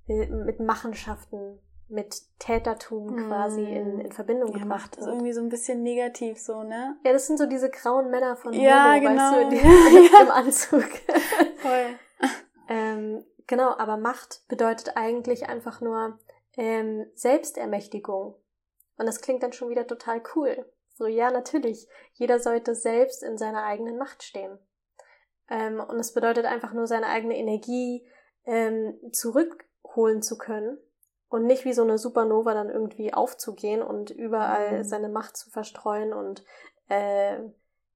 mm, 0.07 0.45
mit 0.45 0.59
Machenschaften, 0.59 1.59
mit 1.87 2.21
Tätertum 2.39 3.27
quasi 3.27 3.63
in, 3.63 3.97
mm. 3.97 3.99
in 4.01 4.11
Verbindung 4.11 4.51
ja, 4.51 4.59
gebracht 4.59 4.91
macht. 4.91 4.97
Das 4.97 5.07
irgendwie 5.07 5.33
so 5.33 5.41
ein 5.41 5.49
bisschen 5.49 5.83
negativ 5.83 6.39
so, 6.39 6.63
ne? 6.63 6.97
Ja, 7.03 7.13
das 7.13 7.27
sind 7.27 7.37
so 7.37 7.45
diese 7.45 7.69
grauen 7.69 8.09
Männer 8.09 8.35
von 8.35 8.53
ja, 8.53 8.93
Nemo, 8.93 9.09
genau. 9.09 9.31
weißt 9.31 9.43
du, 9.43 9.49
die, 9.49 10.21
im 10.21 10.31
Anzug. 10.31 10.83
Voll. 11.57 11.85
ähm, 12.69 13.23
genau, 13.47 13.77
aber 13.77 13.97
Macht 13.97 14.43
bedeutet 14.47 14.93
eigentlich 14.95 15.47
einfach 15.47 15.81
nur 15.81 16.19
ähm, 16.57 17.05
Selbstermächtigung. 17.15 18.35
Und 18.97 19.05
das 19.05 19.21
klingt 19.21 19.43
dann 19.43 19.53
schon 19.53 19.69
wieder 19.69 19.87
total 19.87 20.21
cool. 20.35 20.65
So, 20.93 21.07
ja, 21.07 21.31
natürlich. 21.31 21.87
Jeder 22.13 22.39
sollte 22.39 22.75
selbst 22.75 23.23
in 23.23 23.37
seiner 23.37 23.63
eigenen 23.63 23.97
Macht 23.97 24.23
stehen. 24.23 24.59
Ähm, 25.49 25.79
und 25.79 25.99
es 25.99 26.13
bedeutet 26.13 26.45
einfach 26.45 26.73
nur, 26.73 26.87
seine 26.87 27.07
eigene 27.07 27.37
Energie 27.37 28.07
ähm, 28.45 28.95
zurückholen 29.11 30.21
zu 30.21 30.37
können 30.37 30.77
und 31.29 31.45
nicht 31.45 31.65
wie 31.65 31.73
so 31.73 31.81
eine 31.81 31.97
Supernova 31.97 32.53
dann 32.53 32.69
irgendwie 32.69 33.13
aufzugehen 33.13 33.81
und 33.81 34.11
überall 34.11 34.79
mhm. 34.79 34.83
seine 34.83 35.09
Macht 35.09 35.35
zu 35.35 35.49
verstreuen 35.49 36.13
und 36.13 36.43
äh, 36.89 37.39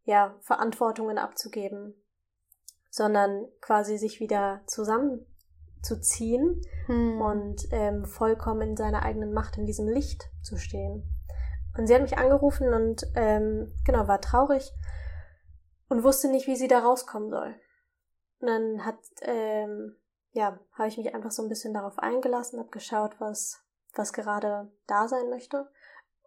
ja, 0.04 0.36
Verantwortungen 0.42 1.18
abzugeben, 1.18 1.94
sondern 2.90 3.48
quasi 3.62 3.98
sich 3.98 4.20
wieder 4.20 4.62
zusammenzuziehen 4.66 6.62
mhm. 6.88 7.22
und 7.22 7.68
ähm, 7.72 8.06
vollkommen 8.06 8.70
in 8.70 8.78
seiner 8.78 9.04
eigenen 9.04 9.34
Macht 9.34 9.58
in 9.58 9.66
diesem 9.66 9.88
Licht 9.88 10.30
zu 10.42 10.58
stehen. 10.58 11.17
Und 11.78 11.88
sie 11.88 11.94
hat 11.94 12.02
mich 12.02 12.18
angerufen 12.18 12.74
und 12.74 13.06
ähm, 13.16 13.72
genau, 13.86 14.08
war 14.08 14.20
traurig 14.20 14.74
und 15.90 16.04
wusste 16.04 16.28
nicht, 16.28 16.48
wie 16.48 16.56
sie 16.56 16.68
da 16.68 16.80
rauskommen 16.80 17.30
soll. 17.30 17.56
Und 18.40 18.48
dann 18.48 18.86
hat, 18.86 19.00
ähm, 19.22 19.96
ja, 20.32 20.60
habe 20.74 20.88
ich 20.88 20.98
mich 20.98 21.14
einfach 21.14 21.32
so 21.32 21.44
ein 21.44 21.50
bisschen 21.50 21.74
darauf 21.74 22.00
eingelassen, 22.00 22.60
habe 22.60 22.70
geschaut, 22.70 23.20
was, 23.20 23.64
was 23.94 24.12
gerade 24.12 24.72
da 24.88 25.08
sein 25.08 25.30
möchte 25.30 25.70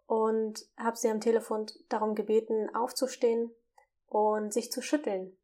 und 0.07 0.65
habe 0.77 0.97
sie 0.97 1.09
am 1.09 1.21
Telefon 1.21 1.67
darum 1.89 2.15
gebeten, 2.15 2.73
aufzustehen 2.73 3.51
und 4.07 4.53
sich 4.53 4.71
zu 4.71 4.81
schütteln. 4.81 5.37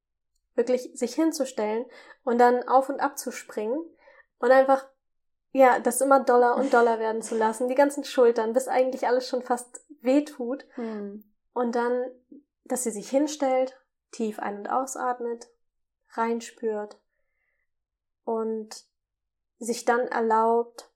Wirklich 0.55 0.91
sich 0.97 1.16
hinzustellen 1.16 1.86
und 2.24 2.39
dann 2.39 2.68
auf 2.68 2.89
und 2.89 2.99
ab 2.99 3.18
zu 3.18 3.32
springen 3.32 3.80
und 4.39 4.51
einfach 4.51 4.88
ja, 5.52 5.80
das 5.80 6.02
immer 6.02 6.20
doller 6.20 6.56
und 6.56 6.74
doller 6.74 7.00
werden 7.00 7.22
zu 7.22 7.36
lassen, 7.36 7.68
die 7.68 7.76
ganzen 7.76 8.04
Schultern, 8.04 8.54
bis 8.54 8.68
eigentlich 8.68 9.08
alles 9.08 9.28
schon 9.28 9.41
fast 9.41 9.86
wehtut. 10.02 10.66
Hm. 10.76 11.24
Und 11.54 11.76
dann, 11.76 12.06
dass 12.66 12.84
sie 12.84 12.91
sich 12.91 13.10
hinstellt, 13.10 13.80
tief 14.12 14.39
ein- 14.39 14.60
und 14.60 14.68
ausatmet, 14.68 15.48
reinspürt 16.12 17.00
und 18.24 18.86
sich 19.60 19.86
dann 19.86 20.02
erlaubt, 20.02 20.91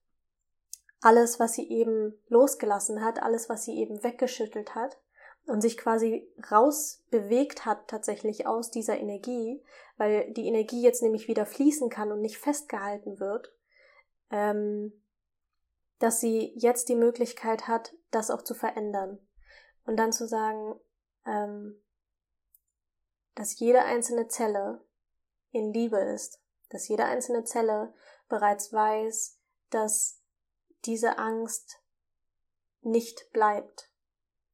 alles, 1.01 1.39
was 1.39 1.53
sie 1.53 1.67
eben 1.69 2.13
losgelassen 2.27 3.03
hat, 3.03 3.21
alles, 3.23 3.49
was 3.49 3.65
sie 3.65 3.79
eben 3.79 4.03
weggeschüttelt 4.03 4.75
hat, 4.75 4.99
und 5.47 5.61
sich 5.61 5.77
quasi 5.77 6.31
rausbewegt 6.51 7.65
hat 7.65 7.87
tatsächlich 7.87 8.45
aus 8.45 8.69
dieser 8.71 8.99
Energie, 8.99 9.63
weil 9.97 10.31
die 10.33 10.47
Energie 10.47 10.81
jetzt 10.81 11.01
nämlich 11.01 11.27
wieder 11.27 11.45
fließen 11.45 11.89
kann 11.89 12.11
und 12.11 12.21
nicht 12.21 12.37
festgehalten 12.37 13.19
wird, 13.19 13.51
ähm, 14.31 14.93
dass 15.99 16.19
sie 16.19 16.53
jetzt 16.55 16.89
die 16.89 16.95
Möglichkeit 16.95 17.67
hat, 17.67 17.93
das 18.09 18.31
auch 18.31 18.41
zu 18.41 18.55
verändern. 18.55 19.19
Und 19.85 19.97
dann 19.97 20.11
zu 20.11 20.27
sagen, 20.27 20.79
ähm, 21.25 21.81
dass 23.35 23.59
jede 23.59 23.83
einzelne 23.83 24.27
Zelle 24.27 24.83
in 25.51 25.73
Liebe 25.73 25.99
ist, 25.99 26.41
dass 26.69 26.87
jede 26.87 27.05
einzelne 27.05 27.43
Zelle 27.43 27.93
bereits 28.29 28.71
weiß, 28.71 29.39
dass 29.69 30.21
diese 30.85 31.17
Angst 31.17 31.81
nicht 32.81 33.31
bleibt, 33.31 33.91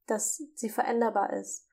dass 0.06 0.42
sie 0.54 0.68
veränderbar 0.68 1.32
ist 1.32 1.66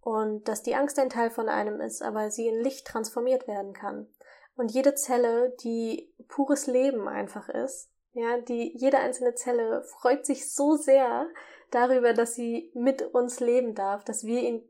und 0.00 0.48
dass 0.48 0.62
die 0.62 0.74
Angst 0.74 0.98
ein 0.98 1.10
Teil 1.10 1.30
von 1.30 1.48
einem 1.48 1.80
ist, 1.80 2.02
aber 2.02 2.30
sie 2.30 2.48
in 2.48 2.60
Licht 2.60 2.86
transformiert 2.86 3.46
werden 3.46 3.72
kann. 3.72 4.11
Und 4.56 4.72
jede 4.72 4.94
Zelle, 4.94 5.54
die 5.62 6.12
pures 6.28 6.66
Leben 6.66 7.08
einfach 7.08 7.48
ist, 7.48 7.90
ja, 8.12 8.38
die 8.38 8.76
jede 8.76 8.98
einzelne 8.98 9.34
Zelle 9.34 9.82
freut 9.84 10.26
sich 10.26 10.52
so 10.52 10.76
sehr 10.76 11.26
darüber, 11.70 12.12
dass 12.12 12.34
sie 12.34 12.70
mit 12.74 13.02
uns 13.14 13.40
leben 13.40 13.74
darf, 13.74 14.04
dass 14.04 14.24
wir 14.24 14.42
in 14.42 14.62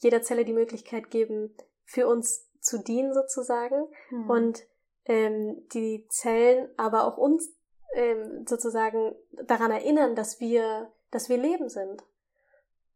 jeder 0.00 0.22
Zelle 0.22 0.44
die 0.44 0.54
Möglichkeit 0.54 1.10
geben, 1.10 1.54
für 1.84 2.06
uns 2.06 2.50
zu 2.60 2.78
dienen 2.78 3.12
sozusagen 3.12 3.86
mhm. 4.10 4.30
und 4.30 4.66
ähm, 5.04 5.68
die 5.72 6.06
Zellen 6.08 6.68
aber 6.76 7.04
auch 7.04 7.16
uns 7.16 7.54
ähm, 7.94 8.44
sozusagen 8.46 9.14
daran 9.44 9.70
erinnern, 9.70 10.14
dass 10.14 10.40
wir, 10.40 10.90
dass 11.10 11.28
wir 11.28 11.36
Leben 11.36 11.68
sind. 11.68 12.02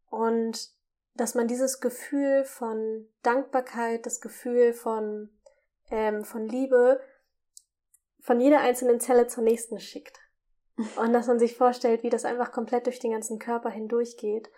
Und 0.09 0.69
dass 1.15 1.35
man 1.35 1.47
dieses 1.47 1.79
Gefühl 1.79 2.43
von 2.43 3.07
Dankbarkeit, 3.23 4.05
das 4.05 4.21
Gefühl 4.21 4.73
von, 4.73 5.29
ähm, 5.91 6.25
von 6.25 6.47
Liebe 6.47 6.99
von 8.21 8.39
jeder 8.39 8.59
einzelnen 8.59 8.99
Zelle 8.99 9.27
zur 9.27 9.43
nächsten 9.43 9.79
schickt. 9.79 10.19
Und 10.95 11.13
dass 11.13 11.27
man 11.27 11.39
sich 11.39 11.57
vorstellt, 11.57 12.03
wie 12.03 12.09
das 12.09 12.25
einfach 12.25 12.51
komplett 12.51 12.85
durch 12.85 12.99
den 12.99 13.11
ganzen 13.11 13.39
Körper 13.39 13.69
hindurchgeht 13.69 14.49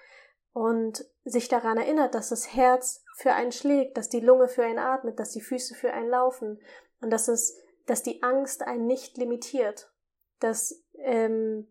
und 0.53 1.05
sich 1.25 1.47
daran 1.47 1.77
erinnert, 1.77 2.13
dass 2.13 2.29
das 2.29 2.53
Herz 2.53 3.03
für 3.15 3.33
einen 3.33 3.51
schlägt, 3.51 3.97
dass 3.97 4.09
die 4.09 4.19
Lunge 4.19 4.47
für 4.47 4.63
einen 4.63 4.79
atmet, 4.79 5.19
dass 5.19 5.31
die 5.31 5.41
Füße 5.41 5.75
für 5.75 5.91
einen 5.91 6.09
laufen 6.09 6.61
und 7.01 7.09
dass 7.09 7.27
es, 7.27 7.57
dass 7.87 8.03
die 8.03 8.21
Angst 8.21 8.61
einen 8.61 8.85
nicht 8.85 9.17
limitiert, 9.17 9.91
dass 10.39 10.83
ähm, 10.97 11.67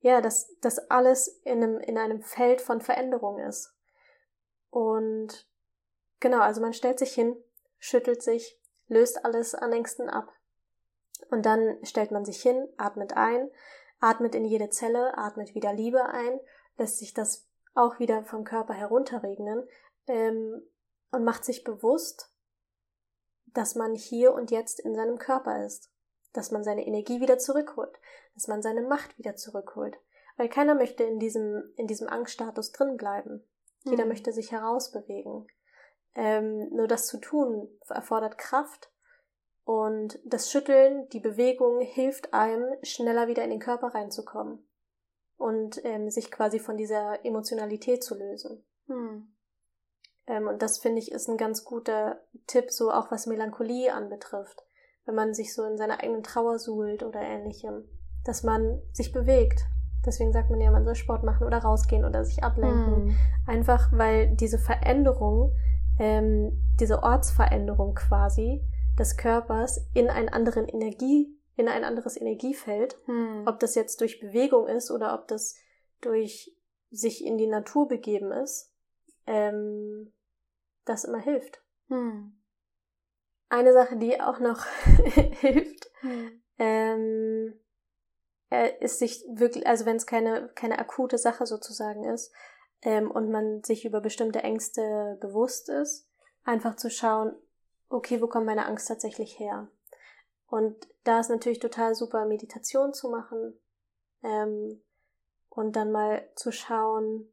ja, 0.00 0.20
dass 0.20 0.56
das 0.60 0.90
alles 0.90 1.28
in 1.44 1.62
einem, 1.62 1.78
in 1.80 1.98
einem 1.98 2.22
Feld 2.22 2.60
von 2.60 2.80
Veränderung 2.80 3.38
ist. 3.38 3.74
Und 4.70 5.48
genau, 6.20 6.40
also 6.40 6.60
man 6.60 6.72
stellt 6.72 6.98
sich 6.98 7.14
hin, 7.14 7.36
schüttelt 7.78 8.22
sich, 8.22 8.60
löst 8.88 9.24
alles 9.24 9.54
an 9.54 9.72
Ängsten 9.72 10.08
ab. 10.08 10.32
Und 11.30 11.46
dann 11.46 11.78
stellt 11.82 12.10
man 12.10 12.24
sich 12.24 12.40
hin, 12.40 12.68
atmet 12.76 13.14
ein, 13.16 13.50
atmet 14.00 14.34
in 14.34 14.44
jede 14.44 14.70
Zelle, 14.70 15.16
atmet 15.16 15.54
wieder 15.54 15.72
Liebe 15.72 16.06
ein, 16.06 16.40
lässt 16.76 16.98
sich 16.98 17.14
das 17.14 17.46
auch 17.74 17.98
wieder 17.98 18.24
vom 18.24 18.44
Körper 18.44 18.74
herunterregnen 18.74 19.68
ähm, 20.06 20.62
und 21.10 21.24
macht 21.24 21.44
sich 21.44 21.64
bewusst, 21.64 22.32
dass 23.46 23.74
man 23.74 23.94
hier 23.94 24.32
und 24.34 24.50
jetzt 24.50 24.80
in 24.80 24.94
seinem 24.94 25.18
Körper 25.18 25.64
ist, 25.64 25.90
dass 26.32 26.50
man 26.50 26.62
seine 26.62 26.86
Energie 26.86 27.20
wieder 27.20 27.38
zurückholt, 27.38 27.98
dass 28.34 28.46
man 28.46 28.62
seine 28.62 28.82
Macht 28.82 29.18
wieder 29.18 29.36
zurückholt, 29.36 29.98
weil 30.36 30.48
keiner 30.48 30.74
möchte 30.74 31.04
in 31.04 31.18
diesem 31.18 31.72
in 31.76 31.86
diesem 31.86 32.08
Angststatus 32.08 32.72
drin 32.72 32.96
bleiben. 32.96 33.44
Mhm. 33.84 33.90
Jeder 33.90 34.06
möchte 34.06 34.32
sich 34.32 34.52
herausbewegen. 34.52 35.46
Ähm, 36.14 36.68
nur 36.74 36.88
das 36.88 37.06
zu 37.06 37.18
tun 37.18 37.68
erfordert 37.88 38.38
Kraft 38.38 38.90
und 39.68 40.18
das 40.24 40.50
Schütteln, 40.50 41.10
die 41.10 41.20
Bewegung 41.20 41.82
hilft 41.82 42.32
einem, 42.32 42.64
schneller 42.82 43.28
wieder 43.28 43.44
in 43.44 43.50
den 43.50 43.60
Körper 43.60 43.88
reinzukommen 43.88 44.66
und 45.36 45.84
ähm, 45.84 46.08
sich 46.08 46.30
quasi 46.30 46.58
von 46.58 46.78
dieser 46.78 47.24
Emotionalität 47.24 48.02
zu 48.02 48.14
lösen. 48.14 48.64
Hm. 48.86 49.28
Ähm, 50.26 50.48
und 50.48 50.62
das 50.62 50.78
finde 50.78 51.00
ich 51.00 51.12
ist 51.12 51.28
ein 51.28 51.36
ganz 51.36 51.64
guter 51.64 52.20
Tipp, 52.46 52.70
so 52.70 52.90
auch 52.90 53.10
was 53.10 53.26
Melancholie 53.26 53.92
anbetrifft. 53.92 54.64
Wenn 55.04 55.14
man 55.14 55.34
sich 55.34 55.54
so 55.54 55.64
in 55.64 55.76
seiner 55.76 56.00
eigenen 56.00 56.22
Trauer 56.22 56.58
suhlt 56.58 57.02
oder 57.02 57.20
ähnlichem, 57.20 57.88
dass 58.24 58.42
man 58.42 58.80
sich 58.92 59.12
bewegt. 59.12 59.66
Deswegen 60.06 60.32
sagt 60.32 60.48
man 60.48 60.62
ja, 60.62 60.70
man 60.70 60.84
soll 60.84 60.94
Sport 60.94 61.24
machen 61.24 61.46
oder 61.46 61.58
rausgehen 61.58 62.06
oder 62.06 62.24
sich 62.24 62.42
ablenken. 62.42 63.10
Hm. 63.10 63.16
Einfach 63.46 63.90
weil 63.92 64.34
diese 64.34 64.58
Veränderung, 64.58 65.54
ähm, 65.98 66.64
diese 66.80 67.02
Ortsveränderung 67.02 67.94
quasi 67.94 68.62
des 68.98 69.16
Körpers 69.16 69.80
in 69.94 70.08
einen 70.08 70.28
anderen 70.28 70.68
Energie 70.68 71.38
in 71.58 71.68
ein 71.68 71.84
anderes 71.84 72.16
Energiefeld. 72.16 72.96
Hm. 73.06 73.42
Ob 73.46 73.58
das 73.58 73.74
jetzt 73.74 74.00
durch 74.00 74.20
Bewegung 74.20 74.68
ist 74.68 74.90
oder 74.90 75.12
ob 75.14 75.26
das 75.26 75.56
durch 76.00 76.56
sich 76.90 77.24
in 77.24 77.36
die 77.36 77.48
Natur 77.48 77.88
begeben 77.88 78.30
ist, 78.30 78.72
ähm, 79.26 80.12
das 80.84 81.04
immer 81.04 81.18
hilft. 81.18 81.60
Hm. 81.88 82.32
Eine 83.48 83.72
Sache, 83.72 83.96
die 83.96 84.20
auch 84.20 84.38
noch 84.38 84.64
hilft, 85.40 85.90
hm. 86.00 86.42
ähm, 86.58 87.60
äh, 88.50 88.70
ist 88.80 89.00
sich 89.00 89.24
wirklich, 89.28 89.66
also 89.66 89.84
wenn 89.84 89.96
es 89.96 90.06
keine, 90.06 90.50
keine 90.54 90.78
akute 90.78 91.18
Sache 91.18 91.44
sozusagen 91.44 92.04
ist 92.04 92.32
ähm, 92.82 93.10
und 93.10 93.30
man 93.30 93.62
sich 93.64 93.84
über 93.84 94.00
bestimmte 94.00 94.42
Ängste 94.42 95.18
bewusst 95.20 95.68
ist, 95.68 96.08
einfach 96.44 96.76
zu 96.76 96.90
schauen, 96.90 97.34
okay, 97.88 98.20
wo 98.20 98.26
kommt 98.26 98.46
meine 98.46 98.66
Angst 98.66 98.88
tatsächlich 98.88 99.38
her? 99.38 99.68
Und 100.48 100.88
da 101.04 101.20
ist 101.20 101.30
natürlich 101.30 101.58
total 101.58 101.94
super, 101.94 102.24
Meditation 102.24 102.94
zu 102.94 103.10
machen 103.10 103.58
ähm, 104.22 104.82
und 105.50 105.76
dann 105.76 105.92
mal 105.92 106.28
zu 106.34 106.52
schauen, 106.52 107.30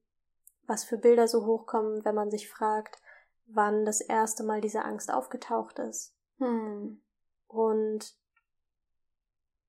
was 0.67 0.83
für 0.83 0.97
Bilder 0.97 1.27
so 1.27 1.45
hochkommen, 1.45 2.03
wenn 2.03 2.15
man 2.15 2.31
sich 2.31 2.49
fragt, 2.49 2.97
wann 3.45 3.85
das 3.85 4.01
erste 4.01 4.43
Mal 4.43 4.61
diese 4.61 4.83
Angst 4.83 5.13
aufgetaucht 5.13 5.79
ist. 5.79 6.13
Hm. 6.39 7.01
Und 7.47 8.15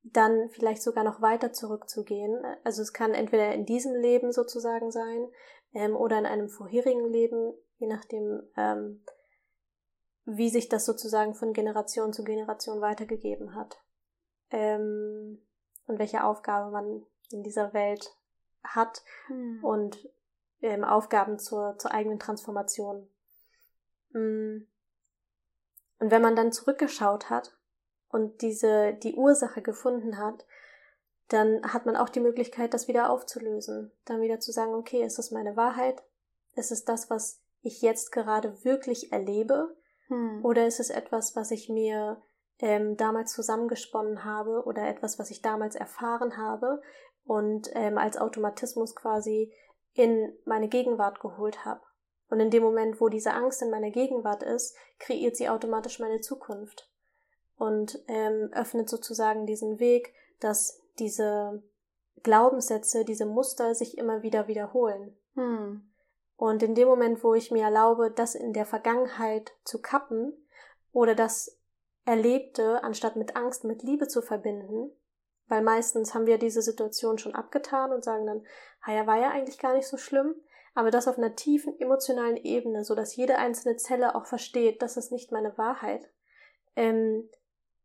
dann 0.02 0.48
vielleicht 0.50 0.82
sogar 0.82 1.04
noch 1.04 1.20
weiter 1.20 1.52
zurückzugehen. 1.52 2.40
Also 2.64 2.82
es 2.82 2.92
kann 2.92 3.12
entweder 3.12 3.52
in 3.52 3.66
diesem 3.66 3.94
Leben 3.94 4.32
sozusagen 4.32 4.90
sein 4.90 5.28
ähm, 5.76 5.94
oder 5.94 6.18
in 6.18 6.24
einem 6.24 6.48
vorherigen 6.48 7.06
Leben, 7.06 7.52
je 7.76 7.86
nachdem, 7.86 8.42
ähm, 8.56 9.04
wie 10.24 10.48
sich 10.48 10.70
das 10.70 10.86
sozusagen 10.86 11.34
von 11.34 11.52
Generation 11.52 12.14
zu 12.14 12.24
Generation 12.24 12.80
weitergegeben 12.80 13.54
hat. 13.54 13.78
Ähm, 14.50 15.42
und 15.86 15.98
welche 15.98 16.24
Aufgabe 16.24 16.70
man 16.70 17.04
in 17.30 17.42
dieser 17.42 17.74
Welt 17.74 18.10
hat 18.64 19.04
hm. 19.26 19.62
und 19.62 20.08
ähm, 20.62 20.82
Aufgaben 20.82 21.38
zur, 21.38 21.76
zur 21.78 21.92
eigenen 21.92 22.18
Transformation. 22.18 23.08
Mm. 24.10 24.66
Und 25.98 26.10
wenn 26.10 26.22
man 26.22 26.34
dann 26.34 26.52
zurückgeschaut 26.52 27.30
hat 27.30 27.56
und 28.08 28.42
diese, 28.42 28.94
die 28.94 29.14
Ursache 29.14 29.62
gefunden 29.62 30.18
hat, 30.18 30.44
dann 31.28 31.62
hat 31.72 31.86
man 31.86 31.96
auch 31.96 32.08
die 32.08 32.20
Möglichkeit, 32.20 32.72
das 32.72 32.88
wieder 32.88 33.10
aufzulösen. 33.10 33.90
Dann 34.04 34.20
wieder 34.20 34.38
zu 34.38 34.52
sagen, 34.52 34.74
okay, 34.74 35.02
ist 35.02 35.18
das 35.18 35.30
meine 35.30 35.56
Wahrheit? 35.56 36.02
Ist 36.54 36.70
es 36.70 36.84
das, 36.84 37.10
was 37.10 37.42
ich 37.62 37.82
jetzt 37.82 38.12
gerade 38.12 38.64
wirklich 38.64 39.12
erlebe? 39.12 39.76
Hm. 40.08 40.44
Oder 40.44 40.66
ist 40.66 40.78
es 40.78 40.90
etwas, 40.90 41.34
was 41.34 41.50
ich 41.50 41.68
mir 41.68 42.22
ähm, 42.60 42.96
damals 42.96 43.32
zusammengesponnen 43.32 44.24
habe 44.24 44.62
oder 44.64 44.86
etwas, 44.86 45.18
was 45.18 45.30
ich 45.30 45.42
damals 45.42 45.74
erfahren 45.74 46.36
habe 46.36 46.80
und 47.24 47.68
ähm, 47.74 47.98
als 47.98 48.16
Automatismus 48.16 48.94
quasi 48.94 49.52
in 49.94 50.32
meine 50.44 50.68
Gegenwart 50.68 51.20
geholt 51.20 51.64
habe? 51.64 51.80
Und 52.28 52.40
in 52.40 52.50
dem 52.50 52.62
Moment, 52.62 53.00
wo 53.00 53.08
diese 53.08 53.32
Angst 53.32 53.62
in 53.62 53.70
meiner 53.70 53.90
Gegenwart 53.90 54.42
ist, 54.42 54.76
kreiert 54.98 55.36
sie 55.36 55.48
automatisch 55.48 55.98
meine 55.98 56.20
Zukunft 56.20 56.88
und 57.56 58.02
ähm, 58.08 58.50
öffnet 58.52 58.88
sozusagen 58.88 59.46
diesen 59.46 59.78
Weg, 59.78 60.12
dass 60.40 60.82
diese 60.98 61.62
Glaubenssätze, 62.22 63.04
diese 63.04 63.26
Muster 63.26 63.74
sich 63.74 63.98
immer 63.98 64.22
wieder 64.22 64.48
wiederholen. 64.48 65.16
Hm. 65.34 65.92
Und 66.36 66.62
in 66.62 66.74
dem 66.74 66.88
Moment, 66.88 67.24
wo 67.24 67.34
ich 67.34 67.50
mir 67.50 67.64
erlaube, 67.64 68.10
das 68.10 68.34
in 68.34 68.52
der 68.52 68.66
Vergangenheit 68.66 69.52
zu 69.64 69.80
kappen 69.80 70.32
oder 70.92 71.14
das 71.14 71.58
Erlebte, 72.04 72.82
anstatt 72.84 73.16
mit 73.16 73.36
Angst, 73.36 73.64
mit 73.64 73.82
Liebe 73.82 74.06
zu 74.06 74.22
verbinden, 74.22 74.90
weil 75.48 75.62
meistens 75.62 76.14
haben 76.14 76.26
wir 76.26 76.38
diese 76.38 76.62
Situation 76.62 77.18
schon 77.18 77.34
abgetan 77.34 77.92
und 77.92 78.04
sagen 78.04 78.26
dann, 78.26 78.46
ah 78.82 78.92
ja, 78.92 79.06
war 79.06 79.18
ja 79.18 79.30
eigentlich 79.30 79.58
gar 79.58 79.74
nicht 79.74 79.86
so 79.86 79.96
schlimm, 79.96 80.34
aber 80.74 80.90
das 80.90 81.08
auf 81.08 81.18
einer 81.18 81.34
tiefen 81.34 81.78
emotionalen 81.80 82.36
Ebene, 82.36 82.84
so 82.84 82.94
dass 82.94 83.16
jede 83.16 83.38
einzelne 83.38 83.76
Zelle 83.76 84.14
auch 84.14 84.26
versteht, 84.26 84.82
das 84.82 84.96
ist 84.96 85.10
nicht 85.10 85.32
meine 85.32 85.56
Wahrheit. 85.56 86.10
Ähm, 86.76 87.28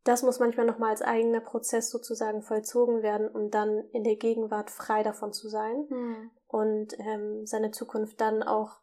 das 0.03 0.23
muss 0.23 0.39
manchmal 0.39 0.65
nochmal 0.65 0.91
als 0.91 1.01
eigener 1.01 1.41
Prozess 1.41 1.89
sozusagen 1.89 2.41
vollzogen 2.41 3.03
werden, 3.03 3.27
um 3.27 3.51
dann 3.51 3.83
in 3.91 4.03
der 4.03 4.15
Gegenwart 4.15 4.71
frei 4.71 5.03
davon 5.03 5.33
zu 5.33 5.49
sein. 5.49 5.85
Hm 5.89 6.31
und 6.51 6.99
ähm, 6.99 7.45
seine 7.45 7.71
Zukunft 7.71 8.19
dann 8.19 8.43
auch 8.43 8.81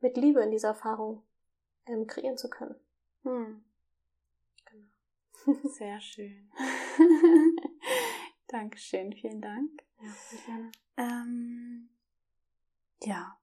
mit 0.00 0.16
Liebe 0.16 0.42
in 0.42 0.50
dieser 0.50 0.68
Erfahrung 0.68 1.22
ähm, 1.86 2.06
kreieren 2.06 2.36
zu 2.36 2.50
können. 2.50 2.76
Hm. 3.22 3.64
Genau. 4.66 5.68
Sehr 5.70 6.00
schön. 6.02 6.50
Dankeschön, 8.48 9.12
vielen 9.14 9.40
Dank. 9.40 9.70
Ja, 10.00 10.12
gerne. 10.46 10.70
Ähm, 10.96 11.88
ja, 13.02 13.38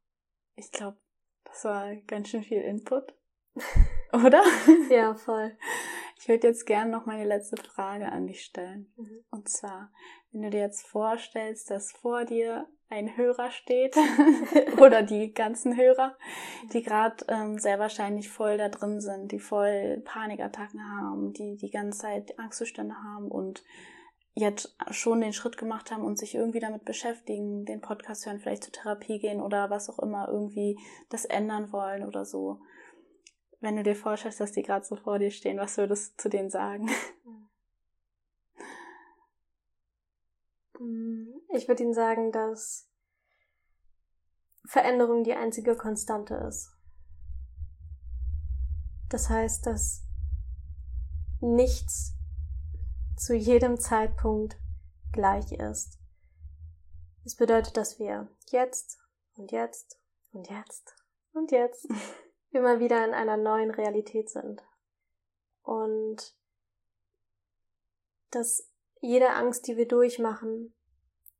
ich 0.56 0.72
glaube, 0.72 0.98
das 1.44 1.64
war 1.66 1.96
ganz 1.96 2.30
schön 2.30 2.44
viel 2.44 2.62
Input. 2.62 3.16
Oder? 4.14 4.44
ja, 4.90 5.16
voll. 5.16 5.58
Ich 6.26 6.30
würde 6.30 6.48
jetzt 6.48 6.66
gerne 6.66 6.90
noch 6.90 7.06
meine 7.06 7.24
letzte 7.24 7.56
Frage 7.56 8.12
an 8.12 8.26
dich 8.26 8.42
stellen. 8.42 8.92
Mhm. 8.98 9.24
Und 9.30 9.48
zwar, 9.48 9.92
wenn 10.32 10.42
du 10.42 10.50
dir 10.50 10.62
jetzt 10.62 10.88
vorstellst, 10.88 11.70
dass 11.70 11.92
vor 11.92 12.26
dir 12.26 12.66
ein 12.90 13.16
Hörer 13.16 13.52
steht 13.52 13.96
oder 14.82 15.04
die 15.04 15.36
ganzen 15.36 15.78
Hörer, 15.78 16.18
die 16.74 16.82
gerade 16.82 17.24
ähm, 17.28 17.60
sehr 17.60 17.78
wahrscheinlich 17.78 18.28
voll 18.28 18.58
da 18.58 18.70
drin 18.70 19.02
sind, 19.02 19.34
die 19.34 19.40
voll 19.40 20.02
Panikattacken 20.04 20.82
haben, 21.00 21.32
die 21.34 21.58
die 21.58 21.70
ganze 21.70 22.00
Zeit 22.00 22.40
Angstzustände 22.40 22.96
haben 22.96 23.30
und 23.30 23.64
jetzt 24.34 24.76
schon 24.90 25.22
den 25.22 25.32
Schritt 25.32 25.60
gemacht 25.60 25.92
haben 25.92 26.04
und 26.04 26.18
sich 26.18 26.34
irgendwie 26.34 26.60
damit 26.60 26.86
beschäftigen, 26.86 27.66
den 27.66 27.82
Podcast 27.82 28.26
hören, 28.26 28.40
vielleicht 28.40 28.64
zur 28.64 28.74
Therapie 28.74 29.20
gehen 29.20 29.42
oder 29.42 29.70
was 29.70 29.92
auch 29.92 30.00
immer, 30.00 30.28
irgendwie 30.28 30.80
das 31.12 31.26
ändern 31.26 31.72
wollen 31.72 32.04
oder 32.04 32.26
so. 32.26 32.62
Wenn 33.66 33.78
du 33.78 33.82
dir 33.82 33.96
vorstellst, 33.96 34.40
dass 34.40 34.52
die 34.52 34.62
gerade 34.62 34.86
so 34.86 34.96
vor 34.96 35.18
dir 35.18 35.32
stehen, 35.32 35.58
was 35.58 35.78
würdest 35.78 36.14
du 36.14 36.22
zu 36.22 36.30
denen 36.30 36.52
sagen? 36.52 36.88
Ich 41.54 41.70
würde 41.70 41.84
Ihnen 41.84 41.94
sagen, 41.94 42.34
dass 42.34 42.90
Veränderung 44.66 45.24
die 45.24 45.34
einzige 45.34 45.76
Konstante 45.78 46.36
ist. 46.36 46.76
Das 49.10 49.30
heißt, 49.30 49.66
dass 49.66 50.04
nichts 51.40 52.14
zu 53.18 53.34
jedem 53.34 53.80
Zeitpunkt 53.80 54.60
gleich 55.14 55.54
ist. 55.54 55.98
Es 57.24 57.36
bedeutet, 57.36 57.78
dass 57.78 58.00
wir 58.00 58.28
jetzt 58.52 59.00
und 59.38 59.52
jetzt 59.54 59.98
und 60.34 60.50
jetzt 60.50 60.94
und 61.32 61.52
jetzt 61.52 61.88
immer 62.56 62.80
wieder 62.80 63.06
in 63.06 63.14
einer 63.14 63.38
neuen 63.38 63.72
Realität 63.72 64.30
sind. 64.30 64.64
Und 65.62 66.36
dass 68.32 68.70
jede 69.02 69.32
Angst, 69.32 69.68
die 69.68 69.78
wir 69.78 69.88
durchmachen, 69.88 70.74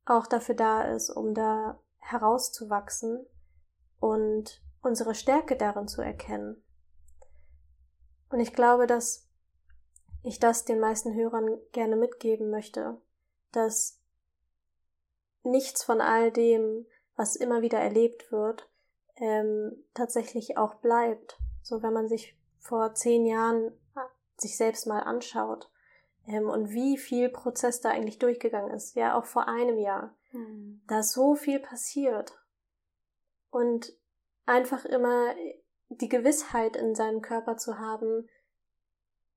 auch 0.04 0.26
dafür 0.26 0.54
da 0.54 0.82
ist, 0.82 1.10
um 1.10 1.34
da 1.34 1.80
herauszuwachsen 1.98 3.26
und 3.98 4.62
unsere 4.82 5.14
Stärke 5.14 5.56
darin 5.56 5.88
zu 5.88 6.00
erkennen. 6.00 6.62
Und 8.30 8.40
ich 8.40 8.52
glaube, 8.52 8.86
dass 8.86 9.28
ich 10.22 10.38
das 10.38 10.64
den 10.64 10.80
meisten 10.80 11.14
Hörern 11.14 11.58
gerne 11.72 11.96
mitgeben 11.96 12.50
möchte, 12.50 13.00
dass 13.52 14.00
nichts 15.42 15.84
von 15.84 16.00
all 16.00 16.30
dem, 16.32 16.86
was 17.16 17.36
immer 17.36 17.62
wieder 17.62 17.78
erlebt 17.78 18.30
wird, 18.30 18.68
ähm, 19.16 19.84
tatsächlich 19.94 20.56
auch 20.56 20.74
bleibt. 20.76 21.38
So 21.62 21.82
wenn 21.82 21.92
man 21.92 22.08
sich 22.08 22.36
vor 22.58 22.94
zehn 22.94 23.26
Jahren 23.26 23.72
sich 24.36 24.56
selbst 24.56 24.86
mal 24.86 25.00
anschaut 25.00 25.70
ähm, 26.26 26.48
und 26.48 26.70
wie 26.70 26.98
viel 26.98 27.28
Prozess 27.28 27.80
da 27.80 27.90
eigentlich 27.90 28.18
durchgegangen 28.18 28.70
ist, 28.72 28.94
ja 28.94 29.18
auch 29.18 29.24
vor 29.24 29.48
einem 29.48 29.78
Jahr, 29.78 30.14
mhm. 30.32 30.82
da 30.86 31.00
ist 31.00 31.12
so 31.12 31.34
viel 31.34 31.58
passiert 31.58 32.38
und 33.50 33.92
einfach 34.44 34.84
immer 34.84 35.34
die 35.88 36.08
Gewissheit 36.08 36.76
in 36.76 36.94
seinem 36.94 37.22
Körper 37.22 37.56
zu 37.56 37.78
haben, 37.78 38.28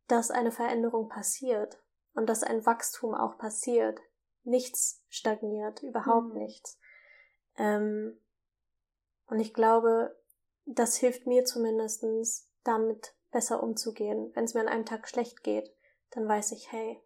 dass 0.08 0.32
eine 0.32 0.52
Veränderung 0.52 1.08
passiert 1.08 1.82
und 2.14 2.28
dass 2.28 2.44
ein 2.44 2.66
Wachstum 2.66 3.14
auch 3.14 3.38
passiert. 3.38 4.00
Nichts 4.44 5.04
stagniert, 5.10 5.84
überhaupt 5.84 6.34
mhm. 6.34 6.40
nichts. 6.40 6.80
Ähm, 7.58 8.20
und 9.30 9.40
ich 9.40 9.54
glaube, 9.54 10.16
das 10.66 10.98
hilft 10.98 11.28
mir 11.28 11.46
zumindestens, 11.46 12.50
damit 12.64 13.14
besser 13.32 13.64
umzugehen. 13.64 14.32
Wenn 14.34 14.44
es 14.44 14.54
mir 14.54 14.62
an 14.62 14.68
einem 14.68 14.86
Tag 14.86 15.08
schlecht 15.08 15.44
geht, 15.44 15.72
dann 16.12 16.28
weiß 16.28 16.52
ich, 16.52 16.72
hey, 16.72 17.02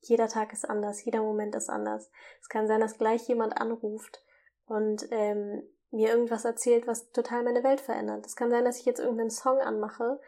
jeder 0.00 0.28
Tag 0.28 0.52
ist 0.52 0.68
anders, 0.68 1.04
jeder 1.04 1.22
Moment 1.22 1.54
ist 1.54 1.68
anders. 1.68 2.10
Es 2.40 2.48
kann 2.48 2.66
sein, 2.66 2.80
dass 2.80 2.98
gleich 2.98 3.26
jemand 3.28 3.60
anruft 3.60 4.24
und 4.66 5.08
ähm, 5.10 5.62
mir 5.90 6.10
irgendwas 6.10 6.44
erzählt, 6.44 6.86
was 6.86 7.10
total 7.10 7.42
meine 7.42 7.64
Welt 7.64 7.80
verändert. 7.80 8.26
Es 8.26 8.36
kann 8.36 8.50
sein, 8.50 8.64
dass 8.64 8.78
ich 8.78 8.84
jetzt 8.84 9.00
irgendeinen 9.00 9.30
Song 9.30 9.58
anmache 9.58 10.20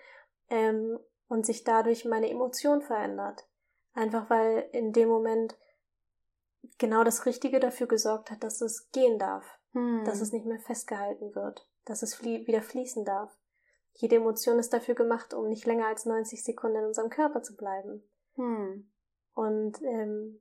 ähm, 0.49 0.99
und 1.29 1.47
sich 1.47 1.65
dadurch 1.65 2.05
meine 2.05 2.31
Emotion 2.31 2.83
verändert. 2.83 3.47
Einfach 3.93 4.31
weil 4.31 4.69
in 4.73 4.93
dem 4.93 5.09
Moment 5.09 5.57
genau 6.79 7.05
das 7.05 7.27
Richtige 7.27 7.61
dafür 7.61 7.87
gesorgt 7.87 8.31
hat, 8.31 8.43
dass 8.43 8.61
es 8.61 8.91
gehen 8.91 9.19
darf, 9.19 9.60
hm. 9.73 10.05
dass 10.05 10.21
es 10.21 10.33
nicht 10.33 10.47
mehr 10.47 10.59
festgehalten 10.59 11.35
wird, 11.35 11.69
dass 11.85 12.03
es 12.03 12.15
flie 12.15 12.47
wieder 12.47 12.63
fließen 12.63 13.05
darf. 13.05 13.37
Jede 13.95 14.17
Emotion 14.17 14.59
ist 14.59 14.73
dafür 14.73 14.95
gemacht, 14.95 15.35
um 15.35 15.49
nicht 15.49 15.67
länger 15.67 15.87
als 15.87 16.07
90 16.07 16.45
Sekunden 16.45 16.79
in 16.79 16.85
unserem 16.85 17.11
Körper 17.11 17.43
zu 17.43 17.57
bleiben. 17.57 18.03
Hm. 18.37 18.91
Und 19.35 19.83
ähm, 19.83 20.41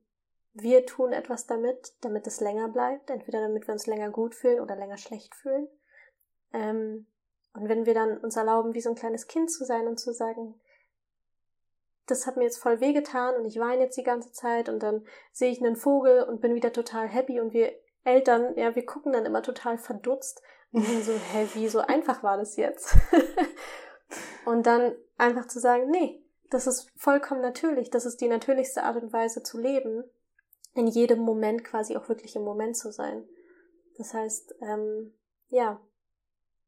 wir 0.52 0.86
tun 0.86 1.12
etwas 1.12 1.46
damit, 1.46 1.94
damit 2.00 2.26
es 2.26 2.40
länger 2.40 2.68
bleibt, 2.68 3.10
entweder 3.10 3.40
damit 3.40 3.66
wir 3.66 3.72
uns 3.72 3.86
länger 3.86 4.10
gut 4.10 4.34
fühlen 4.34 4.60
oder 4.60 4.76
länger 4.76 4.96
schlecht 4.96 5.34
fühlen. 5.34 5.68
Ähm, 6.52 7.06
und 7.52 7.68
wenn 7.68 7.86
wir 7.86 7.94
dann 7.94 8.18
uns 8.18 8.36
erlauben, 8.36 8.74
wie 8.74 8.80
so 8.80 8.90
ein 8.90 8.96
kleines 8.96 9.26
Kind 9.26 9.50
zu 9.50 9.64
sein 9.64 9.86
und 9.86 9.98
zu 9.98 10.12
sagen, 10.12 10.60
das 12.06 12.26
hat 12.26 12.36
mir 12.36 12.44
jetzt 12.44 12.58
voll 12.58 12.80
wehgetan 12.80 13.36
und 13.36 13.44
ich 13.44 13.58
weine 13.58 13.82
jetzt 13.82 13.96
die 13.96 14.02
ganze 14.02 14.32
Zeit 14.32 14.68
und 14.68 14.82
dann 14.82 15.04
sehe 15.32 15.50
ich 15.50 15.62
einen 15.62 15.76
Vogel 15.76 16.24
und 16.24 16.40
bin 16.40 16.54
wieder 16.54 16.72
total 16.72 17.08
happy 17.08 17.40
und 17.40 17.52
wir 17.52 17.72
Eltern, 18.04 18.56
ja, 18.56 18.74
wir 18.74 18.84
gucken 18.86 19.12
dann 19.12 19.26
immer 19.26 19.42
total 19.42 19.78
verdutzt 19.78 20.42
und 20.72 20.84
sind 20.84 21.04
so, 21.04 21.12
hä, 21.12 21.46
wie 21.54 21.68
so 21.68 21.80
einfach 21.80 22.22
war 22.22 22.36
das 22.36 22.56
jetzt? 22.56 22.96
und 24.46 24.66
dann 24.66 24.94
einfach 25.18 25.46
zu 25.46 25.60
sagen, 25.60 25.90
nee, 25.90 26.24
das 26.50 26.66
ist 26.66 26.90
vollkommen 26.96 27.40
natürlich, 27.40 27.90
das 27.90 28.06
ist 28.06 28.20
die 28.20 28.28
natürlichste 28.28 28.82
Art 28.82 29.02
und 29.02 29.12
Weise 29.12 29.42
zu 29.42 29.58
leben 29.58 30.04
in 30.74 30.86
jedem 30.86 31.20
Moment 31.20 31.64
quasi 31.64 31.96
auch 31.96 32.08
wirklich 32.08 32.36
im 32.36 32.42
Moment 32.42 32.76
zu 32.76 32.92
sein. 32.92 33.28
Das 33.96 34.14
heißt, 34.14 34.54
ähm, 34.60 35.14
ja, 35.48 35.80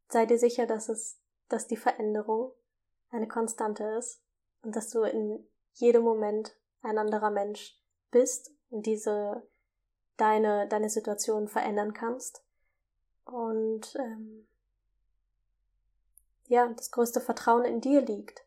sei 0.09 0.27
dir 0.27 0.39
sicher, 0.39 0.67
dass 0.67 0.89
es, 0.89 1.21
dass 1.49 1.67
die 1.67 1.77
Veränderung 1.77 2.53
eine 3.11 3.29
Konstante 3.29 3.85
ist 3.99 4.23
und 4.63 4.75
dass 4.75 4.91
du 4.91 5.03
in 5.03 5.47
jedem 5.75 6.03
Moment 6.03 6.57
ein 6.83 6.99
anderer 6.99 7.31
Mensch 7.31 7.81
bist 8.11 8.53
und 8.71 8.87
diese 8.87 9.47
deine 10.17 10.69
deine 10.69 10.91
Situation 10.91 11.49
verändern 11.49 11.95
kannst 11.95 12.43
und 13.25 13.95
ähm, 13.97 14.47
ja 16.47 16.69
das 16.69 16.91
größte 16.91 17.21
Vertrauen 17.21 17.65
in 17.65 17.81
dir 17.81 18.01
liegt 18.03 18.45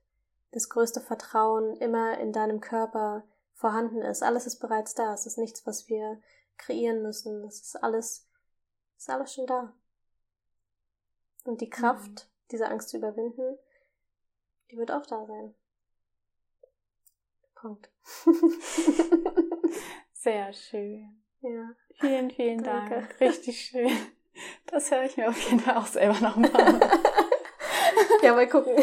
das 0.55 0.69
größte 0.69 1.01
Vertrauen 1.01 1.75
immer 1.75 2.17
in 2.17 2.31
deinem 2.31 2.61
Körper 2.61 3.27
vorhanden 3.53 4.01
ist. 4.01 4.23
Alles 4.23 4.47
ist 4.47 4.59
bereits 4.59 4.95
da. 4.95 5.13
Es 5.13 5.25
ist 5.25 5.37
nichts, 5.37 5.67
was 5.67 5.89
wir 5.89 6.21
kreieren 6.57 7.01
müssen. 7.01 7.43
Es 7.43 7.61
ist 7.61 7.83
alles, 7.83 8.25
ist 8.97 9.09
alles 9.09 9.33
schon 9.33 9.47
da. 9.47 9.73
Und 11.43 11.59
die 11.59 11.69
Kraft, 11.69 12.09
mhm. 12.09 12.47
diese 12.51 12.69
Angst 12.69 12.87
zu 12.87 12.97
überwinden, 12.97 13.57
die 14.71 14.77
wird 14.77 14.91
auch 14.91 15.05
da 15.05 15.25
sein. 15.25 15.53
Punkt. 17.55 17.89
Sehr 20.13 20.53
schön. 20.53 21.21
Ja. 21.45 21.69
Vielen, 21.99 22.31
vielen 22.31 22.63
Danke. 22.63 22.95
Dank. 22.95 23.21
Richtig 23.21 23.61
schön. 23.61 23.91
Das 24.67 24.91
höre 24.91 25.03
ich 25.03 25.15
mir 25.15 25.29
auf 25.29 25.39
jeden 25.49 25.59
Fall 25.61 25.77
auch 25.77 25.85
selber 25.85 26.19
nochmal. 26.19 26.51
ja, 28.21 28.33
mal 28.33 28.49
gucken. 28.49 28.75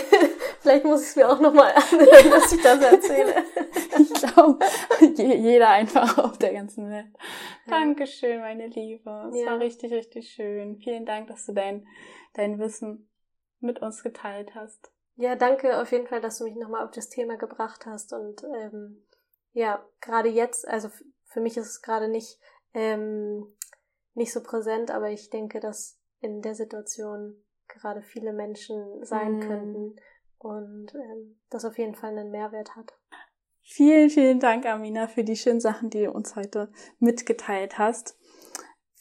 Vielleicht 0.60 0.84
muss 0.84 1.02
ich 1.02 1.08
es 1.08 1.16
mir 1.16 1.28
auch 1.28 1.40
nochmal 1.40 1.72
anhören, 1.74 2.30
dass 2.30 2.52
ich 2.52 2.62
das 2.62 2.80
erzähle. 2.80 3.34
ich 3.98 4.12
glaube, 4.14 4.64
jeder 5.16 5.68
einfach 5.68 6.16
auf 6.18 6.38
der 6.38 6.52
ganzen 6.54 6.88
Welt. 6.88 7.12
Ja. 7.66 7.80
Dankeschön, 7.80 8.40
meine 8.40 8.68
Liebe. 8.68 9.30
Es 9.30 9.40
ja. 9.40 9.46
war 9.46 9.58
richtig, 9.58 9.92
richtig 9.92 10.30
schön. 10.30 10.78
Vielen 10.78 11.04
Dank, 11.04 11.26
dass 11.26 11.44
du 11.44 11.52
dein, 11.52 11.86
dein 12.34 12.58
Wissen 12.58 13.10
mit 13.60 13.82
uns 13.82 14.02
geteilt 14.02 14.54
hast. 14.54 14.92
Ja, 15.16 15.36
danke 15.36 15.80
auf 15.80 15.92
jeden 15.92 16.06
Fall, 16.06 16.20
dass 16.20 16.38
du 16.38 16.44
mich 16.44 16.54
nochmal 16.54 16.84
auf 16.84 16.92
das 16.92 17.08
Thema 17.08 17.36
gebracht 17.36 17.84
hast. 17.84 18.12
Und 18.12 18.42
ähm, 18.44 19.04
ja, 19.52 19.84
gerade 20.00 20.28
jetzt, 20.28 20.66
also 20.66 20.88
für 21.26 21.40
mich 21.40 21.56
ist 21.56 21.66
es 21.66 21.82
gerade 21.82 22.08
nicht, 22.08 22.38
ähm, 22.74 23.46
nicht 24.14 24.32
so 24.32 24.42
präsent, 24.42 24.90
aber 24.90 25.10
ich 25.10 25.30
denke, 25.30 25.60
dass 25.60 25.98
in 26.20 26.42
der 26.42 26.54
Situation 26.54 27.42
gerade 27.68 28.02
viele 28.02 28.32
Menschen 28.32 29.04
sein 29.04 29.38
mm. 29.38 29.40
könnten, 29.40 29.96
und 30.42 30.94
ähm, 30.94 31.36
das 31.50 31.64
auf 31.64 31.78
jeden 31.78 31.94
Fall 31.94 32.10
einen 32.10 32.30
Mehrwert 32.30 32.74
hat. 32.74 32.92
Vielen, 33.62 34.10
vielen 34.10 34.40
Dank, 34.40 34.66
Amina, 34.66 35.06
für 35.06 35.24
die 35.24 35.36
schönen 35.36 35.60
Sachen, 35.60 35.88
die 35.88 36.04
du 36.04 36.10
uns 36.10 36.34
heute 36.34 36.72
mitgeteilt 36.98 37.78
hast. 37.78 38.18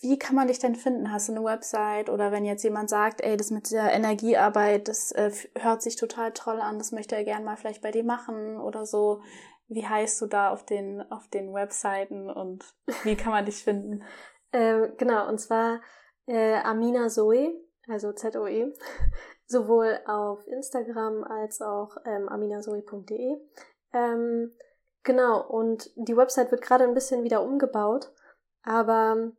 wie 0.01 0.17
kann 0.17 0.36
man 0.36 0.47
dich 0.47 0.59
denn 0.59 0.76
finden? 0.76 1.11
Hast 1.11 1.30
du 1.30 1.34
eine 1.34 1.43
Website 1.43 2.09
oder 2.09 2.32
wenn 2.32 2.45
jetzt 2.45 2.63
jemand 2.63 2.89
sagt, 2.89 3.22
ey, 3.22 3.38
das 3.38 3.51
mit 3.51 3.72
der 3.72 3.91
Energiearbeit, 3.91 4.88
das 4.88 5.11
äh, 5.11 5.32
hört 5.59 5.82
sich 5.82 5.95
total 5.95 6.32
toll 6.32 6.59
an, 6.59 6.80
das 6.80 6.91
möchte 6.91 7.15
er 7.15 7.24
gern 7.24 7.43
mal 7.43 7.57
vielleicht 7.57 7.82
bei 7.82 7.91
dir 7.91 8.03
machen 8.03 8.59
oder 8.59 8.86
so. 8.86 9.22
Wie 9.74 9.88
heißt 9.88 10.22
du 10.22 10.26
da 10.26 10.49
auf 10.49 10.65
den, 10.65 11.01
auf 11.13 11.30
den 11.30 11.53
Webseiten 11.53 12.30
und 12.30 12.65
wie 13.03 13.15
kann 13.15 13.32
man 13.32 13.45
dich 13.45 13.63
finden? 13.63 14.03
ähm, 14.51 14.91
genau, 14.97 15.30
und 15.30 15.39
zwar 15.39 15.80
äh, 16.26 16.55
Amina 16.55 17.07
Zoe, 17.07 17.53
also 17.88 18.11
Z-O-E, 18.11 18.74
sowohl 19.47 19.97
auf 20.05 20.45
Instagram 20.45 21.24
als 21.24 21.61
auch 21.61 21.95
ähm, 22.05 22.28
aminazoe.de. 22.28 23.38
Ähm, 23.93 24.51
genau, 25.03 25.41
und 25.47 25.89
die 25.95 26.17
Website 26.17 26.51
wird 26.51 26.61
gerade 26.61 26.84
ein 26.84 26.93
bisschen 26.93 27.24
wieder 27.24 27.41
umgebaut, 27.41 28.11
aber 28.63 29.32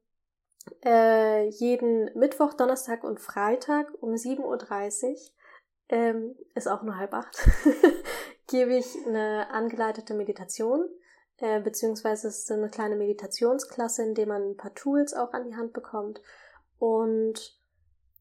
äh, 0.83 1.47
jeden 1.49 2.11
Mittwoch, 2.19 2.55
Donnerstag 2.55 3.05
und 3.05 3.21
Freitag 3.21 3.93
um 4.01 4.15
7.30 4.15 5.11
Uhr, 5.11 5.17
ähm, 5.91 6.37
ist 6.55 6.69
auch 6.69 6.83
nur 6.83 6.97
halb 6.97 7.13
acht, 7.13 7.37
gebe 8.53 8.75
ich 8.75 9.07
eine 9.07 9.51
angeleitete 9.51 10.13
Meditation, 10.15 10.87
äh, 11.39 11.61
beziehungsweise 11.61 12.29
ist 12.29 12.47
so 12.47 12.55
eine 12.55 12.69
kleine 12.69 12.97
Meditationsklasse, 12.97 14.05
in 14.05 14.15
der 14.15 14.27
man 14.27 14.51
ein 14.51 14.57
paar 14.57 14.75
Tools 14.75 15.15
auch 15.15 15.33
an 15.33 15.45
die 15.45 15.57
Hand 15.57 15.73
bekommt. 15.73 16.21
Und 16.79 17.59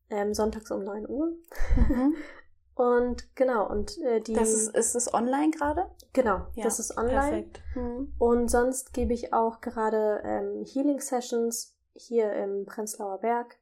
ähm, 0.10 0.34
sonntags 0.34 0.72
um 0.72 0.84
9 0.84 1.08
Uhr. 1.08 1.34
Mhm. 1.76 2.16
Und 2.74 3.36
genau, 3.36 3.70
und 3.70 4.00
äh, 4.00 4.22
die. 4.22 4.34
Das 4.34 4.52
ist, 4.52 4.76
ist 4.76 4.96
es 4.96 5.14
online 5.14 5.52
gerade? 5.52 5.92
Genau, 6.14 6.48
ja, 6.56 6.64
das 6.64 6.80
ist 6.80 6.98
online. 6.98 7.20
Perfekt. 7.20 7.62
Mhm. 7.76 8.14
Und 8.18 8.50
sonst 8.50 8.94
gebe 8.94 9.14
ich 9.14 9.34
auch 9.34 9.60
gerade 9.62 10.22
ähm, 10.24 10.66
Healing 10.66 11.00
Sessions 11.00 11.78
hier 11.94 12.32
im 12.32 12.66
Prenzlauer 12.66 13.20
Berg 13.20 13.60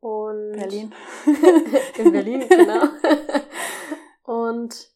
und 0.00 0.52
Berlin. 0.52 0.94
in 1.98 2.12
Berlin, 2.12 2.48
genau. 2.48 2.84
und 4.22 4.95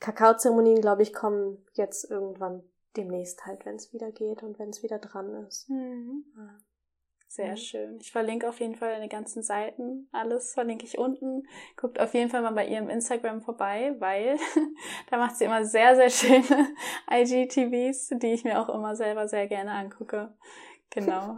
Kakaozeremonien, 0.00 0.80
glaube 0.80 1.02
ich, 1.02 1.12
kommen 1.12 1.64
jetzt 1.74 2.10
irgendwann 2.10 2.62
demnächst 2.96 3.46
halt, 3.46 3.64
wenn 3.66 3.76
es 3.76 3.92
wieder 3.92 4.10
geht 4.10 4.42
und 4.42 4.58
wenn 4.58 4.70
es 4.70 4.82
wieder 4.82 4.98
dran 4.98 5.46
ist. 5.46 5.68
Mhm. 5.68 6.24
Sehr 7.28 7.50
mhm. 7.50 7.56
schön. 7.56 7.98
Ich 8.00 8.12
verlinke 8.12 8.48
auf 8.48 8.60
jeden 8.60 8.76
Fall 8.76 8.92
deine 8.92 9.08
ganzen 9.08 9.42
Seiten. 9.42 10.08
Alles 10.12 10.54
verlinke 10.54 10.86
ich 10.86 10.96
unten. 10.96 11.46
Guckt 11.76 12.00
auf 12.00 12.14
jeden 12.14 12.30
Fall 12.30 12.40
mal 12.40 12.52
bei 12.52 12.66
ihrem 12.66 12.88
Instagram 12.88 13.42
vorbei, 13.42 13.94
weil 13.98 14.38
da 15.10 15.18
macht 15.18 15.36
sie 15.36 15.44
immer 15.44 15.64
sehr, 15.64 15.96
sehr 15.96 16.10
schöne 16.10 16.68
IGTVs, 17.10 18.10
die 18.14 18.32
ich 18.32 18.44
mir 18.44 18.60
auch 18.60 18.68
immer 18.68 18.96
selber 18.96 19.28
sehr 19.28 19.46
gerne 19.48 19.72
angucke. 19.72 20.34
Genau. 20.90 21.36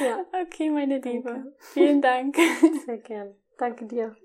ja. 0.00 0.24
Okay, 0.42 0.70
meine 0.70 0.98
Liebe. 0.98 1.30
Danke. 1.30 1.54
Vielen 1.58 2.00
Dank. 2.00 2.36
Sehr 2.86 2.98
gern. 2.98 3.34
Danke 3.58 3.86
dir. 3.86 4.16